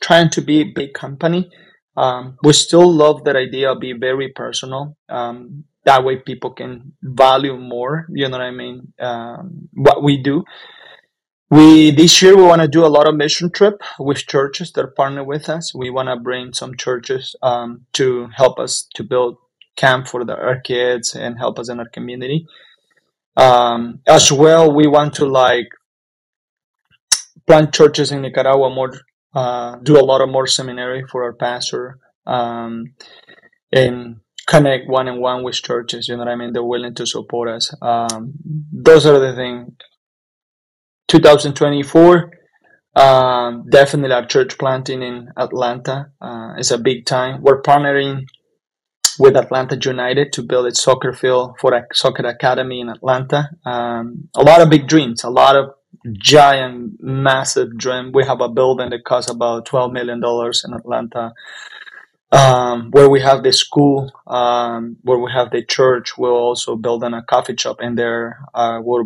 trying 0.00 0.30
to 0.30 0.40
be 0.40 0.60
a 0.60 0.72
big 0.74 0.94
company. 0.94 1.50
Um, 1.94 2.38
we 2.42 2.54
still 2.54 2.90
love 2.90 3.24
that 3.24 3.36
idea 3.36 3.72
of 3.72 3.80
being 3.80 4.00
very 4.00 4.28
personal. 4.28 4.96
Um, 5.10 5.64
that 5.88 6.04
way 6.04 6.16
people 6.30 6.50
can 6.60 6.92
value 7.02 7.56
more 7.56 8.06
you 8.18 8.28
know 8.28 8.38
what 8.38 8.46
i 8.46 8.50
mean 8.62 8.92
um, 9.00 9.68
what 9.72 10.02
we 10.02 10.16
do. 10.22 10.44
We 11.50 11.90
this 11.90 12.20
year 12.20 12.36
we 12.36 12.42
want 12.42 12.60
to 12.60 12.68
do 12.68 12.84
a 12.84 12.94
lot 12.96 13.08
of 13.08 13.14
mission 13.14 13.50
trip 13.50 13.80
with 13.98 14.26
churches 14.26 14.72
that 14.72 14.94
partner 14.94 15.24
with 15.24 15.48
us. 15.48 15.74
We 15.74 15.88
want 15.88 16.08
to 16.08 16.16
bring 16.16 16.52
some 16.52 16.76
churches 16.76 17.34
um, 17.42 17.86
to 17.94 18.28
help 18.36 18.58
us 18.58 18.86
to 18.96 19.02
build 19.02 19.38
camp 19.76 20.08
for 20.08 20.24
the, 20.24 20.36
our 20.36 20.60
kids 20.60 21.14
and 21.14 21.38
help 21.38 21.58
us 21.58 21.70
in 21.70 21.78
our 21.78 21.88
community. 21.88 22.46
Um, 23.36 24.00
as 24.06 24.30
well, 24.30 24.74
we 24.74 24.86
want 24.86 25.14
to 25.14 25.26
like 25.26 25.68
plant 27.46 27.72
churches 27.72 28.12
in 28.12 28.20
Nicaragua 28.20 28.68
more, 28.68 28.92
uh, 29.34 29.76
do 29.76 29.98
a 29.98 30.04
lot 30.04 30.20
of 30.20 30.28
more 30.28 30.46
seminary 30.46 31.04
for 31.10 31.22
our 31.22 31.32
pastor, 31.32 31.98
um, 32.26 32.92
and 33.72 34.20
connect 34.48 34.88
one 34.88 35.08
on 35.08 35.20
one 35.20 35.44
with 35.44 35.56
churches. 35.56 36.08
You 36.08 36.16
know 36.16 36.24
what 36.24 36.32
I 36.32 36.36
mean? 36.36 36.52
They're 36.52 36.64
willing 36.64 36.94
to 36.94 37.06
support 37.06 37.48
us. 37.50 37.72
Um, 37.80 38.32
those 38.72 39.06
are 39.06 39.18
the 39.20 39.34
things. 39.36 39.72
2024, 41.08 42.30
um, 42.96 43.64
definitely 43.70 44.14
our 44.14 44.26
church 44.26 44.58
planting 44.58 45.02
in 45.02 45.28
Atlanta 45.36 46.10
uh, 46.20 46.54
is 46.58 46.70
a 46.70 46.78
big 46.78 47.06
time. 47.06 47.42
We're 47.42 47.62
partnering 47.62 48.26
with 49.18 49.36
Atlanta 49.36 49.78
United 49.80 50.32
to 50.32 50.42
build 50.42 50.66
a 50.66 50.74
soccer 50.74 51.12
field 51.12 51.56
for 51.60 51.72
a 51.74 51.86
soccer 51.92 52.26
academy 52.26 52.80
in 52.80 52.88
Atlanta. 52.88 53.50
Um, 53.64 54.28
a 54.34 54.42
lot 54.42 54.60
of 54.60 54.70
big 54.70 54.86
dreams, 54.86 55.24
a 55.24 55.30
lot 55.30 55.56
of 55.56 55.70
giant, 56.12 56.92
massive 57.00 57.76
dream. 57.76 58.12
We 58.12 58.24
have 58.24 58.40
a 58.40 58.48
building 58.48 58.90
that 58.90 59.04
costs 59.04 59.30
about 59.30 59.66
twelve 59.66 59.92
million 59.92 60.20
dollars 60.20 60.64
in 60.66 60.74
Atlanta, 60.74 61.32
um, 62.30 62.90
where 62.90 63.08
we 63.08 63.20
have 63.20 63.42
the 63.42 63.52
school, 63.52 64.12
um, 64.26 64.96
where 65.02 65.18
we 65.18 65.32
have 65.32 65.50
the 65.50 65.64
church. 65.64 66.18
We're 66.18 66.32
also 66.32 66.76
building 66.76 67.14
a 67.14 67.22
coffee 67.22 67.56
shop 67.56 67.78
in 67.80 67.94
there. 67.94 68.40
Uh, 68.54 68.80
we're 68.82 69.04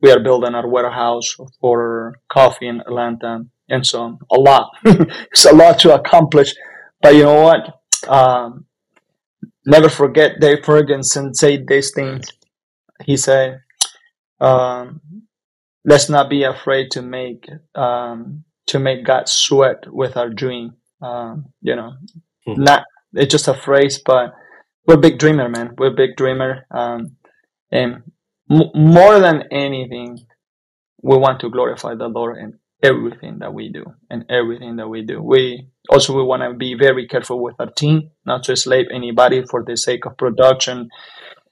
we 0.00 0.10
are 0.10 0.20
building 0.20 0.54
our 0.54 0.68
warehouse 0.68 1.36
for 1.60 2.18
coffee 2.28 2.68
in 2.68 2.80
Atlanta, 2.80 3.46
and 3.68 3.86
so 3.86 4.02
on. 4.02 4.18
A 4.30 4.38
lot. 4.38 4.70
it's 4.84 5.44
a 5.44 5.54
lot 5.54 5.78
to 5.80 5.94
accomplish, 5.94 6.54
but 7.00 7.14
you 7.14 7.22
know 7.22 7.40
what? 7.40 7.80
Um, 8.08 8.66
never 9.64 9.88
forget 9.88 10.40
Dave 10.40 10.64
Ferguson 10.64 11.34
said 11.34 11.66
these 11.66 11.92
things. 11.94 12.26
He 13.04 13.16
said, 13.16 13.62
um, 14.40 15.00
"Let's 15.84 16.08
not 16.08 16.28
be 16.28 16.42
afraid 16.42 16.90
to 16.92 17.02
make 17.02 17.48
um, 17.74 18.44
to 18.66 18.78
make 18.78 19.04
God 19.04 19.28
sweat 19.28 19.92
with 19.92 20.16
our 20.16 20.28
dream." 20.28 20.74
Um, 21.00 21.46
you 21.60 21.76
know, 21.76 21.94
mm-hmm. 22.46 22.62
not 22.62 22.84
it's 23.14 23.30
just 23.30 23.48
a 23.48 23.54
phrase, 23.54 24.00
but 24.04 24.34
we're 24.86 24.96
big 24.96 25.18
dreamer, 25.18 25.48
man. 25.48 25.74
We're 25.78 25.94
big 25.94 26.16
dreamer, 26.16 26.66
um, 26.70 27.16
and 27.70 28.02
m- 28.50 28.70
more 28.74 29.20
than 29.20 29.44
anything, 29.50 30.26
we 31.02 31.16
want 31.16 31.40
to 31.40 31.50
glorify 31.50 31.94
the 31.94 32.08
Lord 32.08 32.38
in 32.38 32.58
everything 32.82 33.38
that 33.38 33.54
we 33.54 33.70
do 33.70 33.84
and 34.10 34.24
everything 34.28 34.76
that 34.76 34.88
we 34.88 35.02
do. 35.02 35.22
We 35.22 35.68
also 35.88 36.14
we 36.14 36.22
want 36.22 36.42
to 36.42 36.54
be 36.54 36.74
very 36.74 37.06
careful 37.06 37.42
with 37.42 37.54
our 37.58 37.70
team, 37.70 38.10
not 38.26 38.44
to 38.44 38.56
slave 38.56 38.86
anybody 38.92 39.44
for 39.44 39.64
the 39.64 39.76
sake 39.76 40.04
of 40.06 40.16
production 40.18 40.90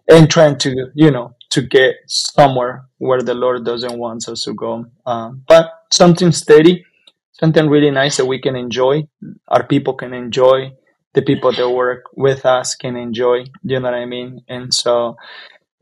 and 0.09 0.30
trying 0.30 0.59
to 0.59 0.90
you 0.95 1.11
know 1.11 1.34
to 1.51 1.62
get 1.62 1.95
somewhere 2.07 2.86
where 2.99 3.22
the 3.22 3.34
Lord 3.34 3.64
doesn't 3.64 3.99
want 3.99 4.28
us 4.28 4.43
to 4.43 4.55
go. 4.55 4.86
Um, 5.07 5.45
but 5.47 5.70
something 5.90 6.32
steady, 6.32 6.84
something 7.32 7.68
really 7.68 7.90
nice 7.90 8.16
that 8.16 8.26
we 8.26 8.40
can 8.40 8.57
enjoy. 8.57 9.07
Our 9.49 9.66
people 9.66 9.95
can 9.95 10.12
enjoy. 10.14 10.72
The 11.14 11.22
people 11.22 11.52
that 11.52 11.68
work 11.68 12.04
with 12.14 12.46
us 12.46 12.74
can 12.74 12.96
enjoy. 12.96 13.44
You 13.62 13.80
know 13.80 13.90
what 13.90 13.94
I 13.94 14.06
mean? 14.06 14.42
And 14.48 14.72
so 14.72 15.16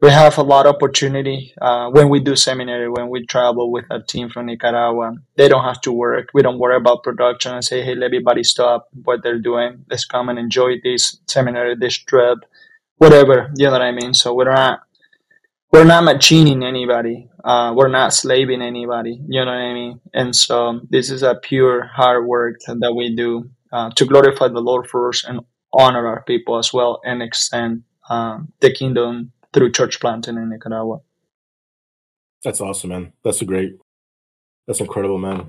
we 0.00 0.08
have 0.10 0.38
a 0.38 0.42
lot 0.42 0.66
of 0.66 0.74
opportunity 0.74 1.52
uh, 1.60 1.90
when 1.90 2.08
we 2.08 2.20
do 2.20 2.34
seminary 2.34 2.88
when 2.88 3.10
we 3.10 3.24
travel 3.26 3.70
with 3.70 3.84
a 3.90 4.00
team 4.00 4.30
from 4.30 4.46
nicaragua 4.46 5.12
they 5.36 5.48
don't 5.48 5.64
have 5.64 5.80
to 5.80 5.92
work 5.92 6.28
we 6.32 6.42
don't 6.42 6.58
worry 6.58 6.76
about 6.76 7.02
production 7.02 7.54
and 7.54 7.64
say 7.64 7.82
hey 7.82 7.94
let 7.94 8.06
everybody 8.06 8.42
stop 8.42 8.88
what 9.04 9.22
they're 9.22 9.38
doing 9.38 9.84
let's 9.90 10.04
come 10.04 10.28
and 10.28 10.38
enjoy 10.38 10.72
this 10.82 11.18
seminary 11.26 11.76
this 11.76 11.96
trip 11.96 12.38
whatever 12.96 13.50
you 13.56 13.66
know 13.66 13.72
what 13.72 13.82
i 13.82 13.92
mean 13.92 14.14
so 14.14 14.34
we're 14.34 14.52
not 14.52 14.80
we're 15.72 15.84
not 15.84 16.04
machining 16.04 16.64
anybody 16.64 17.28
uh, 17.44 17.72
we're 17.76 17.88
not 17.88 18.12
slaving 18.12 18.62
anybody 18.62 19.20
you 19.28 19.44
know 19.44 19.50
what 19.50 19.58
i 19.58 19.74
mean 19.74 20.00
and 20.14 20.34
so 20.34 20.80
this 20.88 21.10
is 21.10 21.22
a 21.22 21.34
pure 21.34 21.84
hard 21.84 22.26
work 22.26 22.56
that 22.66 22.94
we 22.94 23.14
do 23.14 23.50
uh, 23.72 23.90
to 23.96 24.04
glorify 24.04 24.48
the 24.48 24.60
lord 24.60 24.88
first 24.88 25.24
and 25.24 25.40
honor 25.72 26.06
our 26.06 26.22
people 26.22 26.58
as 26.58 26.72
well 26.72 27.00
and 27.04 27.22
extend 27.22 27.82
um, 28.08 28.52
the 28.60 28.72
kingdom 28.72 29.32
through 29.52 29.72
church 29.72 30.00
planting 30.00 30.36
in 30.36 30.48
Nicaragua. 30.50 31.00
That's 32.44 32.60
awesome, 32.60 32.90
man. 32.90 33.12
That's 33.24 33.42
a 33.42 33.44
great, 33.44 33.74
that's 34.66 34.80
incredible, 34.80 35.18
man. 35.18 35.48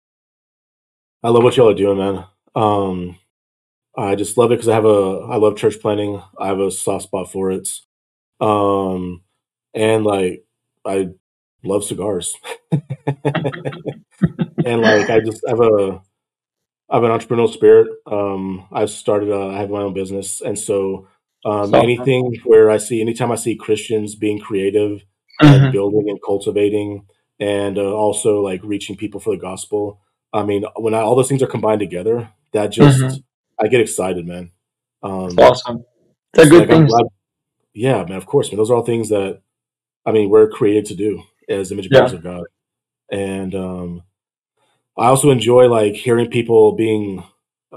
I 1.24 1.30
love 1.30 1.44
what 1.44 1.56
y'all 1.58 1.70
are 1.70 1.74
doing, 1.74 1.98
man. 1.98 2.26
Um, 2.56 3.18
I 3.98 4.16
just 4.16 4.38
love 4.38 4.52
it 4.52 4.56
because 4.56 4.68
I 4.68 4.76
have 4.76 4.86
a, 4.86 5.28
I 5.30 5.38
love 5.38 5.58
church 5.58 5.80
planting. 5.80 6.22
I 6.38 6.48
have 6.48 6.60
a 6.60 6.72
soft 6.72 7.06
spot 7.06 7.32
for 7.32 7.52
it. 7.52 7.70
Um, 8.40 9.24
and 9.74 10.04
like, 10.04 10.44
I 10.86 11.10
love 11.64 11.84
cigars. 11.84 12.34
and 12.72 12.82
like, 14.82 15.10
I 15.10 15.20
just 15.20 15.44
have 15.48 15.60
a, 15.62 16.02
I 16.92 16.96
have 16.96 17.04
an 17.04 17.12
entrepreneurial 17.12 17.52
spirit. 17.52 17.88
Um, 18.06 18.68
I've 18.72 18.90
started, 18.90 19.30
a, 19.30 19.56
I 19.56 19.60
have 19.60 19.70
my 19.70 19.82
own 19.82 19.94
business. 19.94 20.42
And 20.42 20.60
so 20.60 21.08
um, 21.46 21.74
anything 21.74 22.36
where 22.44 22.70
I 22.70 22.78
see, 22.78 23.02
anytime 23.02 23.32
I 23.32 23.36
see 23.36 23.56
Christians 23.56 24.16
being 24.16 24.40
creative 24.40 25.04
and 25.40 25.62
mm-hmm. 25.62 25.72
building 25.72 26.06
and 26.10 26.20
cultivating, 26.24 27.06
and 27.42 27.80
uh, 27.80 27.92
also 27.92 28.40
like 28.42 28.62
reaching 28.64 28.96
people 28.96 29.20
for 29.20 29.36
the 29.36 29.42
gospel. 29.42 30.00
I 30.32 30.44
mean, 30.44 30.64
when 30.78 30.94
I, 30.94 31.00
all 31.00 31.16
those 31.16 31.28
things 31.28 31.42
are 31.42 31.48
combined 31.48 31.80
together, 31.80 32.30
that 32.54 32.68
just 32.68 33.00
mm-hmm. 33.00 33.16
I 33.60 33.68
get 33.68 33.82
excited, 33.82 34.28
man. 34.28 34.52
Um, 35.02 35.38
awesome. 35.40 35.84
They're 36.34 36.48
good 36.48 36.70
like, 36.70 36.70
things. 36.70 36.94
yeah, 37.74 38.04
man. 38.04 38.18
Of 38.18 38.28
course, 38.28 38.52
man. 38.52 38.58
Those 38.58 38.70
are 38.70 38.76
all 38.76 38.86
things 38.86 39.10
that 39.10 39.42
I 40.06 40.12
mean 40.12 40.30
we're 40.30 40.50
created 40.50 40.86
to 40.88 40.96
do 40.96 41.24
as 41.50 41.72
image 41.72 41.90
bearers 41.90 42.12
yeah. 42.12 42.18
of 42.20 42.24
God, 42.24 42.44
and 43.12 43.56
um, 43.56 44.04
I 44.98 45.08
also 45.08 45.32
enjoy 45.32 45.68
like 45.68 45.94
hearing 45.94 46.30
people 46.30 46.74
being 46.74 47.24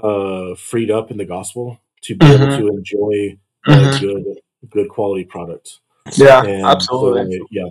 uh, 0.01 0.55
freed 0.55 0.91
up 0.91 1.11
in 1.11 1.17
the 1.17 1.25
gospel 1.25 1.79
to 2.01 2.15
be 2.15 2.25
mm-hmm. 2.25 2.43
able 2.43 2.57
to 2.57 2.67
enjoy 2.67 3.37
mm-hmm. 3.67 3.99
good 3.99 4.25
good 4.69 4.89
quality 4.89 5.23
product. 5.23 5.79
Yeah, 6.13 6.43
and 6.43 6.65
absolutely. 6.65 7.37
So, 7.37 7.45
yeah. 7.51 7.69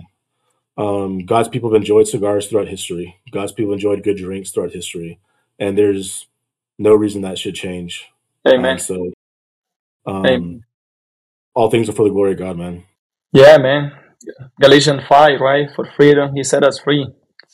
Um, 0.77 1.19
God's 1.19 1.47
people 1.47 1.71
have 1.71 1.79
enjoyed 1.79 2.07
cigars 2.07 2.47
throughout 2.47 2.67
history. 2.67 3.15
God's 3.31 3.53
people 3.53 3.71
enjoyed 3.71 4.03
good 4.03 4.17
drinks 4.17 4.51
throughout 4.51 4.73
history, 4.73 5.19
and 5.57 5.77
there's 5.77 6.27
no 6.77 6.93
reason 6.93 7.21
that 7.21 7.37
should 7.37 7.55
change. 7.55 8.11
Amen. 8.45 8.73
Um, 8.73 8.79
so, 8.79 9.13
um, 10.05 10.25
Amen. 10.25 10.65
all 11.53 11.69
things 11.69 11.87
are 11.87 11.93
for 11.93 12.03
the 12.03 12.13
glory 12.13 12.33
of 12.33 12.39
God, 12.39 12.57
man. 12.57 12.83
Yeah, 13.31 13.57
man. 13.57 13.93
Galatians 14.59 15.03
five, 15.07 15.39
right? 15.39 15.69
For 15.75 15.87
freedom, 15.95 16.35
He 16.35 16.43
set 16.43 16.63
us 16.63 16.79
free. 16.79 17.07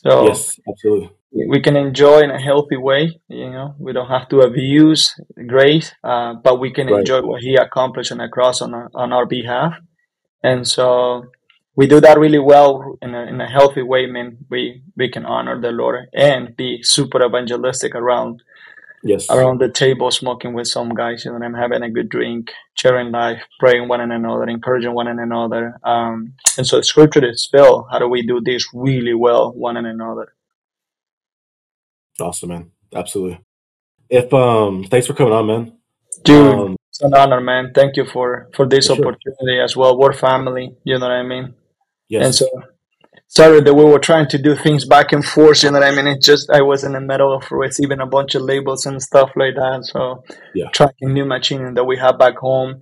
So 0.04 0.26
yes, 0.26 0.60
absolutely 0.68 1.12
we 1.32 1.62
can 1.62 1.78
enjoy 1.78 2.20
in 2.20 2.32
a 2.32 2.40
healthy 2.40 2.78
way. 2.78 3.20
You 3.30 3.52
know, 3.52 3.76
we 3.80 3.94
don't 3.94 4.10
have 4.10 4.28
to 4.30 4.42
abuse 4.42 5.16
grace, 5.48 5.94
uh, 6.04 6.34
but 6.44 6.60
we 6.60 6.72
can 6.72 6.88
right. 6.88 7.00
enjoy 7.00 7.22
what 7.22 7.42
He 7.42 7.56
accomplished 7.56 8.12
on 8.12 8.18
the 8.18 8.28
cross 8.28 8.62
on 8.62 8.74
our, 8.74 8.90
on 8.94 9.14
our 9.14 9.26
behalf. 9.26 9.74
And 10.44 10.68
so 10.68 11.26
we 11.76 11.88
do 11.88 12.02
that 12.02 12.20
really 12.20 12.40
well 12.40 12.98
in 13.02 13.16
a, 13.16 13.22
in 13.24 13.40
a 13.40 13.50
healthy 13.50 13.82
way. 13.82 14.08
Man, 14.08 14.40
we 14.50 14.84
we 14.98 15.10
can 15.10 15.26
honor 15.26 15.60
the 15.60 15.72
Lord 15.72 16.10
and 16.14 16.56
be 16.56 16.80
super 16.84 17.24
evangelistic 17.26 17.96
around 17.96 18.44
yes 19.04 19.30
around 19.30 19.60
the 19.60 19.70
table, 19.70 20.12
smoking 20.12 20.54
with 20.54 20.68
some 20.68 20.90
guys. 20.90 21.26
You 21.26 21.32
know, 21.32 21.46
I'm 21.46 21.54
having 21.54 21.84
a 21.84 21.90
good 21.90 22.10
drink, 22.10 22.52
sharing 22.76 23.12
life, 23.12 23.42
praying 23.60 23.88
one 23.88 24.02
another, 24.02 24.44
encouraging 24.44 24.94
one 24.94 25.08
another. 25.08 25.80
Um, 25.84 26.34
and 26.58 26.66
so 26.66 26.78
the 26.78 26.84
scripture 26.84 27.28
is 27.28 27.48
filled. 27.52 27.88
How 27.92 28.00
do 28.00 28.08
we 28.08 28.26
do 28.26 28.42
this 28.44 28.68
really 28.74 29.14
well, 29.14 29.52
one 29.54 29.78
and 29.78 29.88
another? 29.88 30.34
Awesome, 32.20 32.50
man. 32.50 32.72
Absolutely. 32.94 33.40
If 34.10 34.34
um, 34.34 34.84
thanks 34.84 35.08
for 35.08 35.14
coming 35.14 35.34
on, 35.34 35.48
man. 35.48 35.78
Dude, 36.24 36.56
um, 36.56 36.76
it's 36.90 37.02
an 37.02 37.14
honor, 37.14 37.40
man. 37.40 37.72
Thank 37.74 37.96
you 37.96 38.06
for 38.06 38.50
for 38.54 38.68
this 38.68 38.88
for 38.88 38.94
opportunity 38.94 39.56
sure. 39.56 39.64
as 39.64 39.76
well. 39.76 39.98
We're 39.98 40.14
family. 40.14 40.76
You 40.84 41.00
know 41.00 41.08
what 41.08 41.14
I 41.14 41.24
mean? 41.24 41.54
Yes. 42.10 42.26
And 42.26 42.36
so 42.36 42.48
sorry 43.32 43.62
that 43.62 43.74
we 43.74 43.86
were 43.86 44.00
trying 44.00 44.28
to 44.28 44.38
do 44.38 44.56
things 44.56 44.84
back 44.86 45.14
and 45.14 45.24
forth. 45.24 45.64
You 45.64 45.72
know 45.72 45.80
what 45.80 45.88
I 45.88 45.96
mean? 45.96 46.08
It 46.08 46.22
just 46.22 46.50
I 46.52 46.62
was 46.62 46.84
in 46.84 46.92
the 46.92 47.02
middle 47.02 47.34
of 47.34 47.50
receiving 47.50 48.02
a 48.02 48.06
bunch 48.06 48.36
of 48.36 48.42
labels 48.42 48.86
and 48.86 49.02
stuff 49.02 49.32
like 49.36 49.56
that. 49.56 49.86
So 49.86 50.24
yeah, 50.54 50.70
tracking 50.74 51.14
new 51.14 51.26
machine 51.26 51.74
that 51.76 51.86
we 51.86 51.98
have 51.98 52.20
back 52.20 52.38
home. 52.38 52.82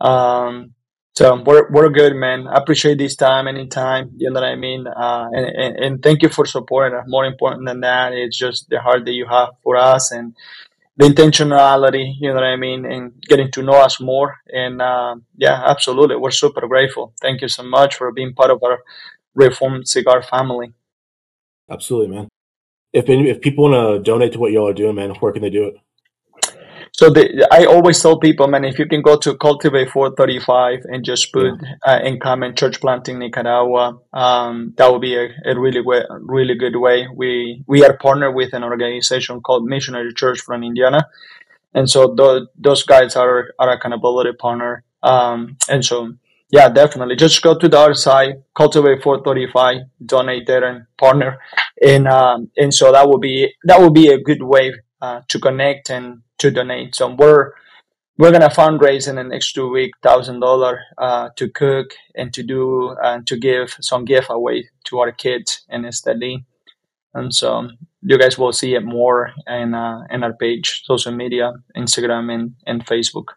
Um, 0.00 0.74
so 1.16 1.40
we're 1.46 1.70
we're 1.70 1.90
good, 1.90 2.14
man. 2.16 2.48
I 2.48 2.56
appreciate 2.58 2.98
this 2.98 3.14
time, 3.14 3.46
anytime. 3.46 4.10
You 4.16 4.30
know 4.30 4.40
what 4.40 4.48
I 4.48 4.56
mean. 4.56 4.86
Uh, 4.88 5.28
and, 5.32 5.46
and, 5.46 5.76
and 5.84 6.02
thank 6.02 6.22
you 6.22 6.28
for 6.28 6.44
supporting 6.44 6.98
us. 6.98 7.04
More 7.06 7.24
important 7.24 7.66
than 7.66 7.80
that, 7.80 8.12
it's 8.12 8.36
just 8.36 8.68
the 8.68 8.80
heart 8.80 9.04
that 9.04 9.12
you 9.12 9.26
have 9.26 9.50
for 9.62 9.76
us 9.76 10.10
and 10.10 10.34
the 10.96 11.06
intentionality. 11.06 12.14
You 12.18 12.30
know 12.30 12.34
what 12.34 12.44
I 12.44 12.56
mean, 12.56 12.84
and 12.84 13.12
getting 13.28 13.52
to 13.52 13.62
know 13.62 13.74
us 13.74 14.00
more. 14.00 14.38
And 14.52 14.82
uh, 14.82 15.14
yeah, 15.36 15.62
absolutely, 15.64 16.16
we're 16.16 16.32
super 16.32 16.66
grateful. 16.66 17.14
Thank 17.22 17.42
you 17.42 17.48
so 17.48 17.62
much 17.62 17.94
for 17.94 18.10
being 18.10 18.34
part 18.34 18.50
of 18.50 18.60
our 18.64 18.80
Reformed 19.34 19.88
Cigar 19.88 20.22
family. 20.22 20.72
Absolutely, 21.70 22.14
man. 22.14 22.28
If 22.92 23.08
if 23.08 23.40
people 23.40 23.70
want 23.70 23.74
to 23.74 24.10
donate 24.10 24.32
to 24.32 24.38
what 24.38 24.52
y'all 24.52 24.68
are 24.68 24.74
doing, 24.74 24.94
man, 24.94 25.10
where 25.20 25.32
can 25.32 25.42
they 25.42 25.50
do 25.50 25.66
it? 25.66 25.74
So 26.96 27.10
the, 27.10 27.48
I 27.50 27.64
always 27.64 28.00
tell 28.00 28.20
people, 28.20 28.46
man, 28.46 28.64
if 28.64 28.78
you 28.78 28.86
can 28.86 29.02
go 29.02 29.16
to 29.16 29.36
Cultivate 29.36 29.90
435 29.90 30.84
and 30.84 31.04
just 31.04 31.32
put 31.32 31.46
yeah. 31.60 31.74
uh, 31.84 31.98
in 32.04 32.20
comment 32.20 32.56
church 32.56 32.80
planting 32.80 33.18
Nicaragua, 33.18 33.98
um, 34.12 34.74
that 34.76 34.92
would 34.92 35.00
be 35.00 35.16
a, 35.16 35.28
a 35.44 35.58
really 35.58 35.80
way, 35.80 36.02
really 36.20 36.54
good 36.54 36.76
way. 36.76 37.08
We 37.12 37.64
we 37.66 37.84
are 37.84 37.96
partnered 37.96 38.36
with 38.36 38.52
an 38.52 38.62
organization 38.62 39.40
called 39.40 39.64
Missionary 39.64 40.14
Church 40.14 40.40
from 40.40 40.62
Indiana, 40.62 41.08
and 41.74 41.90
so 41.90 42.14
th- 42.14 42.44
those 42.56 42.84
guys 42.84 43.16
are 43.16 43.52
our 43.58 43.70
accountability 43.70 44.32
partner. 44.34 44.84
Um, 45.02 45.56
and 45.68 45.84
so 45.84 46.14
yeah, 46.50 46.68
definitely. 46.68 47.16
Just 47.16 47.42
go 47.42 47.58
to 47.58 47.68
the 47.68 47.78
other 47.78 47.94
side, 47.94 48.42
Cultivate 48.54 49.02
435, 49.02 49.76
donate 50.04 50.46
there 50.46 50.64
and 50.64 50.86
partner, 50.98 51.38
and 51.82 52.06
um, 52.06 52.50
and 52.56 52.72
so 52.72 52.92
that 52.92 53.08
would 53.08 53.20
be 53.20 53.52
that 53.64 53.80
would 53.80 53.94
be 53.94 54.08
a 54.08 54.20
good 54.20 54.42
way 54.42 54.72
uh, 55.00 55.22
to 55.28 55.38
connect 55.38 55.90
and 55.90 56.22
to 56.38 56.50
donate. 56.50 56.94
So 56.94 57.14
we're 57.14 57.52
we're 58.18 58.30
gonna 58.30 58.50
fundraise 58.50 59.08
in 59.08 59.16
the 59.16 59.24
next 59.24 59.52
two 59.52 59.68
weeks, 59.70 59.98
thousand 60.02 60.40
dollar 60.40 60.80
uh, 60.98 61.30
to 61.36 61.48
cook 61.48 61.94
and 62.14 62.32
to 62.34 62.42
do 62.42 62.90
and 63.02 63.22
uh, 63.22 63.24
to 63.26 63.36
give 63.36 63.76
some 63.80 64.04
gift 64.04 64.28
giveaway 64.28 64.68
to 64.84 65.00
our 65.00 65.12
kids 65.12 65.64
in 65.68 65.90
study. 65.92 66.44
And 67.14 67.34
so 67.34 67.70
you 68.02 68.18
guys 68.18 68.38
will 68.38 68.52
see 68.52 68.74
it 68.74 68.84
more 68.84 69.32
in 69.46 69.74
uh, 69.74 70.02
in 70.10 70.22
our 70.22 70.34
page, 70.34 70.82
social 70.84 71.12
media, 71.12 71.52
Instagram 71.76 72.32
and, 72.32 72.54
and 72.66 72.86
Facebook. 72.86 73.34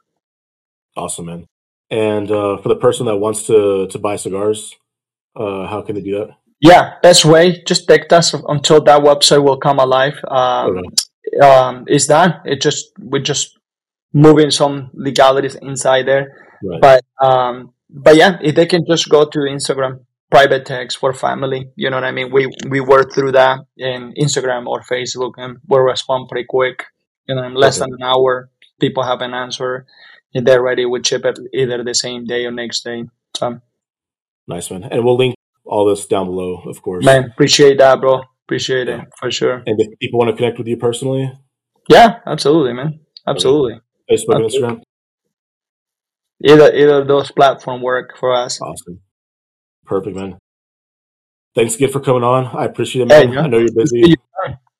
Awesome, 0.95 1.27
man. 1.27 1.47
And 1.89 2.29
uh, 2.29 2.57
for 2.57 2.69
the 2.69 2.75
person 2.75 3.05
that 3.05 3.17
wants 3.17 3.47
to 3.47 3.87
to 3.87 3.99
buy 3.99 4.17
cigars, 4.17 4.75
uh, 5.35 5.67
how 5.67 5.81
can 5.81 5.95
they 5.95 6.01
do 6.01 6.19
that? 6.19 6.29
Yeah, 6.59 6.95
best 7.01 7.23
way 7.23 7.63
just 7.65 7.87
text 7.87 8.11
us 8.11 8.33
until 8.33 8.83
that 8.83 9.01
website 9.01 9.43
will 9.43 9.57
come 9.57 9.79
alive. 9.79 10.15
Um, 10.27 10.77
okay 10.77 10.89
um, 11.41 11.85
is 11.87 12.07
that 12.07 12.41
It 12.45 12.61
just 12.61 12.91
we're 12.99 13.21
just 13.21 13.57
moving 14.13 14.51
some 14.51 14.89
legalities 14.93 15.55
inside 15.55 16.07
there. 16.07 16.57
Right. 16.63 16.81
But 16.81 17.05
um, 17.21 17.73
but 17.89 18.15
yeah, 18.15 18.37
if 18.41 18.55
they 18.55 18.65
can 18.65 18.85
just 18.87 19.09
go 19.09 19.25
to 19.25 19.39
Instagram 19.39 20.05
private 20.29 20.65
tags 20.65 20.95
for 20.95 21.13
family, 21.13 21.71
you 21.75 21.89
know 21.89 21.97
what 21.97 22.03
I 22.03 22.11
mean. 22.11 22.31
We 22.31 22.47
we 22.67 22.79
work 22.79 23.13
through 23.13 23.33
that 23.33 23.59
in 23.77 24.13
Instagram 24.19 24.67
or 24.67 24.81
Facebook, 24.81 25.33
and 25.37 25.57
we'll 25.67 25.81
respond 25.81 26.29
pretty 26.29 26.47
quick. 26.49 26.85
You 27.27 27.35
know, 27.35 27.43
in 27.43 27.55
less 27.55 27.77
okay. 27.79 27.89
than 27.89 28.01
an 28.01 28.03
hour, 28.03 28.49
people 28.79 29.03
have 29.03 29.21
an 29.21 29.33
answer. 29.33 29.85
They're 30.43 30.61
ready, 30.61 30.85
we 30.85 31.03
ship 31.03 31.25
it 31.25 31.39
either 31.53 31.83
the 31.83 31.93
same 31.93 32.25
day 32.25 32.45
or 32.45 32.51
next 32.51 32.83
day. 32.83 33.05
So 33.35 33.59
nice 34.47 34.69
man, 34.71 34.83
and 34.83 35.03
we'll 35.03 35.17
link 35.17 35.35
all 35.65 35.85
this 35.85 36.05
down 36.05 36.27
below, 36.27 36.63
of 36.65 36.81
course. 36.81 37.05
Man, 37.05 37.25
appreciate 37.25 37.77
that, 37.79 37.99
bro. 37.99 38.21
Appreciate 38.45 38.87
it 38.87 39.01
for 39.19 39.29
sure. 39.31 39.63
And 39.65 39.79
if 39.79 39.99
people 39.99 40.19
want 40.19 40.31
to 40.31 40.37
connect 40.37 40.57
with 40.57 40.67
you 40.67 40.77
personally, 40.77 41.31
yeah, 41.89 42.19
absolutely, 42.25 42.73
man, 42.73 42.99
absolutely. 43.27 43.81
Facebook, 44.09 44.43
absolutely. 44.43 44.59
Instagram. 44.59 44.81
Either 46.45 46.73
either 46.75 47.03
those 47.05 47.31
platform 47.31 47.81
work 47.81 48.17
for 48.17 48.33
us. 48.33 48.61
Awesome, 48.61 49.01
perfect, 49.85 50.15
man. 50.15 50.37
Thanks 51.55 51.75
again 51.75 51.91
for 51.91 51.99
coming 51.99 52.23
on. 52.23 52.45
I 52.55 52.65
appreciate 52.65 53.03
it, 53.03 53.07
man. 53.07 53.37
I 53.37 53.47
know 53.47 53.57
you're 53.57 53.73
busy. 53.73 54.15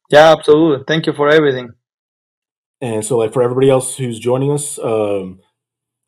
Yeah, 0.09 0.31
absolutely. 0.31 0.85
Thank 0.87 1.07
you 1.07 1.13
for 1.13 1.27
everything. 1.29 1.71
And 2.79 3.03
so, 3.03 3.17
like 3.17 3.33
for 3.33 3.41
everybody 3.41 3.69
else 3.69 3.97
who's 3.97 4.19
joining 4.19 4.51
us, 4.51 4.77
um, 4.79 5.39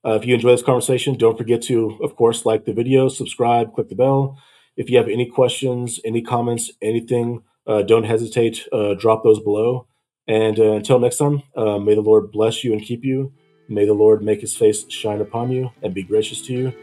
uh, 0.06 0.14
if 0.14 0.26
you 0.26 0.34
enjoy 0.34 0.52
this 0.52 0.64
conversation, 0.64 1.16
don't 1.16 1.38
forget 1.38 1.62
to, 1.64 1.98
of 2.02 2.16
course, 2.16 2.46
like 2.46 2.66
the 2.66 2.74
video, 2.74 3.10
subscribe, 3.10 3.74
click 3.74 3.90
the 3.90 3.96
bell. 3.96 4.38
If 4.78 4.90
you 4.90 4.98
have 4.98 5.10
any 5.10 5.30
questions, 5.30 6.00
any 6.06 6.22
comments, 6.22 6.72
anything, 6.82 7.44
uh, 7.68 7.82
don't 7.84 8.06
hesitate. 8.06 8.68
Uh, 8.72 8.94
drop 8.94 9.24
those 9.24 9.40
below. 9.40 9.88
And 10.28 10.60
uh, 10.60 10.74
until 10.74 11.00
next 11.00 11.18
time, 11.18 11.44
uh, 11.56 11.80
may 11.80 11.96
the 11.96 12.02
Lord 12.02 12.32
bless 12.32 12.64
you 12.64 12.72
and 12.72 12.82
keep 12.82 13.04
you. 13.04 13.34
May 13.68 13.86
the 13.86 13.94
Lord 13.94 14.24
make 14.24 14.42
his 14.42 14.56
face 14.56 14.90
shine 14.90 15.22
upon 15.22 15.52
you 15.52 15.72
and 15.84 15.94
be 15.94 16.04
gracious 16.04 16.42
to 16.44 16.54
you. 16.54 16.74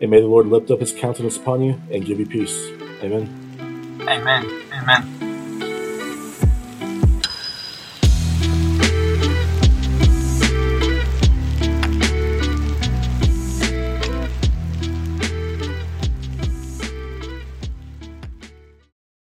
And 0.00 0.10
may 0.10 0.20
the 0.20 0.26
Lord 0.26 0.46
lift 0.46 0.70
up 0.70 0.80
his 0.80 0.92
countenance 0.92 1.36
upon 1.36 1.62
you 1.62 1.80
and 1.90 2.04
give 2.04 2.18
you 2.18 2.26
peace. 2.26 2.70
Amen. 3.02 3.28
Amen. 4.08 4.62
Amen. 4.72 5.23